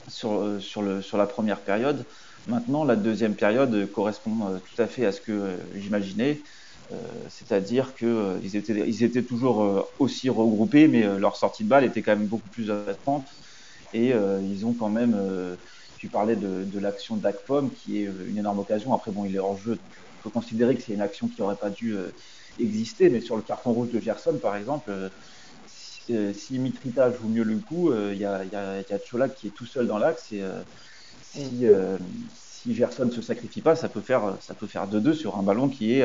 sur, 0.09 0.33
euh, 0.33 0.59
sur, 0.61 0.83
le, 0.83 1.03
sur 1.03 1.17
la 1.19 1.27
première 1.27 1.63
période. 1.65 2.05
Maintenant, 2.47 2.85
la 2.85 2.97
deuxième 2.97 3.37
période 3.37 3.91
correspond 3.93 4.49
euh, 4.49 4.59
tout 4.59 4.83
à 4.83 4.87
fait 4.87 5.07
à 5.07 5.13
ce 5.13 5.21
que 5.21 5.59
j'imaginais, 5.75 6.43
c'est-à-dire 7.29 7.95
qu'ils 7.95 8.57
étaient, 8.57 8.89
ils 8.89 9.05
étaient 9.05 9.23
toujours 9.23 9.93
aussi 9.99 10.31
regroupés, 10.31 10.89
mais 10.89 11.03
leur 11.19 11.37
sortie 11.37 11.65
de 11.65 11.69
balle 11.69 11.85
était 11.85 12.01
quand 12.01 12.17
même 12.17 12.29
beaucoup 12.29 12.49
plus 12.49 12.71
attente. 12.71 13.29
Et 13.93 14.15
ils 14.43 14.65
ont 14.65 14.73
quand 14.73 14.89
même, 14.89 15.15
tu 15.99 16.09
parlais 16.09 16.35
de, 16.35 16.65
de 16.65 16.79
l'action 16.79 17.19
d'Akpom, 17.19 17.73
qui 17.73 17.99
est 17.99 18.05
une 18.05 18.39
énorme 18.39 18.61
occasion. 18.61 18.95
Après, 18.95 19.11
bon, 19.11 19.27
il 19.27 19.37
est 19.37 19.39
hors 19.39 19.59
jeu, 19.59 19.75
il 19.75 20.23
faut 20.23 20.31
considérer 20.31 20.77
que 20.77 20.83
c'est 20.83 20.95
une 20.95 21.03
action 21.03 21.29
qui 21.29 21.43
n'aurait 21.43 21.57
pas 21.61 21.69
dû 21.69 21.95
exister, 22.59 23.11
mais 23.11 23.21
sur 23.21 23.37
le 23.37 23.43
carton 23.43 23.75
rouge 23.75 23.91
de 23.91 24.01
Gerson, 24.01 24.39
par 24.41 24.57
exemple, 24.57 24.91
si 26.35 26.59
Mitrita 26.59 27.11
joue 27.13 27.29
mieux 27.29 27.43
le 27.43 27.59
coup, 27.59 27.93
il 27.93 27.97
euh, 27.97 28.15
y, 28.15 28.25
a, 28.25 28.45
y, 28.45 28.55
a, 28.57 28.99
Chola 29.05 29.29
qui 29.29 29.49
est 29.49 29.51
tout 29.51 29.67
seul 29.67 29.87
dans 29.87 29.99
l'axe 29.99 30.33
et 30.33 30.43
euh, 30.43 30.61
si, 31.23 31.67
euh, 31.67 31.97
si 32.35 32.75
Gerson 32.75 33.07
ne 33.07 33.11
se 33.11 33.23
sacrifie 33.23 33.61
pas, 33.61 33.75
ça 33.77 33.89
peut 33.89 34.01
faire 34.01 34.37
ça 34.41 34.55
peut 34.55 34.67
faire 34.67 34.89
2-2 34.89 35.13
sur 35.13 35.37
un 35.37 35.43
ballon 35.43 35.69
qui 35.69 35.95
est 35.95 36.05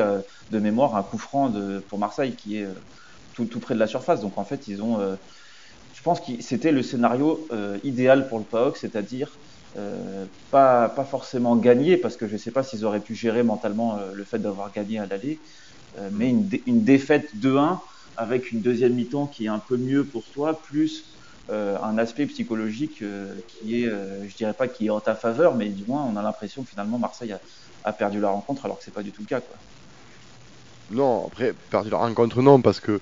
de 0.50 0.58
mémoire 0.58 0.96
un 0.96 1.02
coup 1.02 1.18
franc 1.18 1.48
de, 1.48 1.80
pour 1.80 1.98
Marseille 1.98 2.34
qui 2.36 2.58
est 2.58 2.66
tout, 3.34 3.46
tout, 3.46 3.60
près 3.60 3.74
de 3.74 3.80
la 3.80 3.86
surface. 3.86 4.20
Donc 4.20 4.38
en 4.38 4.44
fait, 4.44 4.68
ils 4.68 4.82
ont 4.82 4.98
je 5.92 6.02
pense 6.02 6.20
que 6.20 6.40
c'était 6.40 6.72
le 6.72 6.82
scénario 6.82 7.48
idéal 7.82 8.28
pour 8.28 8.38
le 8.38 8.44
PAOK, 8.44 8.76
c'est-à-dire 8.76 9.36
pas, 10.50 10.88
pas 10.88 11.04
forcément 11.04 11.56
gagner, 11.56 11.96
parce 11.96 12.16
que 12.16 12.28
je 12.28 12.34
ne 12.34 12.38
sais 12.38 12.50
pas 12.50 12.62
s'ils 12.62 12.84
auraient 12.84 13.00
pu 13.00 13.14
gérer 13.14 13.42
mentalement 13.42 13.98
le 14.12 14.24
fait 14.24 14.38
d'avoir 14.38 14.70
gagné 14.70 14.98
à 14.98 15.06
l'aller, 15.06 15.40
mais 16.12 16.28
une, 16.28 16.48
une 16.66 16.84
défaite 16.84 17.34
2-1 17.36 17.80
avec 18.16 18.52
une 18.52 18.60
deuxième 18.60 18.94
mi-temps 18.94 19.26
qui 19.26 19.46
est 19.46 19.48
un 19.48 19.58
peu 19.58 19.76
mieux 19.76 20.04
pour 20.04 20.24
toi, 20.24 20.60
plus 20.60 21.04
un 21.50 21.98
aspect 21.98 22.24
psychologique 22.26 23.04
qui 23.48 23.82
est, 23.82 23.86
je 23.86 24.34
dirais 24.34 24.54
pas 24.54 24.66
qui 24.66 24.86
est 24.86 24.90
en 24.90 25.00
ta 25.00 25.14
faveur, 25.14 25.54
mais 25.54 25.68
du 25.68 25.84
moins 25.86 26.02
on 26.10 26.16
a 26.16 26.22
l'impression 26.22 26.62
que 26.62 26.70
finalement 26.70 26.98
Marseille 26.98 27.36
a, 27.84 27.92
perdu 27.92 28.20
la 28.20 28.30
rencontre 28.30 28.64
alors 28.64 28.78
que 28.78 28.84
c'est 28.84 28.94
pas 28.94 29.02
du 29.02 29.12
tout 29.12 29.20
le 29.20 29.26
cas. 29.26 29.40
Quoi. 29.40 29.56
Non, 30.90 31.26
après 31.26 31.52
perdu 31.70 31.90
la 31.90 31.98
rencontre 31.98 32.40
non 32.40 32.60
parce 32.60 32.80
que. 32.80 33.00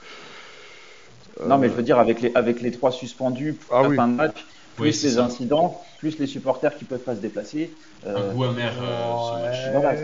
Non, 1.46 1.59
mais 1.59 1.68
je 1.68 1.75
veux 1.75 1.83
dire 1.83 1.98
avec 1.98 2.20
les 2.20 2.33
avec 2.35 2.61
les 2.61 2.70
trois 2.70 2.92
suspendus 2.92 3.55
pour 3.55 3.77
ah, 3.77 3.88
fin 3.94 4.09
de 4.09 4.14
match, 4.14 4.44
plus 4.77 5.03
les 5.03 5.18
incidents, 5.18 5.81
plus 5.98 6.18
les 6.18 6.27
supporters 6.27 6.77
qui 6.77 6.85
peuvent 6.85 7.01
pas 7.01 7.14
se 7.14 7.20
déplacer. 7.20 7.72
un 8.07 8.33
goût 8.33 8.44
amer 8.44 8.72
ce 8.75 9.83
match 9.83 9.98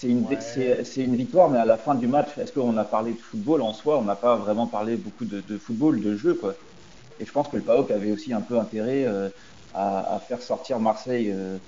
c'est 0.00 0.08
une, 0.08 0.26
c'est, 0.40 1.04
une 1.04 1.14
victoire, 1.14 1.50
mais 1.50 1.58
à 1.58 1.66
la 1.66 1.76
fin 1.76 1.94
du 1.94 2.06
match, 2.06 2.28
est-ce 2.38 2.52
qu'on 2.52 2.74
a 2.78 2.84
parlé 2.84 3.12
de 3.12 3.18
football 3.18 3.60
en 3.60 3.74
soi? 3.74 3.98
On 3.98 4.02
n'a 4.02 4.16
pas 4.16 4.36
vraiment 4.36 4.66
parlé 4.66 4.96
beaucoup 4.96 5.26
de, 5.26 5.58
football, 5.58 6.00
de 6.00 6.16
jeu. 6.16 6.32
Quoi. 6.32 6.54
Et 7.20 7.26
je 7.26 7.32
pense 7.32 7.48
que 7.48 7.56
le 7.56 7.62
PAOK 7.62 7.90
avait 7.90 8.10
aussi 8.10 8.32
un 8.32 8.40
peu 8.40 8.58
intérêt 8.58 9.04
euh, 9.04 9.28
à, 9.74 10.18
faire 10.26 10.40
sortir 10.40 10.80
Marseille 10.80 11.30
euh, 11.30 11.58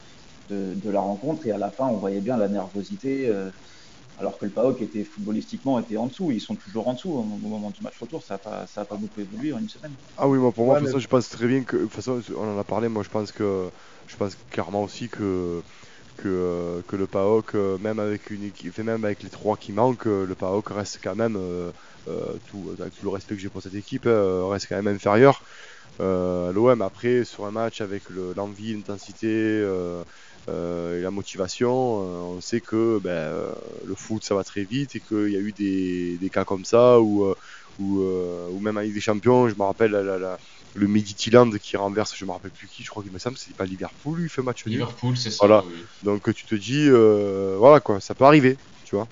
de, 0.48 0.90
la 0.90 1.00
rencontre. 1.00 1.46
Et 1.46 1.52
à 1.52 1.58
la 1.58 1.70
fin, 1.70 1.86
on 1.88 1.98
voyait 1.98 2.20
bien 2.20 2.38
la 2.38 2.48
nervosité, 2.48 3.28
euh, 3.28 3.50
alors 4.18 4.38
que 4.38 4.46
le 4.46 4.50
PAOK 4.50 4.80
était 4.80 5.04
footballistiquement 5.04 5.78
était 5.78 5.98
en 5.98 6.06
dessous. 6.06 6.30
Ils 6.30 6.40
sont 6.40 6.54
toujours 6.54 6.88
en 6.88 6.94
dessous 6.94 7.10
au, 7.10 7.22
moment 7.22 7.68
du 7.68 7.82
match 7.82 7.98
retour. 8.00 8.22
Ça 8.22 8.34
n'a 8.34 8.38
pas, 8.38 8.84
pas 8.84 8.96
beaucoup 8.96 9.20
évolué 9.20 9.52
en 9.52 9.58
une 9.58 9.68
semaine. 9.68 9.92
Ah 10.16 10.26
oui, 10.26 10.38
moi, 10.38 10.52
pour 10.52 10.64
moi, 10.64 10.80
je 10.80 11.06
pense 11.06 11.28
très 11.28 11.46
bien 11.46 11.64
que. 11.64 11.76
De 11.76 11.82
toute 11.82 11.92
façon, 11.92 12.22
on 12.38 12.56
en 12.56 12.58
a 12.58 12.64
parlé. 12.64 12.88
Moi, 12.88 13.02
je 13.02 13.10
pense 13.10 13.30
que. 13.30 13.68
Je 14.08 14.16
pense 14.16 14.36
clairement 14.50 14.82
aussi 14.82 15.08
que 15.08 15.62
que, 16.16 16.28
euh, 16.28 16.82
que 16.86 16.96
le 16.96 17.06
PAOK, 17.06 17.54
euh, 17.54 17.78
même 17.78 17.98
avec 17.98 18.30
les 18.30 19.30
trois 19.30 19.56
qui 19.56 19.72
manquent, 19.72 20.06
euh, 20.06 20.26
le 20.26 20.34
PAOK 20.34 20.68
reste 20.70 21.00
quand 21.02 21.16
même, 21.16 21.38
tout, 22.46 22.74
avec 22.78 22.94
tout 22.94 23.04
le 23.04 23.10
respect 23.10 23.34
que 23.34 23.40
j'ai 23.40 23.48
pour 23.48 23.62
cette 23.62 23.74
équipe, 23.74 24.06
reste 24.06 24.66
quand 24.68 24.80
même 24.80 24.94
inférieur. 24.94 25.42
L'OM 25.98 26.82
après 26.82 27.24
sur 27.24 27.46
un 27.46 27.50
match 27.50 27.80
avec 27.80 28.02
l'envie, 28.10 28.74
l'intensité 28.74 29.60
et 30.48 31.00
la 31.00 31.10
motivation, 31.10 31.70
on 31.70 32.40
sait 32.40 32.60
que 32.60 32.98
ben, 32.98 33.32
le 33.84 33.94
foot 33.94 34.24
ça 34.24 34.34
va 34.34 34.42
très 34.42 34.64
vite 34.64 34.96
et 34.96 35.00
qu'il 35.00 35.30
y 35.30 35.36
a 35.36 35.40
eu 35.40 35.52
des, 35.52 36.30
cas 36.30 36.44
comme 36.44 36.64
ça 36.64 37.00
où, 37.00 37.32
où, 37.78 38.00
ou 38.00 38.60
même 38.60 38.80
des 38.92 39.00
champions, 39.00 39.48
je 39.48 39.54
me 39.54 39.62
rappelle 39.62 39.92
la, 39.92 40.18
la, 40.18 40.38
le 40.74 40.86
Midtjylland 40.86 41.50
qui 41.58 41.76
renverse, 41.76 42.14
je 42.16 42.24
me 42.24 42.30
rappelle 42.30 42.50
plus 42.50 42.66
qui, 42.66 42.82
je 42.82 42.90
crois 42.90 43.02
qu'il 43.02 43.12
me 43.12 43.18
semble, 43.18 43.36
c'est 43.36 43.54
pas 43.54 43.64
Liverpool, 43.64 44.18
lui, 44.18 44.24
il 44.24 44.28
fait 44.28 44.42
match 44.42 44.64
Liverpool, 44.64 45.16
c'est 45.16 45.30
ça. 45.30 45.46
Voilà. 45.46 45.64
Donc 46.02 46.32
tu 46.34 46.44
te 46.44 46.54
dis, 46.54 46.88
euh, 46.88 47.56
voilà 47.58 47.80
quoi, 47.80 48.00
ça 48.00 48.14
peut 48.14 48.24
arriver, 48.24 48.56
tu 48.84 48.96
vois. 48.96 49.06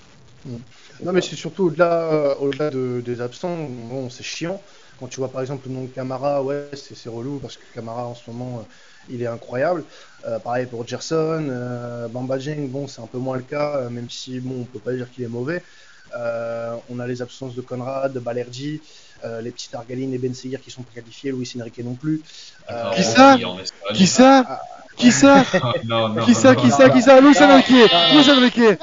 Mm. 0.45 0.55
Non, 1.03 1.13
mais 1.13 1.21
c'est 1.21 1.35
surtout 1.35 1.65
au-delà, 1.65 2.13
euh, 2.13 2.35
au-delà 2.35 2.69
de, 2.69 3.01
des 3.03 3.21
absents, 3.21 3.57
bon, 3.57 4.09
c'est 4.09 4.23
chiant. 4.23 4.61
Quand 4.99 5.07
tu 5.07 5.17
vois 5.17 5.29
par 5.29 5.41
exemple 5.41 5.67
le 5.67 5.73
nom 5.73 5.83
de 5.83 5.87
Camara, 5.87 6.43
ouais, 6.43 6.69
c'est, 6.73 7.09
relou 7.09 7.39
parce 7.39 7.57
que 7.57 7.63
Camara 7.73 8.05
en 8.05 8.15
ce 8.15 8.29
moment, 8.29 8.59
euh, 8.59 8.73
il 9.09 9.21
est 9.21 9.27
incroyable. 9.27 9.83
pareil 10.43 10.67
pour 10.67 10.87
Gerson, 10.87 12.07
Bamba 12.11 12.37
Jeng, 12.37 12.69
bon, 12.69 12.87
c'est 12.87 13.01
un 13.01 13.07
peu 13.07 13.17
moins 13.17 13.37
le 13.37 13.43
cas, 13.43 13.89
même 13.89 14.09
si 14.09 14.39
bon, 14.39 14.61
on 14.61 14.63
peut 14.65 14.79
pas 14.79 14.93
dire 14.93 15.11
qu'il 15.11 15.23
est 15.23 15.27
mauvais. 15.27 15.63
on 16.13 16.99
a 16.99 17.07
les 17.07 17.23
absences 17.23 17.55
de 17.55 17.61
Conrad, 17.61 18.13
de 18.13 18.19
Balerji. 18.19 18.79
Euh, 19.23 19.41
les 19.41 19.51
petits 19.51 19.69
Argaline 19.73 20.13
et 20.13 20.17
Ben 20.17 20.33
Seguir 20.33 20.61
qui 20.61 20.71
sont 20.71 20.83
qualifiés, 20.95 21.31
Louis 21.31 21.49
Enrique 21.59 21.83
non 21.83 21.93
plus. 21.93 22.21
Euh, 22.69 22.91
qui 22.95 23.03
ça 23.03 23.37
Qui 23.93 24.07
ça 24.07 24.61
Qui 24.97 25.11
ça 25.11 25.45
Qui 26.25 26.33
ça 26.33 26.55
Qui 26.55 26.71
ça 26.71 26.89
Qui 26.89 27.01
ça 27.01 27.21
Louis 27.21 27.37
Enrique 27.39 27.91
Louis 28.13 28.29
Enrique 28.31 28.79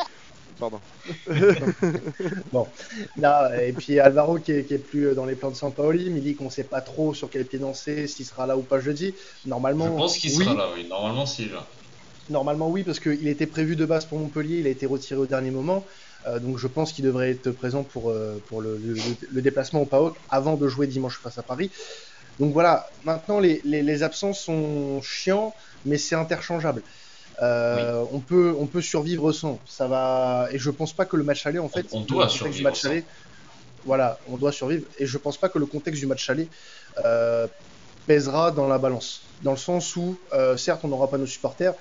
Pardon. 0.59 0.81
bon, 2.53 2.66
là, 3.16 3.62
et 3.62 3.72
puis 3.72 4.01
Alvaro 4.01 4.38
qui 4.38 4.53
est, 4.53 4.79
plus 4.79 5.14
dans 5.14 5.24
les 5.24 5.37
plans 5.37 5.51
de 5.51 5.57
Sampaoli, 5.57 6.11
Milik 6.11 6.40
on 6.40 6.51
sait 6.51 6.64
pas 6.64 6.81
trop 6.81 7.14
sur 7.14 7.31
quel 7.31 7.44
pied 7.44 7.61
danser, 7.61 8.09
s'il 8.09 8.27
sera 8.27 8.46
là 8.46 8.57
ou 8.57 8.62
pas 8.62 8.81
jeudi. 8.81 9.14
Normalement, 9.46 9.87
je 9.87 9.90
pense 9.92 10.18
qu'il 10.18 10.33
sera 10.33 10.55
là, 10.55 10.68
oui. 10.74 10.87
Normalement, 10.88 11.27
s'il 11.27 11.46
est 11.46 11.53
là. 11.53 11.64
Normalement, 12.29 12.68
oui, 12.68 12.83
parce 12.83 13.01
qu'il 13.01 13.29
était 13.29 13.46
prévu 13.46 13.77
de 13.77 13.87
base 13.87 14.05
pour 14.05 14.18
Montpellier, 14.18 14.59
il 14.59 14.66
a 14.66 14.70
été 14.70 14.85
retiré 14.85 15.20
au 15.20 15.27
dernier 15.27 15.51
moment. 15.51 15.85
Euh, 16.26 16.38
donc 16.38 16.59
je 16.59 16.66
pense 16.66 16.92
qu'il 16.92 17.04
devrait 17.04 17.31
être 17.31 17.50
présent 17.50 17.83
pour, 17.83 18.11
euh, 18.11 18.42
pour 18.48 18.61
le, 18.61 18.78
déplacement 19.33 19.83
au 19.83 19.85
PAOK 19.85 20.16
avant 20.31 20.57
de 20.57 20.68
jouer 20.68 20.87
dimanche 20.87 21.18
face 21.18 21.38
à 21.38 21.42
Paris. 21.42 21.70
Donc 22.40 22.52
voilà, 22.52 22.88
maintenant 23.04 23.40
les, 23.40 23.61
les, 23.64 24.02
absences 24.02 24.40
sont 24.40 25.00
chiants, 25.02 25.54
mais 25.85 25.98
c'est 25.98 26.14
interchangeable. 26.14 26.83
Euh, 27.40 28.04
on, 28.12 28.18
peut, 28.18 28.54
on 28.59 28.66
peut 28.66 28.83
survivre 28.83 29.33
sans. 29.33 29.61
Ça 29.66 29.87
va... 29.87 30.48
Et 30.50 30.59
je 30.59 30.70
pense 30.70 30.92
pas 30.92 31.04
que 31.04 31.16
le 31.16 31.22
match 31.22 31.46
aller, 31.46 31.59
en 31.59 31.68
fait, 31.68 31.87
on, 31.92 32.00
doit 32.00 32.28
survivre. 32.28 32.57
Du 32.57 32.62
match 32.64 32.85
aller, 32.85 33.04
voilà, 33.85 34.18
on 34.28 34.37
doit 34.37 34.52
survivre. 34.52 34.85
Et 34.98 35.07
je 35.07 35.18
pense 35.18 35.37
pas 35.37 35.48
que 35.48 35.59
le 35.59 35.66
contexte 35.66 36.00
du 36.00 36.07
match 36.07 36.28
aller 36.31 36.48
pèsera 38.07 38.50
dans 38.50 38.66
la 38.66 38.78
balance. 38.78 39.22
Dans 39.42 39.52
le 39.52 39.57
sens 39.57 39.94
où, 39.94 40.18
certes, 40.57 40.81
on 40.85 40.88
n'aura 40.88 41.09
pas 41.09 41.18
nos 41.18 41.26
supporters, 41.26 41.74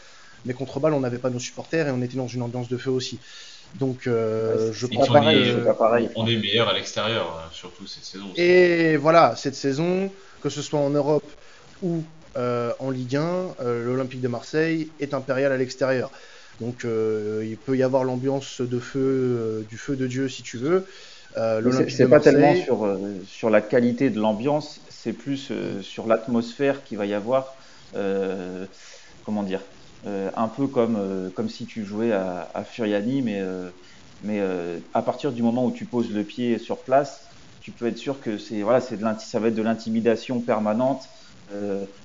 mais 0.45 0.53
contre 0.53 0.79
balle, 0.79 0.93
on 0.93 0.99
n'avait 0.99 1.17
pas 1.17 1.31
nos 1.31 1.39
supporters 1.39 1.87
et 1.87 1.91
on 1.91 2.01
était 2.01 2.17
dans 2.17 2.27
une 2.27 2.43
ambiance 2.43 2.69
de 2.69 2.77
feu 2.77 2.91
aussi. 2.91 3.19
Donc, 3.75 4.07
euh, 4.07 4.71
je 4.73 4.87
crois 4.87 5.05
pareil, 5.05 5.53
on, 5.55 5.69
est, 5.69 5.77
pareil. 5.77 6.09
On 6.15 6.27
est 6.27 6.35
meilleur 6.37 6.67
à 6.69 6.73
l'extérieur, 6.73 7.39
hein, 7.39 7.49
surtout 7.51 7.85
cette 7.85 8.03
saison. 8.03 8.25
Et 8.35 8.97
voilà, 8.97 9.35
cette 9.35 9.55
saison, 9.55 10.11
que 10.41 10.49
ce 10.49 10.61
soit 10.61 10.79
en 10.79 10.89
Europe 10.89 11.29
ou 11.81 12.03
euh, 12.37 12.71
en 12.79 12.89
Ligue 12.89 13.17
1, 13.17 13.21
euh, 13.61 13.85
l'Olympique 13.85 14.21
de 14.21 14.27
Marseille 14.27 14.89
est 14.99 15.13
impérial 15.13 15.51
à 15.51 15.57
l'extérieur. 15.57 16.11
Donc, 16.59 16.85
il 16.85 17.57
peut 17.57 17.77
y 17.77 17.83
avoir 17.83 18.03
l'ambiance 18.03 18.61
de 18.61 18.79
feu, 18.79 19.63
du 19.69 19.77
feu 19.77 19.95
de 19.95 20.07
Dieu 20.07 20.27
si 20.27 20.41
tu 20.41 20.57
veux. 20.57 20.87
c'est 21.87 22.07
pas 22.07 22.19
tellement 22.19 22.55
sur, 22.55 22.97
sur 23.27 23.51
la 23.51 23.61
qualité 23.61 24.09
de 24.09 24.19
l'ambiance, 24.19 24.81
c'est 24.89 25.13
plus 25.13 25.51
sur 25.83 26.07
l'atmosphère 26.07 26.83
qu'il 26.83 26.97
va 26.97 27.05
y 27.05 27.13
avoir. 27.13 27.53
comment 29.23 29.43
dire 29.43 29.61
euh, 29.61 29.76
un 30.05 30.47
peu 30.47 30.67
comme, 30.67 30.95
euh, 30.95 31.29
comme 31.31 31.49
si 31.49 31.65
tu 31.65 31.83
jouais 31.83 32.11
à, 32.11 32.63
Furiani, 32.63 33.21
mais, 33.21 33.39
euh, 33.41 33.69
mais 34.21 34.41
à 34.93 35.01
partir 35.01 35.31
du 35.31 35.41
moment 35.41 35.65
où 35.65 35.71
tu 35.71 35.85
poses 35.85 36.11
le 36.11 36.23
pied 36.23 36.57
sur 36.57 36.83
place, 36.83 37.27
tu 37.61 37.71
peux 37.71 37.87
être 37.87 37.97
sûr 37.97 38.21
que 38.21 38.37
c'est 38.37 38.61
voilà, 38.61 38.79
c'est 38.79 38.97
de 38.97 39.05
ça 39.19 39.39
va 39.39 39.49
être 39.49 39.55
de 39.55 39.61
l'intimidation 39.61 40.39
permanente. 40.41 41.03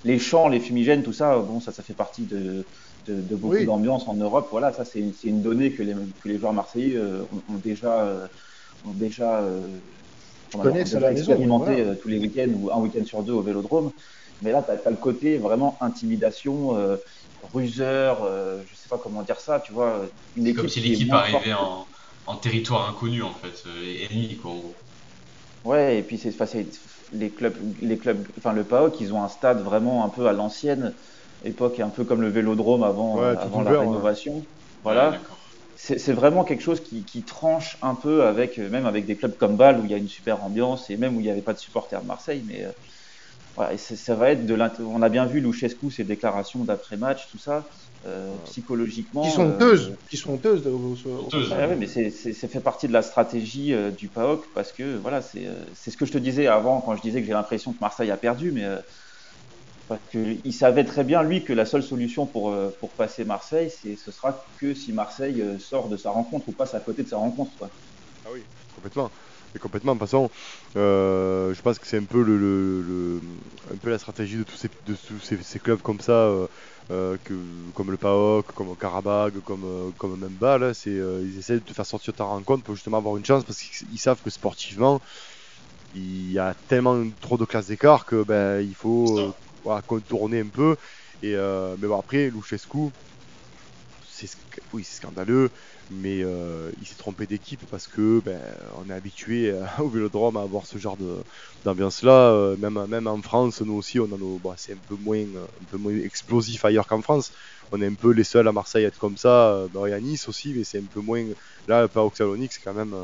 les 0.04 0.18
chants, 0.18 0.48
les 0.48 0.60
fumigènes, 0.60 1.02
tout 1.02 1.12
ça, 1.12 1.38
bon, 1.38 1.60
ça, 1.60 1.72
ça 1.72 1.82
fait 1.82 1.94
partie 1.94 2.24
de, 2.26 2.64
de, 3.06 3.36
beaucoup 3.36 3.64
d'ambiance 3.64 4.08
en 4.08 4.14
Europe. 4.14 4.48
Voilà, 4.50 4.72
ça 4.72 4.84
c'est 4.84 5.00
une, 5.00 5.12
une, 5.24 5.42
donnée 5.42 5.72
que 5.72 5.82
les, 5.82 5.94
que 5.94 6.28
les 6.28 6.38
joueurs 6.38 6.52
marseillais 6.52 6.98
ont, 6.98 7.58
déjà, 7.62 8.28
ont 8.84 8.94
déjà, 8.94 9.44
expérimenté 11.10 11.84
tous 12.00 12.08
les 12.08 12.18
week-ends 12.18 12.52
ou 12.56 12.70
un 12.70 12.78
week-end 12.78 13.04
sur 13.04 13.22
deux 13.22 13.32
au 13.32 13.42
Vélodrome. 13.42 13.92
Mais 14.42 14.50
là, 14.50 14.62
tu 14.62 14.70
as, 14.72 14.90
le 14.90 14.96
côté 14.96 15.38
vraiment 15.38 15.78
intimidation, 15.80 16.76
ruseur, 17.52 18.18
euh, 18.22 18.62
je 18.68 18.76
sais 18.76 18.88
pas 18.88 18.98
comment 18.98 19.22
dire 19.22 19.40
ça, 19.40 19.60
tu 19.60 19.72
vois. 19.72 20.06
Une 20.36 20.54
comme 20.54 20.68
si 20.68 20.80
l'équipe 20.80 21.12
arrivait 21.12 21.52
en, 21.52 21.86
en, 22.26 22.36
territoire 22.36 22.88
inconnu, 22.88 23.22
en 23.22 23.32
fait, 23.32 23.64
euh, 23.66 24.06
ennemi, 24.10 24.36
quoi, 24.36 24.52
en 24.52 24.56
gros. 24.56 24.74
Ouais, 25.64 25.98
et 25.98 26.02
puis 26.02 26.18
c'est 26.18 26.34
les 27.12 27.30
clubs, 27.30 27.54
les 27.80 27.98
clubs, 27.98 28.26
enfin 28.38 28.52
le 28.52 28.64
PAOK, 28.64 29.00
ils 29.00 29.12
ont 29.12 29.22
un 29.22 29.28
stade 29.28 29.62
vraiment 29.62 30.04
un 30.04 30.08
peu 30.08 30.26
à 30.26 30.32
l'ancienne 30.32 30.94
époque, 31.44 31.78
un 31.78 31.88
peu 31.88 32.04
comme 32.04 32.20
le 32.20 32.28
Vélodrome 32.28 32.82
avant, 32.82 33.20
avant 33.20 33.62
la 33.62 33.80
rénovation. 33.80 34.44
Voilà. 34.82 35.18
c'est 35.76 36.12
vraiment 36.12 36.42
quelque 36.42 36.62
chose 36.62 36.80
qui, 36.80 37.04
qui, 37.04 37.22
tranche 37.22 37.76
un 37.82 37.94
peu 37.94 38.24
avec, 38.24 38.58
même 38.58 38.86
avec 38.86 39.06
des 39.06 39.14
clubs 39.14 39.36
comme 39.36 39.56
Bâle 39.56 39.78
où 39.78 39.84
il 39.84 39.90
y 39.90 39.94
a 39.94 39.98
une 39.98 40.08
super 40.08 40.42
ambiance 40.42 40.90
et 40.90 40.96
même 40.96 41.16
où 41.16 41.20
il 41.20 41.24
n'y 41.24 41.30
avait 41.30 41.42
pas 41.42 41.52
de 41.52 41.58
supporters 41.58 42.02
de 42.02 42.06
Marseille, 42.06 42.42
mais 42.46 42.66
euh, 43.58 43.76
ça 43.76 44.14
va 44.14 44.30
être 44.30 44.46
de 44.46 44.56
On 44.82 45.02
a 45.02 45.08
bien 45.08 45.26
vu 45.26 45.40
Luchescu, 45.40 45.90
ses 45.90 46.04
déclarations 46.04 46.64
d'après-match, 46.64 47.30
tout 47.30 47.38
ça, 47.38 47.66
euh, 48.06 48.34
psychologiquement. 48.46 49.22
Qui 49.22 49.30
sont 49.30 49.42
honteuses, 49.42 49.90
euh, 49.90 49.96
qui 50.08 50.16
sont 50.16 50.32
honteuses. 50.32 50.64
Ah 51.52 51.66
mais 51.68 51.86
c'est 51.86 52.32
fait 52.48 52.60
partie 52.60 52.88
de 52.88 52.92
la 52.92 53.02
stratégie 53.02 53.74
euh, 53.74 53.90
du 53.90 54.08
PAOK 54.08 54.46
parce 54.54 54.72
que 54.72 54.96
voilà, 54.96 55.20
c'est 55.20 55.90
ce 55.90 55.96
que 55.96 56.06
je 56.06 56.12
te 56.12 56.18
disais 56.18 56.46
avant 56.46 56.80
quand 56.80 56.96
je 56.96 57.02
disais 57.02 57.20
que 57.20 57.26
j'ai 57.26 57.32
l'impression 57.32 57.72
que 57.72 57.78
Marseille 57.80 58.10
a 58.10 58.16
perdu, 58.16 58.52
mais 58.52 58.64
parce 59.88 60.00
qu'il 60.10 60.54
savait 60.54 60.84
très 60.84 61.04
bien 61.04 61.22
lui 61.22 61.44
que 61.44 61.52
la 61.52 61.66
seule 61.66 61.82
solution 61.82 62.26
pour 62.26 62.56
pour 62.80 62.90
passer 62.90 63.24
Marseille, 63.24 63.70
c'est 63.70 63.96
ce 63.96 64.10
sera 64.10 64.46
que 64.58 64.74
si 64.74 64.92
Marseille 64.92 65.44
sort 65.60 65.88
de 65.88 65.96
sa 65.96 66.10
rencontre 66.10 66.48
ou 66.48 66.52
passe 66.52 66.74
à 66.74 66.80
côté 66.80 67.02
de 67.02 67.08
sa 67.08 67.18
rencontre. 67.18 67.52
Quoi. 67.58 67.68
Ah 68.24 68.30
oui, 68.32 68.40
complètement 68.74 69.10
complètement. 69.58 69.94
De 69.94 69.98
toute 69.98 70.08
façon, 70.08 70.30
euh, 70.76 71.52
je 71.54 71.60
pense 71.62 71.78
que 71.78 71.86
c'est 71.86 71.98
un 71.98 72.04
peu 72.04 72.22
la 73.84 73.98
stratégie 73.98 74.36
de 74.36 74.44
tous 74.44 74.56
ces, 75.20 75.58
clubs 75.58 75.80
comme 75.80 76.00
ça, 76.00 76.12
euh, 76.12 76.46
euh, 76.90 77.16
comme 77.74 77.90
le 77.90 77.96
PAOK, 77.96 78.52
comme 78.52 78.76
Karabag, 78.76 79.40
comme, 79.40 79.92
comme. 79.98 80.38
C'est, 80.74 80.90
ils 80.90 81.38
essaient 81.38 81.54
de 81.54 81.58
te 81.60 81.72
faire 81.72 81.86
sortir 81.86 82.14
ta 82.14 82.24
rencontre 82.24 82.64
pour 82.64 82.74
justement 82.74 82.98
avoir 82.98 83.16
une 83.16 83.24
chance 83.24 83.44
parce 83.44 83.60
qu'ils 83.60 83.98
savent 83.98 84.20
que 84.22 84.30
sportivement, 84.30 85.00
il 85.94 86.32
y 86.32 86.38
a 86.38 86.54
tellement 86.68 87.02
trop 87.20 87.36
de 87.36 87.44
classes 87.44 87.66
d'écart 87.66 88.06
que 88.06 88.24
ben, 88.24 88.60
il 88.60 88.74
faut 88.74 89.34
contourner 89.86 90.40
un 90.40 90.48
peu. 90.48 90.76
Mais 91.22 91.36
bon, 91.76 91.98
après, 91.98 92.30
Luchescu, 92.30 92.90
c'est 94.12 94.28
oui, 94.72 94.84
scandaleux, 94.84 95.50
mais 95.90 96.18
il 96.20 96.86
s'est 96.86 96.96
trompé 96.96 97.26
d'équipe 97.26 97.64
parce 97.70 97.86
que 97.86 98.20
ben, 98.20 98.40
on 98.76 98.88
est 98.88 98.94
habitué 98.94 99.52
au 99.78 99.88
Vélodrome 99.88 100.36
à 100.36 100.42
avoir 100.42 100.66
ce 100.66 100.78
genre 100.78 100.96
d'ambiance-là. 101.64 102.56
même, 102.58 102.86
même 102.86 103.06
en 103.06 103.20
France, 103.22 103.60
nous 103.60 103.74
aussi, 103.74 104.00
on 104.00 104.12
a 104.12 104.18
nos, 104.18 104.40
c'est 104.56 104.72
un 104.72 104.78
peu 104.86 104.96
moins, 104.96 105.22
un 105.22 105.64
peu 105.68 105.76
moins 105.76 105.96
explosif 105.96 106.64
ailleurs 106.64 106.86
qu'en 106.86 107.02
France. 107.02 107.32
On 107.70 107.80
est 107.80 107.86
un 107.86 107.94
peu 107.94 108.12
les 108.12 108.24
seuls 108.24 108.48
à 108.48 108.52
Marseille 108.52 108.84
à 108.84 108.88
être 108.88 108.98
comme 108.98 109.16
ça. 109.16 109.66
Ben, 109.72 109.86
et 109.86 109.92
à 109.92 110.00
Nice 110.00 110.28
aussi, 110.28 110.54
mais 110.54 110.64
c'est 110.64 110.78
un 110.78 110.86
peu 110.86 111.00
moins. 111.00 111.24
Là, 111.66 111.88
pas 111.88 112.08
Salonique, 112.14 112.52
c'est 112.52 112.62
quand 112.62 112.74
même, 112.74 112.94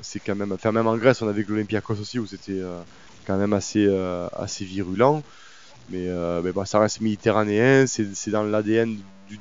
c'est 0.00 0.20
quand 0.20 0.36
même. 0.36 0.52
Enfin, 0.52 0.72
même 0.72 0.86
en 0.86 0.96
Grèce, 0.96 1.22
on 1.22 1.28
avait 1.28 1.42
l'Olympiakos 1.42 2.00
aussi 2.00 2.18
où 2.18 2.26
c'était 2.26 2.60
quand 3.26 3.36
même 3.36 3.52
assez, 3.52 3.86
assez 4.32 4.64
virulent. 4.64 5.22
Mais, 5.90 6.06
euh, 6.08 6.40
mais 6.42 6.52
bah, 6.52 6.64
ça 6.66 6.78
reste 6.78 7.00
méditerranéen, 7.00 7.86
c'est 7.86 8.30
dans 8.30 8.44
l'ADN 8.44 8.96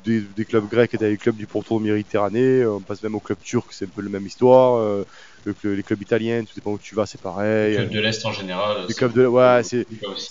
des, 0.06 0.22
des, 0.22 0.46
clubs 0.46 0.68
grecs 0.68 0.94
et 0.94 0.98
des 0.98 1.18
clubs 1.18 1.36
du 1.36 1.48
pourtour 1.48 1.80
méditerranéen. 1.80 2.68
On 2.68 2.80
passe 2.80 3.04
même 3.04 3.16
au 3.16 3.20
club 3.20 3.38
turc, 3.44 3.68
c'est 3.72 3.86
un 3.86 3.90
peu 3.90 4.02
la 4.02 4.10
même 4.10 4.26
histoire. 4.26 4.78
Euh, 4.78 5.06
les 5.46 5.84
clubs 5.84 6.02
italiens, 6.02 6.44
tout 6.44 6.54
dépend 6.56 6.72
où 6.72 6.78
tu 6.78 6.96
vas, 6.96 7.06
c'est 7.06 7.22
pareil. 7.22 7.72
Les 7.72 7.78
clubs 7.78 7.92
de 7.92 8.00
l'Est 8.00 8.26
en 8.26 8.32
général. 8.32 8.86
Les 8.88 8.94
clubs 8.94 9.14
de 9.14 9.26
ouais, 9.26 9.62
c'est 9.64 9.86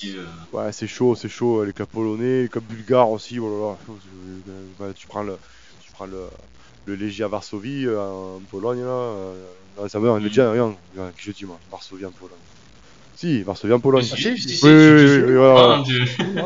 euh. 0.06 0.24
ouais, 0.52 0.72
c'est 0.72 0.86
chaud, 0.86 1.14
c'est 1.14 1.28
chaud. 1.28 1.64
Les 1.64 1.72
clubs 1.72 1.88
polonais, 1.88 2.42
les 2.42 2.48
clubs 2.48 2.64
bulgares 2.64 3.10
aussi. 3.10 3.38
Voilà, 3.38 3.76
tu 4.94 5.06
prends 5.06 5.22
le, 5.22 5.36
tu 5.80 5.92
prends 5.92 6.06
le, 6.06 6.24
le 6.86 6.96
Legia 6.96 7.28
Varsovie 7.28 7.88
en 7.88 8.40
Pologne 8.50 8.84
là. 8.84 9.88
ça 9.88 9.98
mm. 9.98 10.18
Legia, 10.18 10.50
rien. 10.50 10.74
Qui 11.16 11.26
je 11.26 11.30
dis 11.32 11.44
moi, 11.44 11.58
Varsovie 11.70 12.06
en 12.06 12.10
Pologne. 12.10 12.36
Si, 13.18 13.42
Varsovie 13.42 13.72
en 13.72 13.80
Pologne. 13.80 14.06
oui, 14.16 14.36
oui, 14.62 14.70
oui, 14.70 15.22
oui, 15.26 15.34
voilà. 15.34 15.82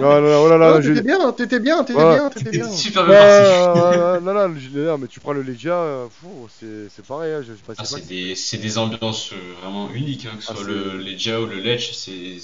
Oh 0.01 0.49
là 0.49 0.57
là, 0.57 0.81
t'étais 0.81 1.03
bien, 1.03 1.31
t'étais 1.33 1.61
bien, 1.61 1.85
t'étais 1.85 1.99
bien, 1.99 2.31
t'étais 2.31 2.51
bien. 2.51 2.71
Super 2.71 3.05
bien 3.05 3.19
parti. 3.19 4.23
Non, 4.25 4.33
non, 4.33 4.99
mais 4.99 5.07
tu 5.07 5.21
prends 5.21 5.35
le 5.35 5.43
Legia, 5.43 6.09
c'est 6.49 7.07
pareil. 7.07 7.35
Hein, 7.35 7.43
ah, 7.77 7.85
c'est 7.85 8.57
des, 8.57 8.79
ambiances 8.79 9.35
euh, 9.35 9.53
vraiment 9.61 9.91
uniques, 9.91 10.25
hein, 10.25 10.37
que 10.39 10.43
ce 10.43 10.53
ah, 10.53 10.57
soit 10.57 10.67
le 10.67 10.97
Legia 10.97 11.43
ou 11.43 11.47
le 11.47 11.61
Lech, 11.61 11.93
c'est 11.93 12.39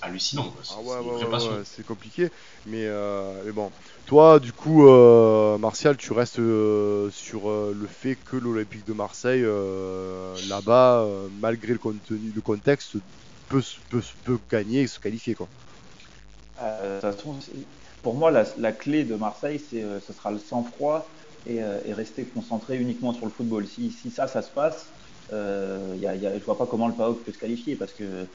hallucinant. 0.00 0.54
Ah 0.70 0.80
ouais, 0.80 0.98
ouais, 1.00 1.62
c'est 1.64 1.84
compliqué. 1.84 2.28
Mais, 2.66 2.84
euh, 2.84 3.42
mais 3.44 3.50
bon, 3.50 3.72
toi, 4.06 4.38
du 4.38 4.52
coup, 4.52 4.88
euh, 4.88 5.58
Martial, 5.58 5.96
tu 5.96 6.12
restes 6.12 6.36
sur 6.36 7.50
le 7.50 7.88
fait 7.88 8.16
que 8.30 8.36
l'Olympique 8.36 8.86
de 8.86 8.92
Marseille, 8.92 9.44
là-bas, 10.48 11.04
malgré 11.40 11.72
le 11.72 11.80
contenu, 11.80 12.30
le 12.32 12.40
contexte, 12.40 12.98
peut, 13.48 14.38
gagner 14.50 14.82
et 14.82 14.86
se 14.86 14.98
qualifier. 14.98 15.34
Quoi. 15.34 15.48
Euh, 16.62 17.00
pour 18.02 18.14
moi, 18.14 18.30
la, 18.30 18.72
clé 18.72 19.04
de 19.04 19.14
Marseille, 19.16 19.60
euh, 19.74 19.98
ce 20.06 20.12
sera 20.12 20.30
le 20.30 20.38
sang-froid 20.38 21.06
et, 21.46 21.62
euh, 21.62 21.80
et, 21.86 21.92
rester 21.92 22.24
concentré 22.24 22.76
uniquement 22.78 23.12
sur 23.12 23.24
le 23.24 23.30
football. 23.30 23.66
Si, 23.66 23.92
ça, 24.10 24.26
ça 24.28 24.42
se 24.42 24.50
passe, 24.50 24.86
je 25.30 26.44
vois 26.44 26.58
pas 26.58 26.66
comment 26.66 26.88
le 26.88 26.94
PAOK 26.94 27.24
peut 27.24 27.32
se 27.32 27.38
qualifier 27.38 27.76
parce 27.76 27.92
que 27.92 28.26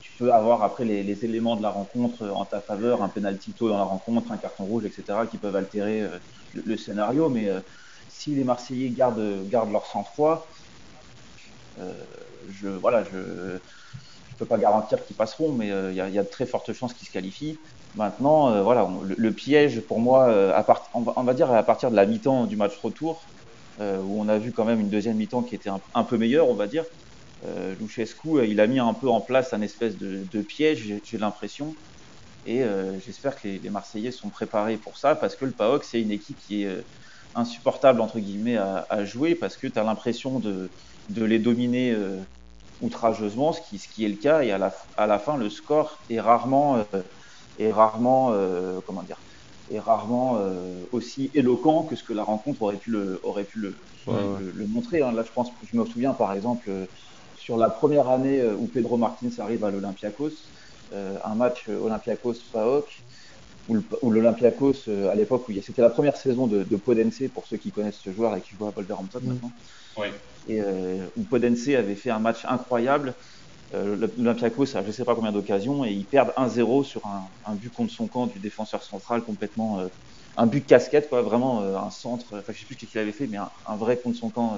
tu 0.00 0.10
peux 0.18 0.32
avoir 0.32 0.62
après 0.64 0.84
les, 0.84 1.24
éléments 1.24 1.56
de 1.56 1.62
la 1.62 1.70
rencontre 1.70 2.28
en 2.28 2.44
ta 2.44 2.60
faveur, 2.60 3.02
un 3.02 3.08
penalty 3.08 3.52
tôt 3.52 3.68
dans 3.68 3.78
la 3.78 3.84
rencontre, 3.84 4.32
un 4.32 4.36
carton 4.36 4.64
rouge, 4.64 4.84
etc., 4.84 5.20
qui 5.30 5.38
peuvent 5.38 5.56
altérer 5.56 6.04
le, 6.54 6.76
scénario. 6.76 7.28
Mais 7.28 7.48
si 8.08 8.34
les 8.34 8.42
Marseillais 8.44 8.90
gardent, 8.90 9.22
leur 9.52 9.86
sang-froid, 9.86 10.48
voilà, 12.80 13.04
je, 13.04 13.58
peux 14.38 14.46
pas 14.46 14.58
garantir 14.58 15.04
qu'ils 15.04 15.16
passeront, 15.16 15.52
mais 15.52 15.70
euh, 15.70 15.92
il 15.92 15.96
y, 15.96 16.18
a 16.18 16.22
de 16.22 16.28
très 16.28 16.46
fortes 16.46 16.72
chances 16.72 16.94
qu'ils 16.94 17.08
se 17.08 17.12
qualifient. 17.12 17.58
Maintenant, 17.96 18.50
euh, 18.50 18.62
voilà, 18.62 18.88
le, 19.04 19.32
piège 19.32 19.80
pour 19.80 19.98
moi, 19.98 20.28
euh, 20.28 20.56
à 20.56 20.62
part, 20.62 20.88
on, 20.94 21.00
va, 21.00 21.34
dire 21.34 21.50
à 21.52 21.62
partir 21.62 21.90
de 21.90 21.96
la 21.96 22.06
mi-temps 22.06 22.44
du 22.44 22.56
match 22.56 22.76
retour, 22.82 23.22
où 23.80 24.20
on 24.20 24.28
a 24.28 24.38
vu 24.38 24.50
quand 24.50 24.64
même 24.64 24.80
une 24.80 24.88
deuxième 24.88 25.16
mi-temps 25.16 25.42
qui 25.42 25.54
était 25.54 25.70
un, 25.70 26.02
peu 26.02 26.18
meilleure, 26.18 26.48
on 26.48 26.54
va 26.54 26.66
dire. 26.66 26.84
Euh, 27.46 27.74
Luchescu, 27.80 28.44
il 28.44 28.60
a 28.60 28.66
mis 28.66 28.80
un 28.80 28.92
peu 28.92 29.08
en 29.08 29.20
place 29.20 29.54
un 29.54 29.60
espèce 29.60 29.96
de, 29.96 30.42
piège, 30.42 30.92
j'ai 31.04 31.18
l'impression. 31.18 31.76
Et 32.44 32.62
j'espère 33.06 33.40
que 33.40 33.46
les, 33.46 33.70
Marseillais 33.70 34.10
sont 34.10 34.30
préparés 34.30 34.78
pour 34.78 34.96
ça, 34.96 35.14
parce 35.14 35.36
que 35.36 35.44
le 35.44 35.52
PAOK, 35.52 35.84
c'est 35.84 36.00
une 36.00 36.10
équipe 36.10 36.38
qui 36.48 36.64
est 36.64 36.84
insupportable, 37.36 38.00
entre 38.00 38.18
guillemets, 38.18 38.56
à, 38.56 39.04
jouer, 39.04 39.36
parce 39.36 39.56
que 39.56 39.68
tu 39.68 39.78
as 39.78 39.84
l'impression 39.84 40.40
de, 40.40 40.68
de, 41.10 41.24
les 41.24 41.38
dominer 41.38 41.94
outrageusement, 42.80 43.52
ce 43.52 43.60
qui, 43.60 43.78
ce 43.78 43.88
qui 43.88 44.04
est 44.04 44.08
le 44.08 44.16
cas, 44.16 44.42
et 44.42 44.50
à 44.50 44.58
la, 44.58 44.72
à 44.96 45.06
la 45.06 45.18
fin, 45.18 45.36
le 45.36 45.50
score 45.50 45.98
est 46.08 46.20
rarement, 46.20 46.76
euh, 46.76 47.02
est 47.58 47.72
rarement 47.72 48.32
euh, 48.32 48.80
comment 48.86 49.02
dire, 49.02 49.20
est 49.70 49.80
rarement 49.80 50.36
euh, 50.38 50.84
aussi 50.92 51.30
éloquent 51.34 51.84
que 51.84 51.96
ce 51.96 52.04
que 52.04 52.12
la 52.12 52.24
rencontre 52.24 52.62
aurait 52.62 52.76
pu 52.76 52.90
le, 52.90 53.20
aurait 53.22 53.44
pu 53.44 53.58
le, 53.58 53.76
le, 54.06 54.66
montrer. 54.66 55.02
Hein. 55.02 55.12
Là, 55.12 55.22
je 55.22 55.32
pense, 55.32 55.50
je 55.70 55.76
me 55.76 55.84
souviens 55.84 56.14
par 56.14 56.32
exemple 56.32 56.70
sur 57.36 57.56
la 57.56 57.68
première 57.68 58.08
année 58.08 58.42
où 58.44 58.66
Pedro 58.66 58.96
Martins 58.96 59.28
arrive 59.38 59.64
à 59.64 59.70
l'Olympiakos, 59.70 60.32
un 60.92 61.34
match 61.34 61.68
Olympiakos-PAOK, 61.68 62.86
où 63.68 64.10
l'Olympiakos, 64.10 64.88
à 65.10 65.14
l'époque, 65.14 65.48
où 65.48 65.52
c'était 65.62 65.82
la 65.82 65.90
première 65.90 66.16
saison 66.16 66.46
de, 66.46 66.62
de 66.62 66.76
Podense, 66.76 67.22
pour 67.34 67.46
ceux 67.46 67.58
qui 67.58 67.70
connaissent 67.70 68.00
ce 68.02 68.10
joueur 68.10 68.34
et 68.36 68.40
qui 68.40 68.54
joue 68.58 68.66
à 68.66 68.70
Wolverhampton 68.70 69.20
mm. 69.22 69.28
maintenant. 69.28 69.52
Ouais 69.96 70.12
et 70.48 70.60
euh, 70.60 71.06
où 71.16 71.22
Podense 71.22 71.68
avait 71.68 71.94
fait 71.94 72.10
un 72.10 72.18
match 72.18 72.44
incroyable. 72.44 73.14
Euh, 73.74 74.08
L'Olympiakos 74.16 74.76
a 74.76 74.82
je 74.82 74.86
ne 74.86 74.92
sais 74.92 75.04
pas 75.04 75.14
combien 75.14 75.32
d'occasions 75.32 75.84
et 75.84 75.90
ils 75.90 76.06
perdent 76.06 76.32
1-0 76.38 76.84
sur 76.84 77.02
un, 77.06 77.54
but 77.54 77.72
contre 77.72 77.92
son 77.92 78.06
camp 78.06 78.26
du 78.26 78.38
défenseur 78.38 78.82
central 78.82 79.22
complètement 79.22 79.80
euh, 79.80 79.88
un 80.38 80.46
but 80.46 80.60
de 80.60 80.68
casquette 80.68 81.10
quoi 81.10 81.20
vraiment 81.20 81.60
un 81.60 81.90
centre 81.90 82.38
enfin 82.38 82.54
je 82.54 82.60
sais 82.60 82.64
plus 82.64 82.76
ce 82.80 82.86
qu'il 82.86 82.98
avait 82.98 83.12
fait 83.12 83.26
mais 83.26 83.36
un, 83.36 83.76
vrai 83.76 83.98
contre 83.98 84.16
son 84.16 84.30
camp 84.30 84.56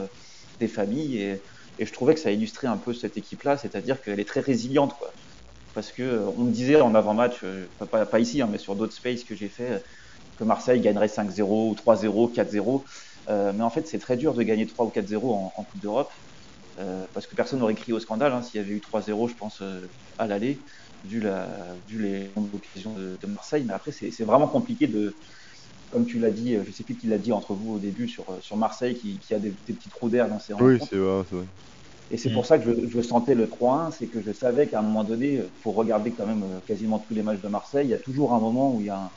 des 0.60 0.68
familles 0.68 1.18
et, 1.18 1.42
et, 1.80 1.86
je 1.86 1.92
trouvais 1.92 2.14
que 2.14 2.20
ça 2.20 2.30
illustrait 2.30 2.68
un 2.68 2.76
peu 2.76 2.94
cette 2.94 3.16
équipe 3.16 3.42
là 3.42 3.56
c'est-à-dire 3.56 4.00
qu'elle 4.00 4.20
est 4.20 4.28
très 4.28 4.40
résiliente 4.40 4.96
quoi 4.96 5.10
parce 5.74 5.92
que 5.92 6.20
on 6.36 6.44
me 6.44 6.52
disait 6.52 6.80
en 6.80 6.94
avant-match 6.94 7.44
pas, 7.90 8.06
pas, 8.06 8.20
ici 8.20 8.42
hein, 8.42 8.48
mais 8.50 8.58
sur 8.58 8.74
d'autres 8.74 8.94
spaces 8.94 9.24
que 9.24 9.34
j'ai 9.34 9.48
fait 9.48 9.82
que 10.38 10.44
Marseille 10.44 10.80
gagnerait 10.80 11.06
5-0 11.06 11.42
ou 11.42 11.74
3-0 11.74 12.34
4-0 12.34 12.82
euh, 13.30 13.52
mais 13.54 13.62
en 13.62 13.70
fait, 13.70 13.86
c'est 13.86 13.98
très 13.98 14.16
dur 14.16 14.34
de 14.34 14.42
gagner 14.42 14.66
3 14.66 14.86
ou 14.86 14.90
4-0 14.90 15.18
en, 15.24 15.50
Coupe 15.50 15.80
d'Europe. 15.80 16.10
Euh, 16.78 17.04
parce 17.12 17.26
que 17.26 17.34
personne 17.34 17.58
n'aurait 17.58 17.74
crié 17.74 17.92
au 17.92 18.00
scandale 18.00 18.32
hein, 18.32 18.42
s'il 18.42 18.60
y 18.60 18.64
avait 18.64 18.72
eu 18.72 18.80
3-0, 18.80 19.28
je 19.28 19.34
pense, 19.34 19.60
euh, 19.60 19.86
à 20.18 20.26
l'aller, 20.26 20.58
vu, 21.04 21.20
la, 21.20 21.46
vu 21.88 22.00
les 22.00 22.30
occasions 22.54 22.94
de, 22.94 23.16
de, 23.20 23.26
Marseille. 23.26 23.64
Mais 23.66 23.74
après, 23.74 23.92
c'est 23.92 24.24
vraiment 24.24 24.48
compliqué 24.48 24.86
de, 24.86 25.14
comme 25.92 26.06
tu 26.06 26.18
l'as 26.18 26.30
dit, 26.30 26.56
je 26.64 26.72
sais 26.72 26.84
plus 26.84 26.96
qui 26.96 27.06
l'a 27.06 27.18
dit 27.18 27.32
entre 27.32 27.54
vous 27.54 27.74
au 27.74 27.78
début 27.78 28.08
sur, 28.08 28.24
sur 28.40 28.56
Marseille, 28.56 28.94
qui, 28.94 29.18
qui 29.18 29.34
a 29.34 29.38
des, 29.38 29.50
petits 29.50 29.90
trous 29.90 30.08
d'air 30.08 30.28
dans 30.28 30.38
ses 30.38 30.54
rencontres. 30.54 30.82
Oui, 30.82 30.88
c'est 30.88 30.96
vrai, 30.96 31.22
vrai, 31.30 31.44
Et 32.10 32.16
c'est 32.16 32.30
pour 32.30 32.42
mm. 32.42 32.46
ça 32.46 32.58
que 32.58 32.64
je, 32.64 32.88
je 32.88 33.02
sentais 33.02 33.34
le 33.34 33.46
3-1, 33.46 33.92
c'est 33.96 34.06
que 34.06 34.20
je 34.24 34.32
savais 34.32 34.66
qu'à 34.66 34.80
un 34.80 34.82
moment 34.82 35.04
donné, 35.04 35.42
pour 35.62 35.74
regarder 35.74 36.10
quand 36.10 36.26
même 36.26 36.44
quasiment 36.66 36.98
tous 36.98 37.14
les 37.14 37.22
matchs 37.22 37.40
de 37.40 37.48
Marseille, 37.48 37.86
il 37.86 37.90
y 37.90 37.94
a 37.94 37.98
toujours 37.98 38.34
un 38.34 38.40
moment 38.40 38.74
où 38.74 38.80
il 38.80 38.86
y 38.86 38.90
a 38.90 38.98
un, 38.98 39.10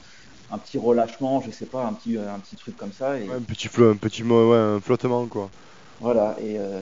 un 0.53 0.57
petit 0.59 0.77
relâchement, 0.77 1.41
je 1.41 1.51
sais 1.51 1.65
pas, 1.65 1.85
un 1.85 1.93
petit, 1.93 2.17
un 2.17 2.39
petit 2.39 2.55
truc 2.55 2.77
comme 2.77 2.93
ça. 2.93 3.19
Et... 3.19 3.29
un 3.29 3.41
petit 3.41 3.67
flot, 3.67 3.89
un 3.89 3.95
petit 3.95 4.23
ouais, 4.23 4.57
un 4.57 4.79
flottement 4.79 5.25
quoi. 5.25 5.49
Voilà, 5.99 6.35
et, 6.39 6.57
euh, 6.57 6.81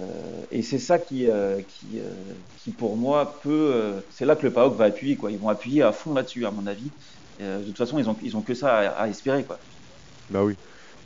et 0.52 0.62
c'est 0.62 0.80
ça 0.80 0.98
qui, 0.98 1.30
euh, 1.30 1.60
qui, 1.60 2.00
euh, 2.00 2.10
qui 2.64 2.72
pour 2.72 2.98
moi 2.98 3.38
peut, 3.44 4.02
c'est 4.10 4.26
là 4.26 4.36
que 4.36 4.44
le 4.44 4.52
PAOK 4.52 4.76
va 4.76 4.86
appuyer 4.86 5.16
quoi. 5.16 5.32
Ils 5.32 5.38
vont 5.38 5.50
appuyer 5.50 5.84
à 5.84 5.92
fond 5.92 6.14
là-dessus 6.14 6.46
à 6.46 6.52
mon 6.52 6.66
avis. 6.68 6.90
de 7.40 7.64
toute 7.64 7.78
façon, 7.78 8.00
ils 8.00 8.10
ont, 8.10 8.16
ils 8.24 8.36
ont 8.36 8.42
que 8.42 8.54
ça 8.54 8.78
à, 8.78 9.08
espérer 9.08 9.44
quoi. 9.44 9.60
Bah 10.30 10.44
oui. 10.44 10.56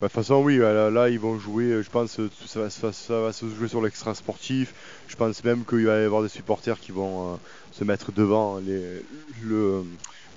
Bah, 0.00 0.08
de 0.08 0.12
toute 0.12 0.22
façon, 0.22 0.42
oui, 0.42 0.58
là, 0.58 1.08
ils 1.08 1.18
vont 1.18 1.38
jouer, 1.38 1.82
je 1.82 1.88
pense, 1.88 2.20
ça 2.46 2.60
va, 2.60 2.70
ça, 2.70 3.20
va 3.20 3.32
se 3.32 3.48
jouer 3.48 3.68
sur 3.68 3.80
l'extra 3.80 4.14
sportif. 4.14 4.74
Je 5.08 5.16
pense 5.16 5.42
même 5.42 5.64
qu'il 5.64 5.86
va 5.86 5.98
y 6.00 6.04
avoir 6.04 6.22
des 6.22 6.28
supporters 6.28 6.78
qui 6.78 6.92
vont 6.92 7.40
se 7.72 7.82
mettre 7.82 8.12
devant 8.12 8.58
les, 8.58 9.00
le, 9.42 9.84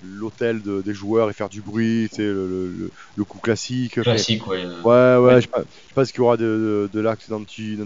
l'hôtel 0.04 0.62
de, 0.62 0.82
des 0.82 0.93
joueurs 0.93 1.30
et 1.30 1.34
faire 1.34 1.50
du 1.50 1.62
bruit, 1.62 2.10
c'est 2.12 2.24
le, 2.24 2.47
le, 2.47 2.91
le, 3.16 3.24
coup 3.24 3.39
classique. 3.39 4.02
Classique, 4.02 4.45
ouais. 4.47 4.66
Ouais, 4.84 5.18
ouais, 5.18 5.41
je, 5.41 5.47
pense 5.93 6.12
qu'il 6.12 6.20
y 6.20 6.22
aura 6.22 6.38
de, 6.38 6.89
de, 6.91 7.00
l'axe 7.00 7.30
d'un 7.30 7.43
petit, 7.43 7.78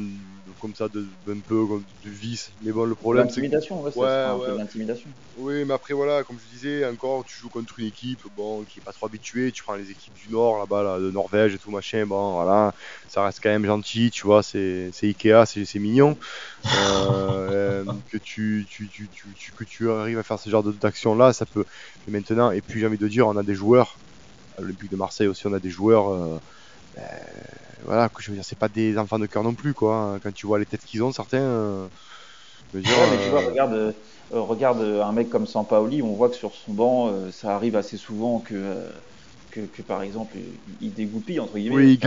comme 0.59 0.76
ça, 0.76 0.88
de, 0.88 1.05
un 1.30 1.39
peu 1.39 1.66
de 2.05 2.09
vice. 2.09 2.51
Mais 2.61 2.72
bon, 2.72 2.86
le 2.86 2.95
problème, 2.95 3.30
c'est. 3.30 3.41
L'intimidation, 3.41 3.82
ouais, 3.82 3.91
ouais, 3.95 4.51
ouais. 4.51 4.57
l'intimidation. 4.57 5.09
Oui, 5.38 5.66
mais 5.66 5.74
après, 5.74 5.93
voilà, 5.93 6.24
comme 6.24 6.38
je 6.38 6.55
disais, 6.55 6.86
encore, 6.86 7.26
tu 7.26 7.36
joues 7.36 7.49
contre 7.49 7.80
une 7.80 7.88
équipe 7.88 8.20
bon, 8.38 8.64
qui 8.64 8.80
est 8.80 8.84
pas 8.84 8.91
trop 8.91 9.07
habituée. 9.07 9.51
Tu 9.51 9.64
prends 9.64 9.76
les 9.76 9.89
équipes 9.89 10.14
du 10.14 10.32
Nord, 10.32 10.59
là-bas, 10.59 10.84
là, 10.84 10.99
de 10.99 11.11
Norvège 11.11 11.55
et 11.55 11.57
tout, 11.57 11.72
machin. 11.72 12.05
Bon, 12.05 12.34
voilà, 12.34 12.74
ça 13.07 13.24
reste 13.24 13.39
quand 13.41 13.49
même 13.49 13.66
gentil, 13.66 14.11
tu 14.11 14.26
vois, 14.26 14.43
c'est 14.43 14.91
Ikea, 15.01 15.45
c'est 15.45 15.80
mignon. 15.80 16.18
Euh, 16.66 17.84
que, 18.11 18.18
tu, 18.18 18.66
tu, 18.70 18.88
tu, 18.88 19.07
tu, 19.09 19.51
que 19.51 19.64
tu 19.64 19.91
arrives 19.91 20.20
à 20.20 20.24
faire 20.24 20.39
ce 20.39 20.49
genre 20.49 20.64
d'action-là, 20.64 21.34
ça 21.34 21.45
peut. 21.45 21.66
Mais 22.07 22.20
maintenant, 22.20 22.51
et 22.51 22.61
puis 22.61 22.80
j'ai 22.80 22.88
envie 22.88 22.97
de 22.97 23.07
dire, 23.07 23.28
on 23.28 23.38
a 23.38 23.43
des 23.43 23.55
joueurs, 23.55 23.97
à 24.57 24.61
l'Olympique 24.61 24.91
de 24.91 24.95
Marseille 24.95 25.28
aussi, 25.28 25.45
on 25.47 25.53
a 25.53 25.59
des 25.59 25.70
joueurs. 25.70 26.14
Euh, 26.14 26.39
ben, 26.95 27.03
voilà, 27.86 28.09
je 28.20 28.30
veux 28.30 28.36
dire, 28.36 28.45
c'est 28.45 28.57
pas 28.57 28.70
des 28.70 28.97
enfants 28.97 29.20
de 29.20 29.26
cœur 29.26 29.43
non 29.43 29.53
plus, 29.53 29.74
quoi. 29.74 29.95
Hein. 29.95 30.20
Quand 30.22 30.34
tu 30.34 30.45
vois 30.45 30.59
les 30.59 30.66
têtes 30.66 30.86
qu'ils 30.86 31.03
ont, 31.03 31.11
certains. 31.11 31.38
Euh, 31.39 31.88
je 32.72 32.78
veux 32.78 32.84
dire, 32.84 32.93
ouais, 32.97 33.07
mais 33.11 33.24
tu 33.24 33.30
vois, 33.30 33.41
euh, 33.41 33.49
regarde, 33.49 33.74
euh, 33.74 34.41
regarde 34.41 34.82
un 34.82 35.11
mec 35.11 35.30
comme 35.30 35.45
Sampaoli, 35.45 36.01
on 36.01 36.14
voit 36.14 36.30
que 36.30 36.36
sur 36.36 36.53
son 36.53 36.74
banc, 36.74 37.32
ça 37.32 37.55
arrive 37.55 37.76
assez 37.76 37.97
souvent 37.97 38.39
que, 38.39 38.76
que, 39.60 39.82
par 39.82 40.01
exemple, 40.01 40.36
il 40.82 40.93
dégoupille, 40.93 41.39
entre 41.39 41.58
guillemets. 41.58 41.76
Oui, 41.76 41.99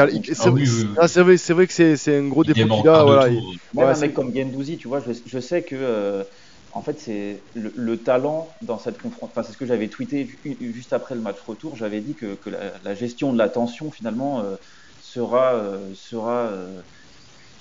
c'est 1.06 1.52
vrai, 1.52 1.66
que 1.66 1.96
c'est 1.96 2.16
un 2.16 2.28
gros 2.28 2.44
défaut 2.44 2.76
qu'il 2.76 2.88
a. 2.88 3.04
Voilà, 3.04 3.28
Même 3.28 3.88
un 3.88 3.98
mec 3.98 4.14
comme 4.14 4.34
Gendouzi, 4.34 4.76
tu 4.76 4.88
vois, 4.88 5.00
je, 5.00 5.38
sais 5.38 5.62
que. 5.62 5.76
Euh, 5.78 6.24
en 6.72 6.82
fait, 6.82 6.98
c'est 6.98 7.40
le, 7.54 7.96
talent 7.96 8.48
dans 8.62 8.78
cette 8.78 9.00
confrontation. 9.00 9.30
Enfin, 9.32 9.42
c'est 9.46 9.52
ce 9.52 9.58
que 9.58 9.66
j'avais 9.66 9.88
tweeté 9.88 10.28
juste 10.60 10.92
après 10.92 11.14
le 11.14 11.20
match 11.20 11.38
retour. 11.46 11.76
J'avais 11.76 12.00
dit 12.00 12.14
que, 12.14 12.36
la, 12.84 12.94
gestion 12.94 13.32
de 13.32 13.38
la 13.38 13.48
tension, 13.48 13.90
finalement, 13.90 14.40
euh, 14.40 14.56
sera, 15.00 15.54
sera 15.94 16.50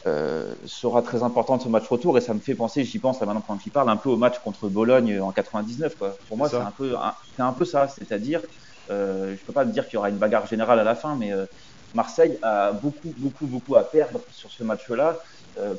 euh, 0.08 0.54
sera 0.68 1.02
très 1.02 1.24
importante 1.24 1.64
ce 1.64 1.68
match 1.68 1.88
retour 1.88 2.16
et 2.16 2.22
ça 2.22 2.36
me 2.36 2.40
fait 2.40 2.54
penser, 2.54 2.84
j'y 2.84 3.00
pense 3.00 3.20
là 3.20 3.26
maintenant 3.26 3.44
quand 3.46 3.58
j'y 3.60 3.72
parle, 3.72 3.90
un 3.90 3.98
peu 3.98 4.10
au 4.10 4.18
match 4.18 4.38
contre 4.38 4.70
Bologne 4.70 5.20
en 5.20 5.32
99. 5.32 5.96
Quoi. 5.98 6.16
Pour 6.28 6.38
moi, 6.38 6.48
c'est 6.48 6.58
un 6.58 6.70
peu, 6.70 6.94
c'est 7.36 7.42
un 7.42 7.54
peu 7.54 7.66
ça, 7.66 7.88
c'est-à-dire, 7.88 8.42
euh, 8.90 9.36
je 9.36 9.46
peux 9.46 9.54
pas 9.54 9.66
dire 9.66 9.86
qu'il 9.86 9.96
y 9.96 9.98
aura 9.98 10.10
une 10.10 10.18
bagarre 10.18 10.48
générale 10.48 10.80
à 10.80 10.84
la 10.84 10.96
fin, 10.96 11.16
mais 11.16 11.34
euh, 11.34 11.46
Marseille 11.94 12.38
a 12.42 12.72
beaucoup, 12.72 13.14
beaucoup, 13.18 13.48
beaucoup 13.48 13.76
à 13.76 13.84
perdre 13.84 14.22
sur 14.32 14.52
ce 14.52 14.64
match-là, 14.64 15.18
euh, 15.58 15.76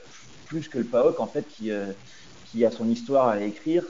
plus 0.47 0.69
que 0.69 0.79
le 0.79 0.85
PAOK 0.85 1.21
en 1.21 1.27
fait 1.27 1.45
qui, 1.49 1.71
qui 2.47 2.65
a 2.65 2.71
son 2.71 2.89
histoire 2.89 3.29
à 3.29 3.41
écrire 3.41 3.85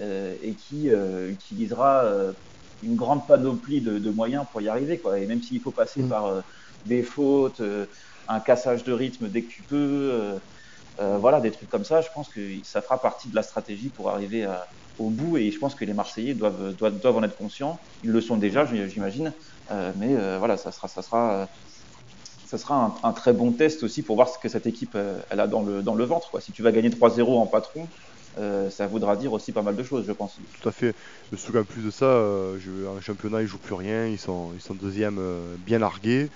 et 0.00 0.52
qui 0.52 0.88
utilisera 1.28 2.04
une 2.82 2.96
grande 2.96 3.26
panoplie 3.26 3.82
de, 3.82 3.98
de, 3.98 4.10
moyens 4.10 4.46
pour 4.50 4.62
y 4.62 4.68
arriver. 4.68 4.96
Quoi. 4.96 5.18
Et 5.18 5.26
même 5.26 5.42
s'il 5.42 5.60
faut 5.60 5.70
passer 5.70 6.00
mm. 6.00 6.08
par 6.08 6.42
des 6.86 7.02
fautes, 7.02 7.60
un 8.26 8.40
cassage 8.40 8.84
de 8.84 8.92
rythme 8.92 9.28
dès 9.28 9.42
que 9.42 9.50
tu 9.50 9.62
peux. 9.62 10.38
Voilà, 10.98 11.40
des 11.40 11.50
trucs 11.50 11.68
comme 11.68 11.84
ça. 11.84 12.00
Je 12.00 12.08
pense 12.14 12.28
que 12.28 12.40
ça 12.64 12.80
fera 12.80 12.98
partie 13.00 13.28
de 13.28 13.36
la 13.36 13.42
stratégie 13.42 13.90
pour 13.90 14.08
arriver 14.08 14.48
au 14.98 15.10
bout. 15.10 15.36
Et 15.36 15.50
je 15.50 15.58
pense 15.58 15.74
que 15.74 15.84
les 15.84 15.94
Marseillais 15.94 16.34
doivent, 16.34 16.74
doivent, 16.74 17.00
doivent 17.00 17.16
en 17.16 17.22
être 17.22 17.36
conscients. 17.36 17.78
Ils 18.02 18.10
le 18.10 18.20
sont 18.20 18.36
déjà, 18.36 18.64
j'imagine. 18.64 19.32
Euh, 19.70 19.92
mais 19.96 20.14
voilà, 20.38 20.56
ça 20.56 20.72
sera, 20.72 20.88
ça 20.88 21.02
sera, 21.02 21.48
ça 22.46 22.58
sera 22.58 22.98
un, 23.02 23.12
très 23.12 23.32
bon 23.32 23.52
test 23.52 23.82
aussi 23.82 24.02
pour 24.02 24.16
voir 24.16 24.28
ce 24.28 24.38
que 24.38 24.48
cette 24.48 24.66
équipe 24.66 24.96
elle 25.30 25.40
a 25.40 25.46
dans 25.46 25.62
le, 25.62 25.82
dans 25.82 25.94
le 25.94 26.04
ventre. 26.04 26.30
Quoi. 26.30 26.40
Si 26.40 26.52
tu 26.52 26.62
vas 26.62 26.72
gagner 26.72 26.90
3-0 26.90 27.22
en 27.36 27.46
patron, 27.46 27.86
ça 28.70 28.86
voudra 28.86 29.16
dire 29.16 29.32
aussi 29.32 29.52
pas 29.52 29.62
mal 29.62 29.76
de 29.76 29.82
choses, 29.82 30.06
je 30.06 30.12
pense. 30.12 30.38
Tout 30.60 30.68
à 30.68 30.72
fait. 30.72 30.94
Me 31.32 31.36
souviens 31.36 31.64
plus 31.64 31.82
de 31.82 31.90
ça. 31.90 32.22
en 32.88 33.00
championnat, 33.00 33.42
ils 33.42 33.48
jouent 33.48 33.58
plus 33.58 33.74
rien. 33.74 34.06
Ils 34.06 34.18
sont, 34.18 34.50
ils 34.54 34.60
sont 34.60 34.74
deuxième 34.74 35.20
bien 35.66 35.78
largués. 35.78 36.28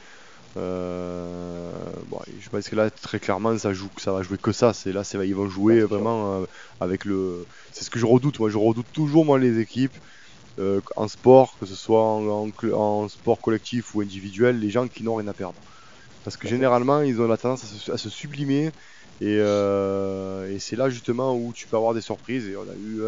Euh, 0.57 1.73
bon, 2.09 2.19
je 2.41 2.49
pense 2.49 2.69
que 2.69 2.77
là, 2.77 2.91
très 2.91 3.19
clairement, 3.19 3.57
ça 3.57 3.73
joue, 3.73 3.89
ça 3.97 4.13
va 4.13 4.23
jouer 4.23 4.39
que 4.39 4.53
ça. 4.53 4.73
C'est 4.73 4.93
là, 4.93 5.03
ils 5.25 5.35
vont 5.35 5.49
jouer 5.49 5.81
vraiment 5.81 6.43
euh, 6.43 6.45
avec 6.81 7.05
le. 7.05 7.47
C'est 7.73 7.85
ce 7.85 7.91
que 7.91 7.99
je 7.99 8.07
redoute. 8.07 8.39
Moi, 8.39 8.51
je 8.51 8.59
redoute 8.59 8.87
toujours 8.93 9.25
moi 9.25 9.39
les 9.39 9.59
équipes 9.61 9.97
euh, 10.59 10.81
en 10.97 11.09
sport, 11.09 11.57
que 11.59 11.67
ce 11.67 11.75
soit 11.75 12.03
en, 12.03 13.09
sport 13.09 13.41
collectif 13.41 13.95
ou 13.95 14.03
individuel, 14.03 14.59
les 14.59 14.71
gens 14.71 14.89
qui 14.89 15.03
n'ont 15.03 15.17
rien 15.17 15.29
à 15.29 15.35
perdre. 15.35 15.59
Parce 16.25 16.37
que 16.37 16.47
généralement, 16.47 17.01
ils 17.01 17.21
ont 17.21 17.27
la 17.27 17.37
tendance 17.37 17.89
à 17.91 17.99
se, 17.99 18.09
sublimer. 18.09 18.71
Et, 19.21 19.37
et 19.37 20.59
c'est 20.59 20.77
là 20.77 20.89
justement 20.91 21.37
où 21.37 21.53
tu 21.53 21.67
peux 21.67 21.77
avoir 21.77 21.95
des 21.95 22.01
surprises. 22.01 22.47
Et 22.47 22.57
on 22.57 22.63
a 22.63 22.75
eu, 22.75 23.03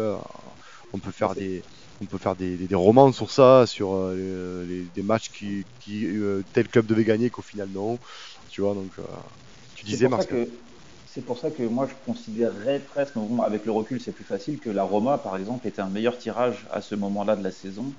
on 0.93 0.99
peut 0.99 1.11
faire 1.11 1.35
des, 1.35 1.63
on 2.01 2.05
peut 2.05 2.17
faire 2.17 2.35
des, 2.35 2.67
romans 2.73 3.11
sur 3.11 3.31
ça, 3.31 3.65
sur 3.65 3.93
euh, 3.93 4.65
des 4.93 5.03
matchs 5.03 5.31
qui, 5.31 5.65
euh, 6.05 6.43
tel 6.53 6.67
club 6.67 6.85
devait 6.85 7.05
gagner 7.05 7.29
qu'au 7.29 7.41
final 7.41 7.69
non. 7.69 7.99
Tu 8.49 8.61
vois, 8.61 8.73
donc 8.73 8.91
euh, 8.99 9.03
tu 9.75 9.85
disais 9.85 10.07
Marc. 10.07 10.33
C'est 11.07 11.21
pour 11.21 11.37
ça 11.37 11.49
que 11.49 11.63
moi 11.63 11.87
je 11.87 11.93
considérerais 12.05 12.81
presque, 12.81 13.13
avec 13.45 13.65
le 13.65 13.71
recul 13.71 14.01
c'est 14.01 14.11
plus 14.11 14.25
facile, 14.25 14.59
que 14.59 14.69
la 14.69 14.83
Roma 14.83 15.17
par 15.17 15.37
exemple 15.37 15.65
était 15.65 15.81
un 15.81 15.89
meilleur 15.89 16.17
tirage 16.17 16.67
à 16.71 16.81
ce 16.81 16.95
moment-là 16.95 17.37
de 17.37 17.43
la 17.43 17.51
saison. 17.51 17.93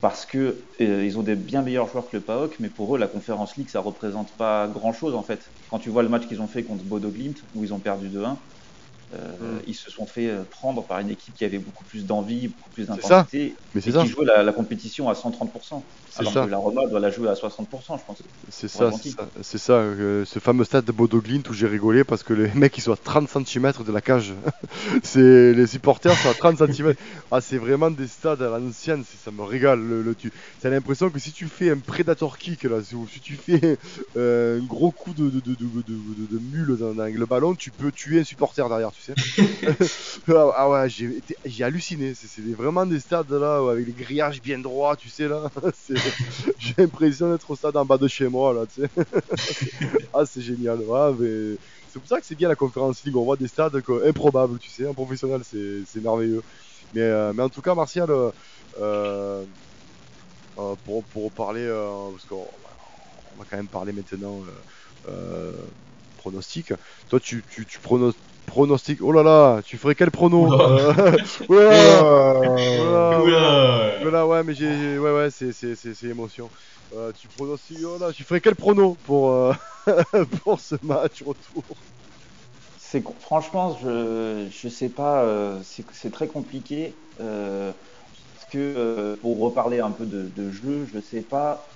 parce 0.00 0.26
que 0.26 0.64
ils 0.80 1.18
ont 1.18 1.22
des 1.22 1.36
bien 1.36 1.62
meilleurs 1.62 1.86
joueurs 1.86 2.08
que 2.08 2.16
le 2.16 2.24
PAOK, 2.24 2.56
mais 2.58 2.70
pour 2.70 2.96
eux 2.96 2.98
la 2.98 3.06
Conférence 3.06 3.56
League 3.56 3.68
ça 3.68 3.80
représente 3.80 4.36
pas 4.36 4.66
grand-chose 4.66 5.14
en 5.14 5.22
fait. 5.22 5.52
Quand 5.68 5.78
tu 5.78 5.90
vois 5.90 6.02
le 6.02 6.08
match 6.08 6.26
qu'ils 6.26 6.40
ont 6.40 6.48
fait 6.48 6.64
contre 6.64 6.84
Bodo 6.84 7.12
Glimt 7.12 7.36
où 7.54 7.62
ils 7.62 7.72
ont 7.72 7.78
perdu 7.78 8.08
2-1, 8.08 8.38
euh, 9.14 9.56
mm. 9.56 9.62
Ils 9.66 9.74
se 9.74 9.90
sont 9.90 10.06
fait 10.06 10.28
euh, 10.28 10.42
prendre 10.48 10.84
par 10.84 11.00
une 11.00 11.10
équipe 11.10 11.34
qui 11.34 11.44
avait 11.44 11.58
beaucoup 11.58 11.82
plus 11.84 12.06
d'envie, 12.06 12.48
beaucoup 12.48 12.70
plus 12.70 12.86
d'intensité, 12.86 13.54
et 13.74 13.80
qui 13.80 13.90
jouait 14.06 14.24
la, 14.24 14.52
compétition 14.52 15.08
à 15.08 15.14
130%. 15.14 15.82
Alors 16.16 16.32
ça. 16.32 16.44
que 16.44 16.50
la 16.50 16.56
Roma 16.56 16.86
doit 16.86 17.00
la 17.00 17.10
jouer 17.10 17.28
à 17.28 17.34
60%, 17.34 17.66
je 17.70 18.04
pense. 18.06 18.18
C'est 18.50 18.68
ça, 18.68 18.90
c'est 19.42 19.58
ça, 19.58 19.74
euh, 19.74 20.24
ce 20.24 20.38
fameux 20.38 20.64
stade 20.64 20.84
de 20.84 20.92
Bodo 20.92 21.20
Glint 21.20 21.42
où 21.48 21.52
j'ai 21.52 21.66
rigolé 21.66 22.04
parce 22.04 22.22
que 22.22 22.34
les 22.34 22.50
mecs 22.54 22.76
ils 22.78 22.82
sont 22.82 22.92
à 22.92 22.96
30 22.96 23.28
cm 23.28 23.72
de 23.84 23.92
la 23.92 24.00
cage. 24.00 24.32
c'est 25.02 25.52
les 25.52 25.66
supporters 25.66 26.16
sont 26.16 26.30
à 26.30 26.34
30 26.34 26.72
cm. 26.72 26.94
Ah, 27.32 27.40
c'est 27.40 27.58
vraiment 27.58 27.90
des 27.90 28.06
stades 28.06 28.42
à 28.42 28.58
l'ancienne, 28.58 29.04
ça 29.24 29.30
me 29.30 29.42
régale. 29.42 29.80
Le, 29.80 30.02
le 30.02 30.14
tu 30.14 30.32
as 30.62 30.70
l'impression 30.70 31.10
que 31.10 31.18
si 31.18 31.32
tu 31.32 31.46
fais 31.46 31.70
un 31.70 31.78
predator 31.78 32.38
kick 32.38 32.64
là, 32.64 32.76
si, 32.82 33.20
tu 33.20 33.34
fais 33.34 33.78
un 34.16 34.58
gros 34.64 34.90
coup 34.90 35.14
de, 35.14 35.30
de, 35.30 35.40
de, 35.40 35.54
de 35.54 36.38
mule 36.38 36.76
dans, 36.76 36.92
dans, 36.92 37.12
le 37.12 37.26
ballon, 37.26 37.54
tu 37.54 37.70
peux 37.70 37.90
tuer 37.90 38.20
un 38.20 38.24
supporter 38.24 38.68
derrière. 38.68 38.90
Ah, 40.28 40.52
ah 40.54 40.70
ouais, 40.70 40.88
j'ai 40.88 41.64
halluciné. 41.64 42.14
C'est 42.14 42.42
vraiment 42.52 42.86
des 42.86 43.00
stades 43.00 43.30
là 43.30 43.70
avec 43.70 43.86
les 43.86 43.92
grillages 43.92 44.40
bien 44.42 44.58
droits, 44.58 44.96
tu 44.96 45.08
sais 45.08 45.28
là. 45.28 45.50
j'ai 46.58 46.74
l'impression 46.78 47.30
d'être 47.30 47.50
au 47.50 47.56
stade 47.56 47.76
en 47.76 47.84
bas 47.84 47.98
de 47.98 48.08
chez 48.08 48.28
moi 48.28 48.52
là, 48.54 48.64
ah, 50.14 50.24
c'est 50.24 50.40
génial. 50.42 50.78
mais 51.18 51.56
c'est 51.88 51.98
pour 51.98 52.08
ça 52.08 52.20
que 52.20 52.26
c'est 52.26 52.36
bien 52.36 52.48
la 52.48 52.54
conférence. 52.54 53.02
On 53.12 53.24
voit 53.24 53.36
des 53.36 53.48
stades 53.48 53.82
improbables, 54.04 54.58
tu 54.58 54.70
sais. 54.70 54.86
En 54.86 54.94
professionnel, 54.94 55.42
c'est 55.44 56.00
merveilleux. 56.00 56.42
Mais, 56.94 57.02
euh, 57.02 57.32
mais 57.34 57.42
en 57.42 57.48
tout 57.48 57.62
cas, 57.62 57.74
Martial, 57.74 58.10
euh, 58.10 58.30
euh, 60.58 60.74
pour, 60.84 61.32
parler, 61.32 61.66
parce 62.12 62.26
qu'on 62.26 62.46
va 63.38 63.44
quand 63.48 63.56
même 63.56 63.68
parler 63.68 63.92
maintenant 63.92 64.42
pronostic. 66.18 66.72
Toi, 67.08 67.20
tu, 67.20 67.42
tu, 67.52 67.66
tu, 67.66 67.78
Pronostic. 68.50 69.00
Oh 69.00 69.12
là 69.12 69.22
là, 69.22 69.62
tu 69.64 69.78
ferais 69.78 69.94
quel 69.94 70.10
prono 70.10 70.48
Oula 71.48 73.22
Oula 74.02 74.26
ouais, 74.26 74.42
mais 74.44 74.54
j'ai. 74.54 74.98
Ouais, 74.98 75.12
ouais, 75.12 75.30
c'est, 75.30 75.52
c'est, 75.52 75.76
c'est, 75.76 76.06
émotion. 76.08 76.50
Euh, 76.92 77.12
tu 77.12 77.28
pronostiques. 77.28 77.78
Oh 77.86 77.98
là, 77.98 78.12
tu 78.12 78.24
ferais 78.24 78.40
quel 78.40 78.56
prono 78.56 78.96
pour, 78.96 79.30
euh, 79.32 79.52
pour 80.42 80.58
ce 80.60 80.74
match 80.82 81.22
retour? 81.22 81.84
C'est, 82.76 83.04
Franchement, 83.20 83.76
je, 83.76 84.48
je 84.50 84.68
sais 84.68 84.88
pas. 84.90 85.24
Euh, 85.24 85.62
c'est, 85.62 85.84
c'est 85.92 86.10
très 86.10 86.28
compliqué. 86.28 86.98
parce 87.16 88.46
que, 88.50 89.16
pour 89.20 89.38
reparler 89.40 89.80
un 89.80 89.92
peu 89.92 90.06
de, 90.06 90.28
de 90.28 90.50
jeu, 90.50 90.84
je 90.86 91.00
sais 91.00 91.22
pas 91.22 91.66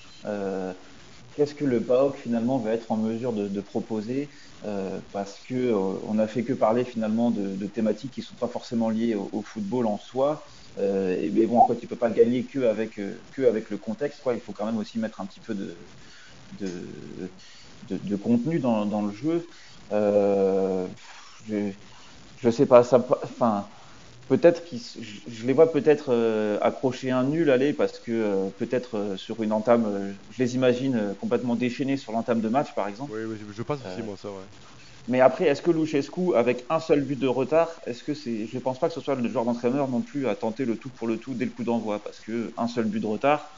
qu'est-ce 1.35 1.55
que 1.55 1.65
le 1.65 1.85
PAOK 1.85 2.17
finalement 2.17 2.59
va 2.59 2.73
être 2.73 2.93
en 2.93 2.97
mesure 2.97 3.33
de, 3.33 3.49
de 3.49 3.61
proposer? 3.61 4.31
Euh, 4.65 4.99
parce 5.13 5.41
que 5.47 5.55
euh, 5.55 5.99
on 6.09 6.19
a 6.19 6.27
fait 6.27 6.43
que 6.43 6.55
parler 6.55 6.85
finalement 6.85 7.31
de, 7.31 7.67
thématiques 7.67 8.13
qui 8.13 8.23
sont 8.23 8.35
pas 8.37 8.49
forcément 8.49 8.89
liées 8.89 9.15
au, 9.15 9.43
football 9.43 9.87
en 9.87 9.99
soi. 9.99 10.43
Euh, 10.79 11.21
et, 11.21 11.31
mais 11.31 11.47
bon, 11.47 11.67
fait, 11.67 11.77
tu 11.77 11.87
peux 11.87 11.97
pas 11.97 12.11
gagner 12.11 12.45
que 12.45 12.67
avec 12.67 12.99
que 13.33 13.47
avec 13.47 13.69
le 13.71 13.77
contexte, 13.77 14.23
quoi. 14.23 14.35
Il 14.35 14.41
faut 14.41 14.53
quand 14.53 14.65
même 14.65 14.79
aussi 14.79 14.99
mettre 14.99 15.21
un 15.21 15.27
petit 15.27 15.41
peu 15.41 15.55
de 15.55 15.75
de, 16.61 17.99
de, 17.99 18.17
contenu 18.17 18.59
dans, 18.59 18.87
dans, 18.87 19.03
le 19.03 19.13
jeu. 19.13 19.47
je, 19.91 21.71
je 22.39 22.51
sais 22.51 22.65
pas, 22.65 22.85
ça, 22.85 23.05
enfin 23.23 23.67
peut-être 24.29 24.65
qu'ils, 24.65 24.81
je 25.27 25.47
les 25.47 25.53
vois 25.53 25.71
peut-être 25.73 26.11
euh, 26.11 26.59
accrocher 26.61 27.11
un 27.11 27.25
nul, 27.25 27.51
aller, 27.51 27.73
parce 27.73 27.99
que 28.01 28.13
euh, 28.13 28.51
peut-être 28.59 28.97
euh, 28.97 29.17
sur 29.17 29.43
une 29.43 29.53
entame, 29.53 30.17
je 30.29 30.43
les 30.43 30.55
imagine 30.55 31.15
complètement 31.21 31.57
déchaînés 31.57 31.97
sur 31.97 32.13
l'entame 32.13 32.41
de 32.41 32.49
match, 32.49 32.75
par 32.75 32.89
exemple. 32.89 33.13
Oui, 33.13 33.25
oui 33.25 33.53
je 33.53 33.63
pense 33.63 33.81
aussi, 33.85 34.03
moi, 34.03 34.17
ça, 34.17 34.31
ouais. 34.31 34.47
Mais 35.07 35.21
après, 35.21 35.47
est-ce 35.47 35.61
que 35.61 35.71
Luchescu, 35.71 36.35
avec 36.35 36.65
un 36.71 36.81
seul 36.81 37.05
but 37.05 37.19
de 37.19 37.27
retard, 37.27 37.81
est-ce 37.87 38.03
que 38.03 38.15
c'est, 38.15 38.47
je 38.47 38.59
pense 38.59 38.81
pas 38.81 38.89
que 38.89 38.95
ce 38.95 39.01
soit 39.01 39.15
le 39.15 39.29
genre 39.29 39.45
d'entraîneur 39.45 39.89
non 39.89 40.03
plus 40.03 40.29
à 40.29 40.35
tenter 40.35 40.65
le 40.65 40.79
tout 40.79 40.91
pour 40.91 41.07
le 41.07 41.19
tout 41.19 41.35
dès 41.35 41.45
le 41.45 41.51
coup 41.51 41.65
d'envoi, 41.65 42.03
parce 42.03 42.21
que 42.21 42.55
un 42.57 42.67
seul 42.69 42.87
but 42.87 43.01
de 43.01 43.07
retard, 43.07 43.51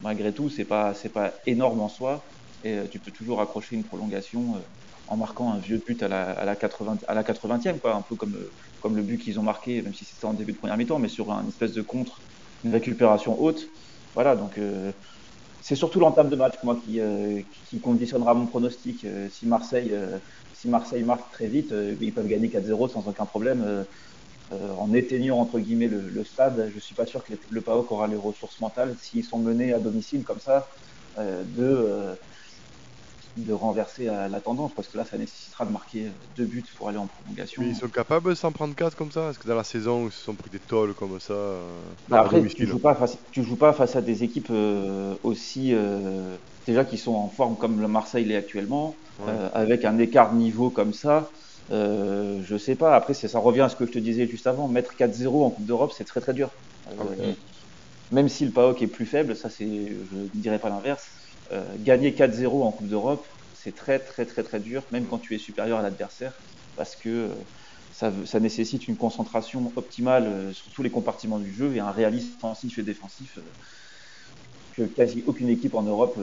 malgré 0.00 0.34
tout, 0.34 0.48
c'est 0.48 0.64
pas, 0.64 0.94
c'est 0.94 1.12
pas 1.12 1.34
énorme 1.46 1.80
en 1.80 1.88
soi, 1.88 2.24
et 2.64 2.88
tu 2.90 2.98
peux 2.98 3.12
toujours 3.12 3.40
accrocher 3.40 3.76
une 3.76 3.84
prolongation 3.84 4.64
en 5.06 5.16
marquant 5.16 5.52
un 5.52 5.58
vieux 5.58 5.82
but 5.86 6.02
à 6.02 6.08
la, 6.08 6.30
à 6.30 6.44
la 6.44 6.56
80, 6.56 6.98
à 7.06 7.14
la 7.14 7.22
80e, 7.22 7.78
quoi, 7.80 7.94
un 7.94 8.02
peu 8.02 8.16
comme 8.16 8.36
comme 8.80 8.96
le 8.96 9.02
but 9.02 9.18
qu'ils 9.18 9.38
ont 9.38 9.42
marqué, 9.44 9.80
même 9.82 9.94
si 9.94 10.04
c'était 10.04 10.24
en 10.26 10.34
début 10.34 10.52
de 10.52 10.58
première 10.58 10.76
mi-temps, 10.76 10.98
mais 10.98 11.08
sur 11.08 11.30
un 11.32 11.46
espèce 11.46 11.72
de 11.72 11.82
contre, 11.82 12.24
une 12.64 12.72
récupération 12.72 13.40
haute. 13.40 13.68
Voilà, 14.14 14.36
donc 14.36 14.58
euh, 14.58 14.92
c'est 15.60 15.76
surtout 15.76 16.00
l'entame 16.00 16.28
de 16.28 16.36
match 16.36 16.54
moi 16.64 16.76
qui, 16.84 17.00
euh, 17.00 17.40
qui 17.68 17.80
conditionnera 17.80 18.34
mon 18.34 18.46
pronostic. 18.46 19.04
Euh, 19.04 19.28
si 19.30 19.46
Marseille 19.46 19.94
si 20.52 20.68
Marseille 20.68 21.04
marque 21.04 21.32
très 21.32 21.48
vite, 21.48 21.72
ils 22.00 22.12
peuvent 22.12 22.26
gagner 22.26 22.48
4-0 22.48 22.88
sans 22.88 23.08
aucun 23.08 23.26
problème. 23.26 23.86
en 24.50 24.92
éteignant 24.92 25.38
entre 25.38 25.60
guillemets 25.60 25.88
le, 25.88 26.24
stade, 26.24 26.68
je 26.74 26.78
suis 26.78 26.94
pas 26.94 27.06
sûr 27.06 27.24
que 27.24 27.34
le 27.48 27.62
PAOK 27.62 27.90
aura 27.92 28.06
les 28.06 28.16
ressources 28.16 28.60
mentales 28.60 28.96
s'ils 28.98 29.24
sont 29.24 29.38
menés 29.38 29.72
à 29.72 29.78
domicile 29.78 30.24
comme 30.24 30.40
ça 30.40 30.68
de 31.16 32.18
de 33.36 33.52
renverser 33.52 34.04
la, 34.04 34.40
tendance 34.40 34.72
parce 34.74 34.88
que 34.88 34.98
là, 34.98 35.04
ça 35.04 35.16
nécessitera 35.16 35.64
de 35.64 35.72
marquer 35.72 36.06
deux 36.36 36.44
buts 36.44 36.64
pour 36.76 36.88
aller 36.88 36.98
en 36.98 37.06
prolongation. 37.06 37.62
Mais 37.62 37.68
ils 37.68 37.76
sont 37.76 37.88
capables 37.88 38.30
de 38.30 38.34
s'en 38.34 38.52
prendre 38.52 38.74
4 38.74 38.96
comme 38.96 39.10
ça? 39.10 39.30
Est-ce 39.30 39.38
que 39.38 39.48
dans 39.48 39.54
la 39.54 39.64
saison, 39.64 40.06
ils 40.06 40.12
se 40.12 40.22
sont 40.22 40.34
pris 40.34 40.50
des 40.50 40.58
tolls 40.58 40.94
comme 40.94 41.18
ça 41.18 41.34
bah 42.08 42.20
Après, 42.20 42.42
tu 42.44 42.66
joues, 42.66 42.78
pas 42.78 42.94
face, 42.94 43.18
tu 43.30 43.42
joues 43.42 43.56
pas 43.56 43.72
face 43.72 43.96
à 43.96 44.02
des 44.02 44.22
équipes 44.22 44.52
aussi. 45.22 45.74
déjà 46.66 46.84
qui 46.84 46.98
sont 46.98 47.14
en 47.14 47.28
forme 47.28 47.56
comme 47.56 47.80
le 47.80 47.88
Marseille 47.88 48.24
l'est 48.24 48.36
actuellement, 48.36 48.94
avec 49.54 49.84
un 49.84 49.98
écart 49.98 50.32
de 50.32 50.38
niveau 50.38 50.70
comme 50.70 50.92
ça. 50.92 51.28
Euh, 51.70 52.40
je 52.44 52.56
sais 52.56 52.74
pas. 52.74 52.94
Après, 52.94 53.14
ça 53.14 53.38
revient 53.38 53.62
à 53.62 53.68
ce 53.68 53.76
que 53.76 53.86
je 53.86 53.92
te 53.92 53.98
disais 53.98 54.26
juste 54.26 54.46
avant. 54.46 54.68
Mettre 54.68 54.94
4-0 54.94 55.44
en 55.44 55.50
Coupe 55.50 55.66
d'Europe, 55.66 55.92
c'est 55.96 56.04
très 56.04 56.20
très 56.20 56.34
dur. 56.34 56.50
Euh, 56.90 57.32
même 58.10 58.28
si 58.28 58.44
le 58.44 58.50
PAOK 58.50 58.82
est 58.82 58.86
plus 58.86 59.06
faible, 59.06 59.36
ça 59.36 59.48
c'est, 59.48 59.64
je 59.64 60.16
ne 60.16 60.26
dirais 60.34 60.58
pas 60.58 60.68
l'inverse. 60.68 61.08
Euh, 61.52 61.76
gagner 61.78 62.14
4-0 62.14 62.62
en 62.62 62.72
Coupe 62.72 62.88
d'Europe, 62.88 63.26
c'est 63.54 63.74
très 63.74 63.98
très 63.98 64.24
très 64.24 64.42
très 64.42 64.60
dur, 64.60 64.84
même 64.90 65.06
quand 65.06 65.18
tu 65.18 65.34
es 65.34 65.38
supérieur 65.38 65.78
à 65.78 65.82
l'adversaire, 65.82 66.34
parce 66.76 66.96
que 66.96 67.30
ça, 67.92 68.12
ça, 68.24 68.40
nécessite 68.40 68.88
une 68.88 68.96
concentration 68.96 69.72
optimale 69.76 70.54
sur 70.54 70.72
tous 70.72 70.82
les 70.82 70.90
compartiments 70.90 71.38
du 71.38 71.52
jeu 71.52 71.74
et 71.74 71.80
un 71.80 71.90
réalisme 71.90 72.34
offensif 72.36 72.78
et 72.78 72.82
défensif 72.82 73.38
que 74.74 74.82
quasi 74.82 75.22
aucune 75.26 75.50
équipe 75.50 75.74
en 75.74 75.82
Europe 75.82 76.18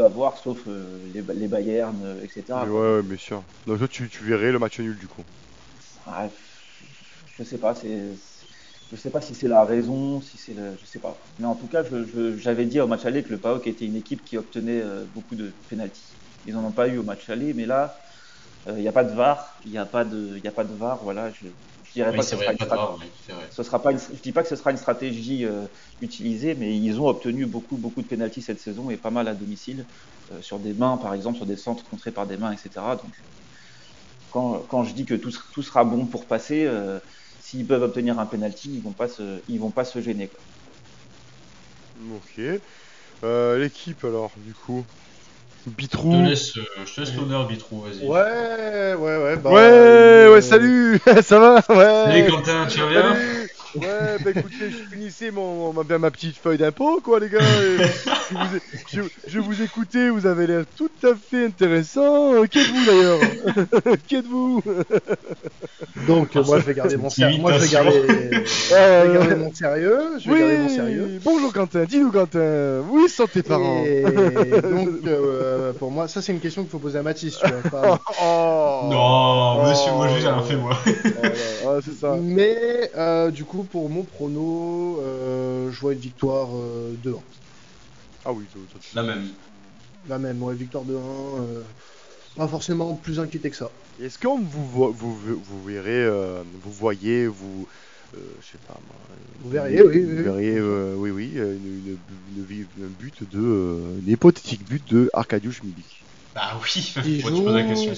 avoir, 0.00 0.38
sauf 0.38 0.66
euh, 0.66 0.98
les, 1.12 1.22
les, 1.34 1.48
Bayern, 1.48 2.02
euh, 2.04 2.22
etc. 2.22 2.64
ouais, 2.64 2.96
ouais, 2.96 3.02
bien 3.02 3.16
sûr. 3.16 3.42
Donc 3.66 3.78
toi, 3.78 3.88
tu, 3.88 4.08
tu, 4.08 4.24
verrais 4.24 4.52
le 4.52 4.58
match 4.58 4.78
nul 4.80 4.96
du 4.98 5.06
coup? 5.06 5.22
Je 7.38 7.44
sais 7.44 7.58
pas, 7.58 7.74
c'est. 7.74 8.10
Je 8.92 8.96
sais 8.96 9.10
pas 9.10 9.20
si 9.20 9.34
c'est 9.34 9.48
la 9.48 9.64
raison, 9.64 10.20
si 10.20 10.38
c'est 10.38 10.54
le... 10.54 10.76
je 10.76 10.84
sais 10.86 11.00
pas. 11.00 11.18
Mais 11.38 11.46
en 11.46 11.56
tout 11.56 11.66
cas, 11.66 11.82
j'avais 12.36 12.66
dit 12.66 12.78
au 12.80 12.86
match 12.86 13.04
aller 13.06 13.22
que 13.22 13.30
le 13.30 13.40
PAOK 13.40 13.66
était 13.66 13.86
une 13.86 13.96
équipe 13.96 14.24
qui 14.24 14.36
obtenait 14.36 14.82
euh, 14.82 15.06
beaucoup 15.06 15.34
de 15.34 15.50
pénalties. 15.68 16.18
Ils 16.44 16.56
en 16.56 16.64
ont 16.64 16.72
pas 16.72 16.88
eu 16.88 16.98
au 16.98 17.02
match 17.02 17.28
aller, 17.30 17.54
mais 17.54 17.66
là, 17.66 17.96
il 18.66 18.74
n'y 18.76 18.88
a 18.88 18.92
pas 18.92 19.04
de 19.04 19.12
VAR, 19.12 19.58
il 19.64 19.72
n'y 19.72 19.78
a 19.78 19.86
pas 19.86 20.04
de, 20.04 20.36
il 20.36 20.46
a 20.46 20.52
pas 20.52 20.64
de 20.64 20.74
VAR. 20.74 21.02
Voilà, 21.02 21.30
je, 21.32 21.48
je 21.82 21.92
dirais 21.92 22.10
pas 22.10 22.18
que 22.18 22.24
ce 22.24 22.36
sera, 22.36 22.52
une 22.52 22.58
sera 23.64 23.82
pas 23.82 23.96
je 23.96 24.22
dis 24.22 24.32
pas 24.32 24.42
que 24.42 24.48
ce 24.48 24.56
sera 24.56 24.70
une 24.70 24.76
stratégie 24.76 25.44
euh, 25.44 25.66
utilisée, 26.00 26.54
mais 26.54 26.76
ils 26.76 27.00
ont 27.00 27.06
obtenu 27.06 27.46
beaucoup, 27.46 27.76
beaucoup 27.76 28.02
de 28.02 28.06
pénalties 28.06 28.42
cette 28.42 28.60
saison 28.60 28.90
et 28.90 28.96
pas 28.96 29.10
mal 29.10 29.28
à 29.28 29.34
domicile, 29.34 29.86
euh, 30.30 30.40
sur 30.40 30.60
des 30.60 30.74
mains 30.74 30.96
par 30.96 31.14
exemple, 31.14 31.36
sur 31.36 31.46
des 31.46 31.56
centres 31.56 31.84
contrés 31.84 32.12
par 32.12 32.26
des 32.26 32.36
mains, 32.36 32.52
etc. 32.52 32.70
Donc, 33.02 33.12
quand, 34.30 34.60
quand 34.62 34.84
je 34.84 34.94
dis 34.94 35.04
que 35.04 35.14
tout, 35.14 35.32
tout, 35.52 35.62
sera 35.62 35.84
bon 35.84 36.06
pour 36.06 36.26
passer, 36.26 36.64
euh, 36.64 37.00
s'ils 37.52 37.66
peuvent 37.66 37.82
obtenir 37.82 38.18
un 38.18 38.24
penalty, 38.24 38.76
ils 38.76 38.82
vont 38.82 38.94
pas 38.94 39.08
se, 39.08 39.42
ils 39.46 39.60
vont 39.60 39.70
pas 39.70 39.84
se 39.84 40.00
gêner. 40.00 40.30
Ok. 42.10 42.40
L'équipe 43.22 44.04
alors, 44.04 44.32
du 44.38 44.54
coup. 44.54 44.86
Bitrou. 45.66 46.12
Je 46.12 46.18
te 46.18 46.28
laisse, 46.30 46.56
euh, 46.56 46.62
je 46.86 46.94
te 46.94 47.00
laisse 47.02 47.14
l'honneur, 47.14 47.46
Bitrou, 47.46 47.82
vas-y. 47.82 48.04
Ouais, 48.08 48.94
ouais, 48.94 49.16
ouais. 49.22 49.36
Bah, 49.36 49.50
ouais, 49.50 50.28
ouais, 50.32 50.40
salut, 50.40 50.98
ça 51.22 51.38
va 51.38 51.54
Ouais. 51.68 52.10
Salut 52.10 52.30
Quentin, 52.30 52.66
tu 52.66 52.82
reviens? 52.82 53.14
Ouais, 53.74 54.18
bah 54.22 54.30
écoutez, 54.30 54.70
je 54.70 54.94
finissais 54.94 55.30
mon, 55.30 55.72
ma, 55.72 55.98
ma 55.98 56.10
petite 56.10 56.36
feuille 56.36 56.58
d'impôt, 56.58 57.00
quoi, 57.02 57.20
les 57.20 57.30
gars. 57.30 57.38
je, 58.92 59.00
vous, 59.00 59.08
je, 59.26 59.38
vous 59.40 59.62
écoutais, 59.62 60.10
vous 60.10 60.26
avez 60.26 60.46
l'air 60.46 60.64
tout 60.76 60.90
à 61.02 61.14
fait 61.14 61.46
intéressant. 61.46 62.44
Qui 62.50 62.58
êtes-vous 62.58 62.84
d'ailleurs? 62.84 63.20
Qui 64.06 64.16
êtes-vous 64.16 64.62
Donc, 66.06 66.34
moi, 66.34 66.60
je 66.60 66.64
vais 66.66 66.74
garder 66.74 66.96
mon 66.98 67.08
sérieux. 67.08 67.40
Moi, 67.40 67.54
je 67.54 67.58
vais 67.60 67.68
garder, 67.68 67.92
je 68.08 69.06
vais 69.08 69.14
garder 69.14 69.34
mon 69.36 69.54
sérieux. 69.54 70.00
Je 70.18 70.28
vais 70.28 70.32
oui. 70.32 70.40
garder 70.40 70.58
mon 70.58 70.68
sérieux. 70.68 71.20
Bonjour, 71.24 71.52
Quentin. 71.52 71.84
Dis-nous, 71.84 72.12
Quentin. 72.12 72.82
Oui, 72.90 73.08
sont 73.08 73.26
tes 73.26 73.42
parents. 73.42 73.84
Et 73.84 74.02
donc, 74.02 74.88
euh, 75.06 75.72
pour 75.72 75.90
moi, 75.90 76.08
ça, 76.08 76.20
c'est 76.20 76.32
une 76.32 76.40
question 76.40 76.62
qu'il 76.62 76.70
faut 76.70 76.78
poser 76.78 76.98
à 76.98 77.02
Mathis. 77.02 77.38
Tu 77.38 77.50
vois, 77.50 77.70
pas... 77.70 78.00
oh. 78.22 78.88
Non, 78.90 79.68
monsieur, 79.68 79.92
moi, 79.92 80.08
j'ai 80.08 80.28
rien 80.28 80.42
fait, 80.42 80.56
moi. 80.56 80.76
oh, 81.66 81.78
c'est 81.82 81.98
ça. 81.98 82.16
Mais, 82.20 82.90
euh, 82.96 83.30
du 83.30 83.44
coup, 83.44 83.61
pour 83.62 83.88
mon 83.88 84.02
prono, 84.02 85.00
euh, 85.00 85.70
je 85.70 85.80
vois 85.80 85.92
une 85.92 85.98
victoire 85.98 86.48
euh, 86.54 86.94
2-1. 87.04 87.16
Ah 88.24 88.32
oui, 88.32 88.44
la 88.94 89.02
même. 89.02 89.28
La 90.08 90.18
même, 90.18 90.42
ouais, 90.42 90.54
victoire 90.54 90.84
2-1. 90.84 90.90
Euh, 90.90 91.62
pas 92.36 92.48
forcément 92.48 92.94
plus 92.94 93.20
inquiété 93.20 93.50
que 93.50 93.56
ça. 93.56 93.70
Est-ce 94.00 94.18
qu'on 94.18 94.40
vous, 94.40 94.92
vous, 94.92 95.14
vous, 95.14 95.64
verrez, 95.64 95.90
euh, 95.90 96.42
vous 96.62 96.72
voyez, 96.72 97.26
vous, 97.26 97.66
je 98.14 98.46
sais 98.46 98.58
pas 98.66 98.78
moi, 98.86 98.96
vous 99.40 99.50
verriez, 99.50 99.82
oui, 99.82 100.02
vous 100.02 100.22
verriez, 100.22 100.60
oui, 100.60 101.10
oui, 101.10 101.32
une, 101.34 101.98
une, 102.48 102.84
un 102.84 102.88
but 102.98 103.28
de, 103.30 103.98
un 104.00 104.10
hypothétique 104.10 104.64
but 104.68 104.82
de 104.92 105.10
Arkadiusz 105.12 105.62
Milik. 105.62 106.02
Bah 106.34 106.58
oui, 106.62 106.94
il 107.04 107.20
joue... 107.20 107.48
la 107.48 107.62
question. 107.64 107.92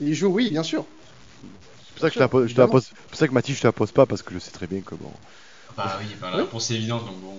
Il 0.00 0.14
joue, 0.14 0.28
oui, 0.28 0.50
bien 0.50 0.62
sûr 0.62 0.84
pour 2.00 2.08
ça 2.08 2.28
que 2.28 2.46
je, 2.48 2.54
te 2.54 2.60
la 2.60 2.68
pose, 2.68 2.90
pour 3.10 3.18
ça 3.18 3.28
que 3.28 3.32
Mathis, 3.32 3.56
je 3.56 3.62
te 3.62 3.66
la 3.66 3.72
pose 3.72 3.92
pas 3.92 4.06
parce 4.06 4.22
que 4.22 4.34
je 4.34 4.38
sais 4.38 4.50
très 4.50 4.66
bien 4.66 4.80
que 4.80 4.94
bon. 4.94 5.12
Bah 5.76 5.98
oui, 6.00 6.06
bah, 6.20 6.30
la 6.30 6.38
réponse 6.38 6.70
est 6.70 6.74
évidente 6.74 7.06
donc 7.06 7.20
bon. 7.20 7.34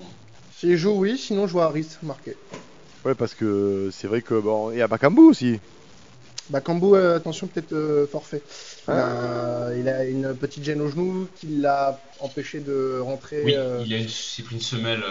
Si 0.58 0.72
je 0.72 0.78
joue, 0.78 0.92
oui, 0.92 1.18
sinon 1.18 1.48
je 1.48 1.54
vois 1.54 1.66
Harris 1.66 1.98
marqué. 2.04 2.36
Ouais, 3.04 3.16
parce 3.16 3.34
que 3.34 3.90
c'est 3.92 4.08
vrai 4.08 4.22
que 4.22 4.40
bon, 4.40 4.72
il 4.72 4.78
y 4.78 4.82
a 4.82 4.88
Bakambu 4.88 5.22
aussi. 5.22 5.60
Bakambu, 6.50 6.96
euh, 6.96 7.16
attention, 7.16 7.48
peut-être 7.48 7.74
euh, 7.74 8.06
forfait. 8.08 8.44
Ah. 8.88 9.70
il 9.78 9.88
a 9.88 10.06
une 10.06 10.36
petite 10.36 10.64
gêne 10.64 10.82
au 10.82 10.90
genou 10.90 11.28
qui 11.40 11.48
l'a 11.48 12.00
empêché 12.20 12.60
de 12.60 13.00
rentrer. 13.00 13.42
Oui, 13.44 13.56
euh, 13.56 13.84
il 13.86 13.94
a 13.94 14.08
s'est 14.08 14.44
pris 14.44 14.56
une 14.56 14.62
semelle. 14.62 15.04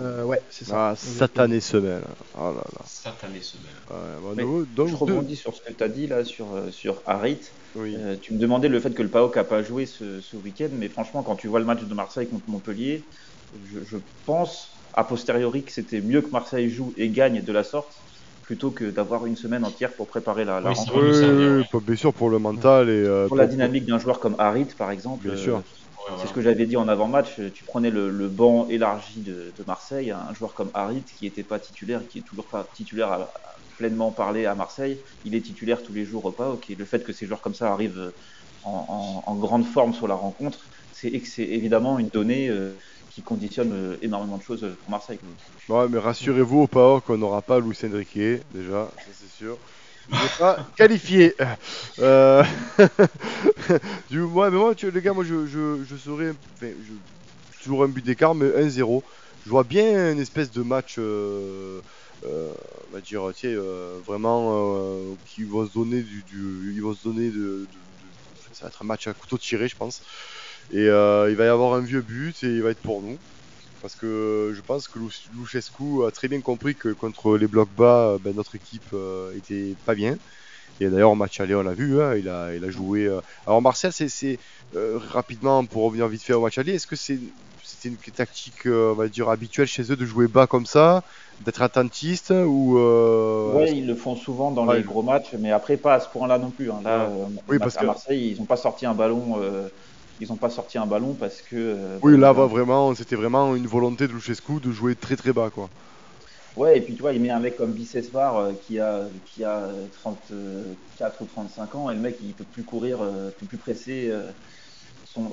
Euh, 0.00 0.24
ouais, 0.24 0.40
c'est 0.50 0.64
ça. 0.64 0.90
Ah, 0.90 0.96
satanée 0.96 1.60
semelle. 1.60 2.02
Oh 2.34 2.52
là 2.52 2.64
là. 2.72 2.84
Satanée 2.84 3.40
semelle. 3.40 4.24
Ouais, 4.24 4.66
donc, 4.74 4.88
je 4.88 4.94
rebondis 4.94 5.36
sur 5.36 5.54
ce 5.54 5.62
que 5.62 5.72
tu 5.72 5.82
as 5.82 5.88
dit 5.88 6.06
là 6.06 6.24
sur, 6.24 6.46
sur 6.70 7.02
Harit. 7.06 7.40
Euh, 7.76 8.16
tu 8.20 8.32
me 8.32 8.38
demandais 8.38 8.68
le 8.68 8.80
fait 8.80 8.94
que 8.94 9.02
le 9.02 9.10
PAOK 9.10 9.36
n'a 9.36 9.44
pas 9.44 9.62
joué 9.62 9.86
ce, 9.86 10.20
ce 10.20 10.36
week-end, 10.36 10.70
mais 10.72 10.88
franchement, 10.88 11.22
quand 11.22 11.36
tu 11.36 11.46
vois 11.46 11.60
le 11.60 11.66
match 11.66 11.84
de 11.84 11.94
Marseille 11.94 12.28
contre 12.28 12.48
Montpellier, 12.48 13.04
je, 13.64 13.98
pense 14.24 14.70
a 14.94 15.04
posteriori 15.04 15.62
que 15.62 15.72
c'était 15.72 16.00
mieux 16.00 16.22
que 16.22 16.30
Marseille 16.30 16.70
joue 16.70 16.92
et 16.96 17.10
gagne 17.10 17.42
de 17.42 17.52
la 17.52 17.62
sorte 17.62 17.94
plutôt 18.42 18.70
que 18.70 18.84
d'avoir 18.84 19.26
une 19.26 19.36
semaine 19.36 19.64
entière 19.64 19.92
pour 19.92 20.06
préparer 20.06 20.44
la, 20.44 20.60
la 20.60 20.70
rencontre. 20.70 20.96
Oui, 20.96 21.80
bien 21.84 21.96
sûr 21.96 22.14
pour 22.14 22.30
le 22.30 22.38
mental 22.38 22.88
et 22.88 22.92
euh, 22.92 23.26
pour, 23.26 23.36
la 23.36 23.46
dynamique 23.46 23.86
d'un 23.86 23.98
joueur 23.98 24.20
comme 24.20 24.36
Harit 24.38 24.68
par 24.78 24.90
exemple. 24.90 25.26
Bien 25.26 25.36
sûr. 25.36 25.62
Euh, 26.08 26.12
c'est 26.18 26.28
ce 26.28 26.32
que 26.32 26.40
j'avais 26.40 26.66
dit 26.66 26.76
en 26.76 26.88
avant-match. 26.88 27.40
Tu 27.52 27.64
prenais 27.64 27.90
le, 27.90 28.28
banc 28.28 28.68
élargi 28.68 29.20
de, 29.20 29.52
Marseille, 29.66 30.10
un 30.10 30.32
joueur 30.34 30.54
comme 30.54 30.70
Harit 30.74 31.02
qui 31.02 31.24
n'était 31.24 31.44
pas 31.44 31.58
titulaire, 31.58 32.06
qui 32.06 32.18
est 32.18 32.22
toujours 32.22 32.46
pas 32.46 32.64
titulaire 32.74 33.12
à, 33.12 33.30
pleinement 33.76 34.10
parler 34.10 34.46
à 34.46 34.54
Marseille. 34.54 35.00
Il 35.24 35.34
est 35.34 35.40
titulaire 35.40 35.82
tous 35.82 35.92
les 35.92 36.04
jours 36.04 36.24
au 36.24 36.32
PAOK. 36.32 36.68
Le 36.76 36.84
fait 36.84 37.04
que 37.04 37.12
ces 37.12 37.26
joueurs 37.26 37.40
comme 37.40 37.54
ça 37.54 37.72
arrivent 37.72 38.12
en, 38.64 39.34
grande 39.36 39.64
forme 39.64 39.94
sur 39.94 40.08
la 40.08 40.14
rencontre, 40.14 40.58
c'est 40.92 41.12
évidemment 41.38 41.98
une 41.98 42.08
donnée 42.08 42.48
euh, 42.48 42.72
qui 43.10 43.22
conditionne 43.22 43.72
euh, 43.72 43.96
énormément 44.02 44.38
de 44.38 44.42
choses 44.42 44.66
pour 44.80 44.90
Marseille. 44.90 45.18
Ouais, 45.68 45.88
mais 45.88 45.98
rassurez-vous 45.98 46.62
au 46.62 46.66
PAOK 46.66 47.04
qu'on 47.04 47.18
n'aura 47.18 47.42
pas 47.42 47.60
Luis 47.60 47.78
Enrique, 47.84 48.42
déjà, 48.52 48.90
ça 48.96 49.12
c'est 49.12 49.30
sûr. 49.30 49.58
N'est 50.10 50.38
pas 50.38 50.68
qualifié. 50.76 51.34
Euh... 51.98 52.44
du, 54.10 54.22
ouais, 54.22 54.50
mais 54.50 54.56
moi, 54.56 54.74
tu, 54.74 54.90
les 54.90 55.00
gars, 55.00 55.12
moi 55.12 55.24
je, 55.24 55.46
je, 55.46 55.84
je 55.84 55.96
toujours 57.62 57.82
un 57.82 57.88
but 57.88 58.04
d'écart, 58.04 58.34
mais 58.34 58.48
1-0. 58.48 59.02
Je 59.44 59.50
vois 59.50 59.64
bien 59.64 60.12
une 60.12 60.20
espèce 60.20 60.50
de 60.50 60.62
match. 60.62 60.96
Euh, 60.98 61.80
euh, 62.24 62.52
on 62.90 62.94
va 62.94 63.00
dire, 63.00 63.22
tiens, 63.34 63.50
euh, 63.50 63.98
vraiment, 64.06 64.80
qui 65.26 65.44
va 65.44 65.66
se 65.66 65.72
donner 65.72 66.02
du, 66.02 66.22
du, 66.22 66.72
il 66.74 66.82
va 66.82 66.94
se 66.94 67.04
donner 67.04 67.28
de, 67.28 67.32
de, 67.32 67.66
ça 68.52 68.64
va 68.64 68.68
être 68.68 68.82
un 68.82 68.86
match 68.86 69.06
à 69.06 69.12
couteau 69.12 69.38
tiré, 69.38 69.68
je 69.68 69.76
pense. 69.76 70.02
Et 70.72 70.84
il 70.84 71.36
va 71.36 71.44
y 71.44 71.48
avoir 71.48 71.74
un 71.74 71.80
vieux 71.80 72.00
but 72.00 72.42
et 72.42 72.48
il 72.48 72.62
va 72.62 72.70
être 72.70 72.80
pour 72.80 73.02
nous. 73.02 73.18
Parce 73.82 73.94
que 73.94 74.52
je 74.54 74.60
pense 74.62 74.88
que 74.88 74.98
Luchescu 75.38 76.04
a 76.06 76.10
très 76.10 76.28
bien 76.28 76.40
compris 76.40 76.74
que 76.74 76.88
contre 76.88 77.36
les 77.36 77.46
blocs 77.46 77.70
bas, 77.76 78.16
ben, 78.20 78.34
notre 78.34 78.54
équipe 78.54 78.94
était 79.36 79.74
pas 79.84 79.94
bien. 79.94 80.16
Et 80.80 80.88
d'ailleurs, 80.88 81.10
en 81.10 81.16
match 81.16 81.40
aller, 81.40 81.54
on 81.54 81.62
l'a 81.62 81.72
vu, 81.72 82.02
hein, 82.02 82.14
il, 82.16 82.28
a, 82.28 82.54
il 82.54 82.64
a 82.64 82.70
joué. 82.70 83.10
Alors, 83.46 83.62
Martial, 83.62 83.92
c'est 83.92 84.38
rapidement, 84.74 85.64
pour 85.64 85.84
revenir 85.84 86.08
vite 86.08 86.22
fait 86.22 86.32
au 86.32 86.40
match 86.40 86.58
aller, 86.58 86.74
est-ce 86.74 86.86
que 86.86 86.96
c'est 86.96 87.18
c'était 87.62 87.88
une 87.88 87.96
tactique, 87.96 88.66
on 88.66 88.94
va 88.94 89.08
dire, 89.08 89.28
habituelle 89.28 89.66
chez 89.66 89.90
eux 89.90 89.96
de 89.96 90.06
jouer 90.06 90.28
bas 90.28 90.46
comme 90.46 90.66
ça 90.66 91.02
d'être 91.44 91.62
attentiste 91.62 92.30
ou 92.30 92.78
euh... 92.78 93.52
Oui, 93.54 93.78
ils 93.78 93.86
le 93.86 93.94
font 93.94 94.16
souvent 94.16 94.50
dans 94.50 94.70
les 94.72 94.82
gros 94.82 95.02
matchs, 95.02 95.34
mais 95.38 95.52
après 95.52 95.76
pas 95.76 95.94
à 95.94 96.00
ce 96.00 96.08
point-là 96.08 96.38
non 96.38 96.50
plus. 96.50 96.70
Hein. 96.70 96.80
Là, 96.82 97.02
euh, 97.02 97.26
oui, 97.48 97.58
parce 97.58 97.76
à 97.76 97.82
Marseille, 97.82 98.32
ils 98.32 98.38
n'ont 98.38 98.46
pas 98.46 98.56
sorti 98.56 98.86
un 98.86 98.94
ballon. 98.94 99.38
Euh, 100.20 100.24
ils 100.24 100.28
n'ont 100.28 100.36
pas 100.36 100.50
sorti 100.50 100.78
un 100.78 100.86
ballon 100.86 101.14
parce 101.14 101.42
que. 101.42 101.56
Euh, 101.56 101.98
oui, 102.02 102.18
là, 102.18 102.32
bah, 102.32 102.46
vraiment, 102.46 102.94
c'était 102.94 103.16
vraiment 103.16 103.54
une 103.54 103.66
volonté 103.66 104.08
de 104.08 104.12
Luchescu 104.12 104.60
de 104.60 104.72
jouer 104.72 104.94
très 104.94 105.16
très 105.16 105.32
bas, 105.32 105.50
quoi. 105.50 105.68
Ouais, 106.56 106.78
et 106.78 106.80
puis 106.80 106.94
tu 106.94 107.02
vois, 107.02 107.12
il 107.12 107.20
met 107.20 107.28
un 107.28 107.38
mec 107.38 107.56
comme 107.56 107.72
Bicesvar 107.72 108.52
qui 108.62 108.80
a 108.80 109.02
qui 109.26 109.44
a 109.44 109.68
34 110.00 111.20
ou 111.20 111.26
35 111.26 111.74
ans 111.74 111.90
et 111.90 111.94
le 111.94 112.00
mec 112.00 112.16
il 112.22 112.32
peut 112.32 112.46
plus 112.50 112.62
courir, 112.62 112.98
peut 113.38 113.46
plus 113.46 113.58
presser 113.58 114.10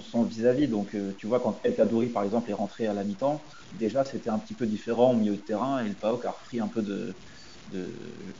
son 0.01 0.23
vis-à-vis. 0.23 0.67
Donc, 0.67 0.95
euh, 0.95 1.13
tu 1.17 1.27
vois, 1.27 1.39
quand 1.39 1.59
El 1.63 1.75
Kadouri, 1.75 2.07
par 2.07 2.23
exemple, 2.23 2.49
est 2.49 2.53
rentré 2.53 2.87
à 2.87 2.93
la 2.93 3.03
mi-temps, 3.03 3.41
déjà, 3.79 4.05
c'était 4.05 4.29
un 4.29 4.39
petit 4.39 4.53
peu 4.53 4.65
différent 4.65 5.11
au 5.11 5.15
milieu 5.15 5.33
de 5.33 5.41
terrain 5.41 5.83
et 5.83 5.89
le 5.89 5.95
PAOK 5.95 6.25
a 6.25 6.31
repris 6.31 6.59
un 6.59 6.67
peu 6.67 6.81
de, 6.81 7.13
de, 7.71 7.87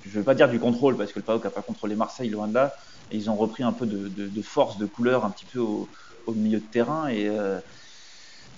je 0.06 0.18
veux 0.18 0.24
pas 0.24 0.36
dire 0.36 0.50
du 0.50 0.60
contrôle 0.60 0.98
parce 0.98 1.12
que 1.12 1.20
le 1.20 1.26
PAOK 1.26 1.44
n'a 1.44 1.52
pas 1.52 1.62
contrôlé 1.62 1.96
Marseille 1.96 2.30
loin 2.30 2.48
de 2.48 2.54
là, 2.54 2.74
et 3.12 3.18
ils 3.18 3.30
ont 3.30 3.36
repris 3.36 3.64
un 3.64 3.74
peu 3.74 3.86
de, 3.86 4.08
de, 4.08 4.42
force, 4.42 4.78
de 4.78 4.86
couleur 4.86 5.26
un 5.26 5.32
petit 5.32 5.46
peu 5.46 5.60
au, 5.60 5.90
au 6.26 6.34
milieu 6.34 6.60
de 6.60 6.66
terrain 6.66 7.08
et 7.08 7.28
euh, 7.28 7.60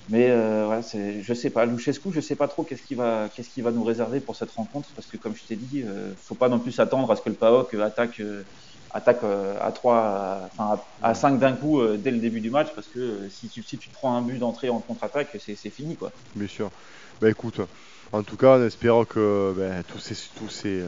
mais 0.07 0.29
euh, 0.29 0.65
voilà, 0.65 0.83
c'est, 0.83 1.23
je 1.23 1.33
sais 1.33 1.49
pas, 1.49 1.65
Luchescu, 1.65 2.11
je 2.11 2.19
sais 2.19 2.35
pas 2.35 2.47
trop 2.47 2.63
qu'est-ce 2.63 2.83
qu'il 2.83 2.97
va, 2.97 3.29
qu'est-ce 3.29 3.59
va 3.61 3.71
nous 3.71 3.83
réserver 3.83 4.21
pour 4.21 4.35
cette 4.35 4.51
rencontre, 4.51 4.93
parce 4.93 5.07
que 5.07 5.17
comme 5.17 5.35
je 5.35 5.47
t'ai 5.47 5.55
dit, 5.55 5.81
euh, 5.81 6.13
faut 6.15 6.35
pas 6.35 6.47
non 6.47 6.59
plus 6.59 6.71
s'attendre 6.71 7.09
à 7.11 7.15
ce 7.15 7.23
que 7.23 7.29
le 7.29 7.35
PAOK 7.35 7.73
attaque, 7.73 8.21
attaque 8.91 9.23
à 9.23 9.71
3, 9.71 10.49
enfin 10.53 10.79
à, 11.01 11.15
5 11.15 11.39
d'un 11.39 11.53
coup 11.53 11.81
dès 11.97 12.11
le 12.11 12.19
début 12.19 12.39
du 12.39 12.51
match, 12.51 12.67
parce 12.75 12.87
que 12.87 13.27
si 13.29 13.49
tu, 13.49 13.63
si 13.63 13.79
tu 13.79 13.89
prends 13.89 14.15
un 14.15 14.21
but 14.21 14.37
d'entrée 14.37 14.69
en 14.69 14.79
contre-attaque, 14.79 15.35
c'est, 15.39 15.55
fini 15.71 15.97
quoi. 15.97 16.11
Bien 16.35 16.47
sûr. 16.47 16.69
Bah 17.19 17.31
écoute, 17.31 17.61
en 18.11 18.21
tout 18.21 18.37
cas, 18.37 18.59
on 18.59 18.63
espère 18.63 19.07
que 19.07 19.55
ben, 19.57 19.83
tous 19.83 19.97
ces, 19.97 20.15
tous 20.35 20.49
ces 20.49 20.85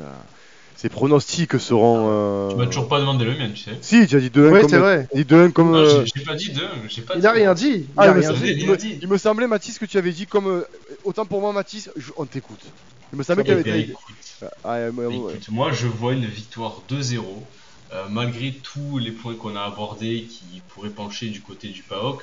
ces 0.78 0.90
pronostics 0.90 1.60
seront. 1.60 2.08
Euh... 2.10 2.50
Tu 2.52 2.56
m'as 2.56 2.66
toujours 2.68 2.88
pas 2.88 3.00
demandé 3.00 3.26
le 3.26 3.36
mien, 3.38 3.50
tu 3.50 3.64
sais. 3.64 3.72
Si, 3.82 4.08
tu 4.08 4.16
as 4.16 4.20
dit 4.20 4.30
2-1 4.30 4.50
ouais, 4.52 4.62
comme. 4.62 4.70
c'est 4.70 4.78
vrai. 4.78 5.08
Dit 5.14 5.24
2-1 5.26 5.52
comme. 5.52 5.72
Non, 5.72 5.78
euh... 5.80 6.06
j'ai 6.16 6.24
pas 6.24 6.36
dit 6.36 6.52
2 6.52 6.62
j'ai 6.88 7.02
pas 7.02 7.16
Il 7.16 7.22
dit 7.22 7.28
a 7.28 7.32
rien 7.32 7.54
dit. 7.54 7.68
Il 7.68 7.88
Ah, 7.98 8.04
a 8.04 8.14
me 8.14 8.20
rien 8.22 8.34
semblait, 8.34 8.54
dit. 8.54 8.62
il, 8.62 8.68
me, 8.70 8.78
il 9.02 9.08
me 9.08 9.18
semblait, 9.18 9.48
Mathis, 9.48 9.80
que 9.80 9.86
tu 9.86 9.98
avais 9.98 10.12
dit 10.12 10.28
comme. 10.28 10.48
euh, 10.48 10.64
autant 11.04 11.26
pour 11.26 11.42
moi, 11.42 11.52
Mathis, 11.52 11.90
je- 11.98 12.12
on 12.18 12.26
t'écoute. 12.26 12.62
Il 13.12 13.18
me 13.18 13.24
semblait 13.24 13.44
qu'il 13.44 13.54
y 13.60 13.64
ben, 13.64 13.70
avait. 13.74 13.82
écoute, 13.82 14.16
Ah, 14.64 14.74
euh, 14.76 14.92
ouais, 14.92 15.06
ouais. 15.08 15.16
écoute, 15.34 15.50
moi 15.50 15.72
je 15.72 15.88
vois 15.88 16.14
une 16.14 16.26
victoire 16.26 16.82
2-0, 16.90 17.24
euh, 17.94 18.04
malgré 18.10 18.52
tous 18.54 18.98
les 19.00 19.12
points 19.12 19.34
qu'on 19.36 19.56
a 19.56 19.62
abordés 19.64 20.28
qui 20.30 20.62
pourraient 20.70 20.90
pencher 20.90 21.30
du 21.30 21.42
côté 21.42 21.70
du 21.70 21.82
PAOK. 21.84 22.22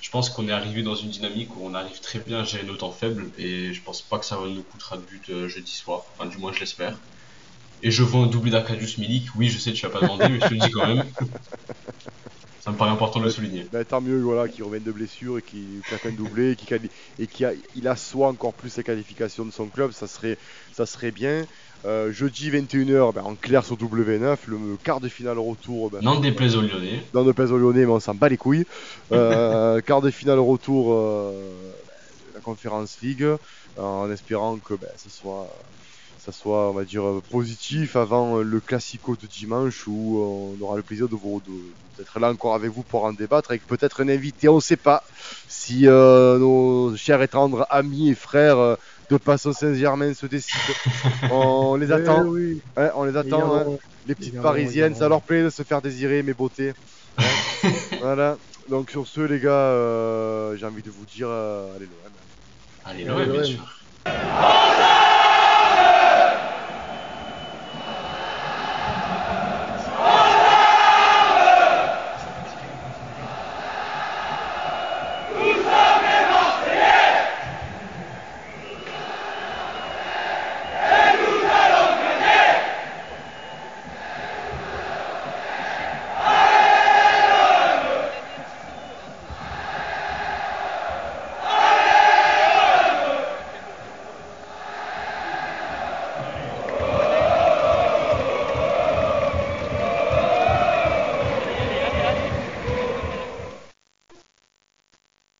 Je 0.00 0.10
pense 0.10 0.28
qu'on 0.28 0.46
est 0.48 0.52
arrivé 0.52 0.82
dans 0.82 0.94
une 0.96 1.08
dynamique 1.08 1.56
où 1.56 1.60
on 1.66 1.72
arrive 1.72 1.98
très 2.00 2.18
bien 2.18 2.40
à 2.40 2.44
gérer 2.44 2.64
nos 2.64 2.76
temps 2.76 2.92
faibles 2.92 3.30
et 3.38 3.72
je 3.72 3.80
pense 3.82 4.02
pas 4.02 4.18
que 4.18 4.26
ça 4.26 4.36
nous 4.46 4.62
coûtera 4.62 4.98
de 4.98 5.02
but 5.02 5.30
euh, 5.30 5.48
jeudi 5.48 5.72
soir. 5.72 6.02
Enfin, 6.18 6.28
du 6.28 6.36
moins, 6.36 6.52
je 6.52 6.60
l'espère. 6.60 6.98
Et 7.82 7.90
je 7.90 8.02
vois 8.02 8.22
un 8.22 8.26
doublé 8.26 8.50
d'Arcadius 8.50 8.98
Milik. 8.98 9.28
Oui, 9.36 9.48
je 9.48 9.58
sais, 9.58 9.72
tu 9.72 9.84
l'as 9.84 9.92
pas 9.92 10.00
demandé, 10.00 10.28
mais 10.28 10.40
je 10.40 10.46
te 10.46 10.54
le 10.54 10.60
dis 10.60 10.70
quand 10.70 10.86
même. 10.86 11.04
Ça 12.64 12.70
me 12.70 12.78
paraît 12.78 12.92
important 12.92 13.20
de 13.20 13.26
le 13.26 13.30
souligner. 13.30 13.66
Bah, 13.70 13.84
tant 13.84 14.00
mieux 14.00 14.18
voilà, 14.22 14.48
qu'il 14.48 14.64
revienne 14.64 14.84
de 14.84 14.90
blessure 14.90 15.36
et 15.36 15.42
qu'il 15.42 15.82
claque 15.82 16.06
un 16.06 16.12
doublé 16.12 16.52
et 16.52 16.56
qu'il 16.56 16.80
et 17.18 17.44
a, 17.44 17.52
il 17.74 17.86
assoit 17.86 18.28
encore 18.28 18.54
plus 18.54 18.74
la 18.78 18.82
qualification 18.82 19.44
de 19.44 19.50
son 19.50 19.66
club, 19.66 19.92
ça 19.92 20.06
serait, 20.06 20.38
ça 20.72 20.86
serait 20.86 21.10
bien. 21.10 21.44
Euh, 21.84 22.10
jeudi 22.10 22.50
21h, 22.50 23.12
ben, 23.12 23.22
en 23.22 23.34
clair 23.34 23.66
sur 23.66 23.76
W9, 23.76 24.38
le 24.46 24.78
quart 24.82 25.00
de 25.00 25.08
finale 25.08 25.38
retour. 25.38 25.90
Ben, 25.90 26.00
N'en 26.00 26.18
déplaise 26.18 26.56
aux 26.56 26.62
Lyonnais. 26.62 27.02
Dans 27.12 27.22
le 27.22 27.34
pèse 27.34 27.52
au 27.52 27.58
Lyonnais, 27.58 27.84
mais 27.84 27.92
on 27.92 28.00
s'en 28.00 28.14
bat 28.14 28.30
les 28.30 28.38
couilles. 28.38 28.64
Euh, 29.12 29.80
quart 29.86 30.00
de 30.00 30.10
finale 30.10 30.38
retour 30.38 30.94
euh, 30.94 31.32
la 32.34 32.40
Conférence 32.40 32.96
League, 33.02 33.26
en 33.76 34.10
espérant 34.10 34.56
que 34.56 34.72
ben, 34.72 34.88
ça 34.96 35.10
soit, 35.10 35.54
ça 36.24 36.32
soit, 36.32 36.70
on 36.70 36.72
va 36.72 36.84
dire, 36.84 37.04
euh, 37.04 37.20
positif 37.30 37.96
avant 37.96 38.38
euh, 38.38 38.42
le 38.42 38.60
Classico 38.60 39.14
de 39.14 39.26
dimanche 39.26 39.86
où 39.86 40.18
euh, 40.18 40.56
on 40.58 40.64
aura 40.64 40.76
le 40.76 40.82
plaisir 40.82 41.08
de 41.08 41.14
vous 41.16 41.42
d'être 41.98 42.18
là 42.18 42.30
encore 42.30 42.54
avec 42.54 42.70
vous 42.70 42.82
pour 42.82 43.04
en 43.04 43.12
débattre 43.12 43.50
avec 43.50 43.66
peut-être 43.66 44.02
un 44.02 44.08
invité, 44.08 44.48
on 44.48 44.56
ne 44.56 44.60
sait 44.60 44.76
pas 44.76 45.02
si 45.48 45.86
euh, 45.86 46.38
nos 46.38 46.96
chers 46.96 47.20
et 47.22 47.28
tendres 47.28 47.66
amis 47.70 48.10
et 48.10 48.14
frères 48.14 48.76
de 49.10 49.16
Passo 49.18 49.52
Saint-Germain 49.52 50.14
se 50.14 50.26
décident. 50.26 50.58
on 51.30 51.76
les 51.76 51.92
attend, 51.92 52.24
Eh 52.24 52.28
oui. 52.28 52.60
hein, 52.76 52.90
on 52.96 53.04
les 53.04 53.16
attend. 53.16 53.54
hein. 53.54 53.64
Les 54.06 54.14
petites 54.14 54.34
parisiennes, 54.42 54.94
ça 54.94 55.08
leur 55.08 55.22
plaît 55.22 55.42
de 55.44 55.50
se 55.50 55.62
faire 55.62 55.80
désirer, 55.82 56.22
mes 56.22 56.34
beautés. 56.34 56.72
Ouais. 57.18 57.70
voilà. 58.00 58.36
Donc 58.68 58.90
sur 58.90 59.06
ce, 59.06 59.20
les 59.20 59.38
gars, 59.40 59.50
euh, 59.50 60.56
j'ai 60.56 60.64
envie 60.66 60.82
de 60.82 60.90
vous 60.90 61.04
dire, 61.04 61.28
euh, 61.30 61.76
allez 61.76 61.86
l'OM. 61.86 62.12
Allez, 62.86 63.04
Allez, 63.08 63.24
l'OM, 63.26 63.32
bien 63.32 63.42
l'OM. 63.42 63.44
sûr. 63.44 65.03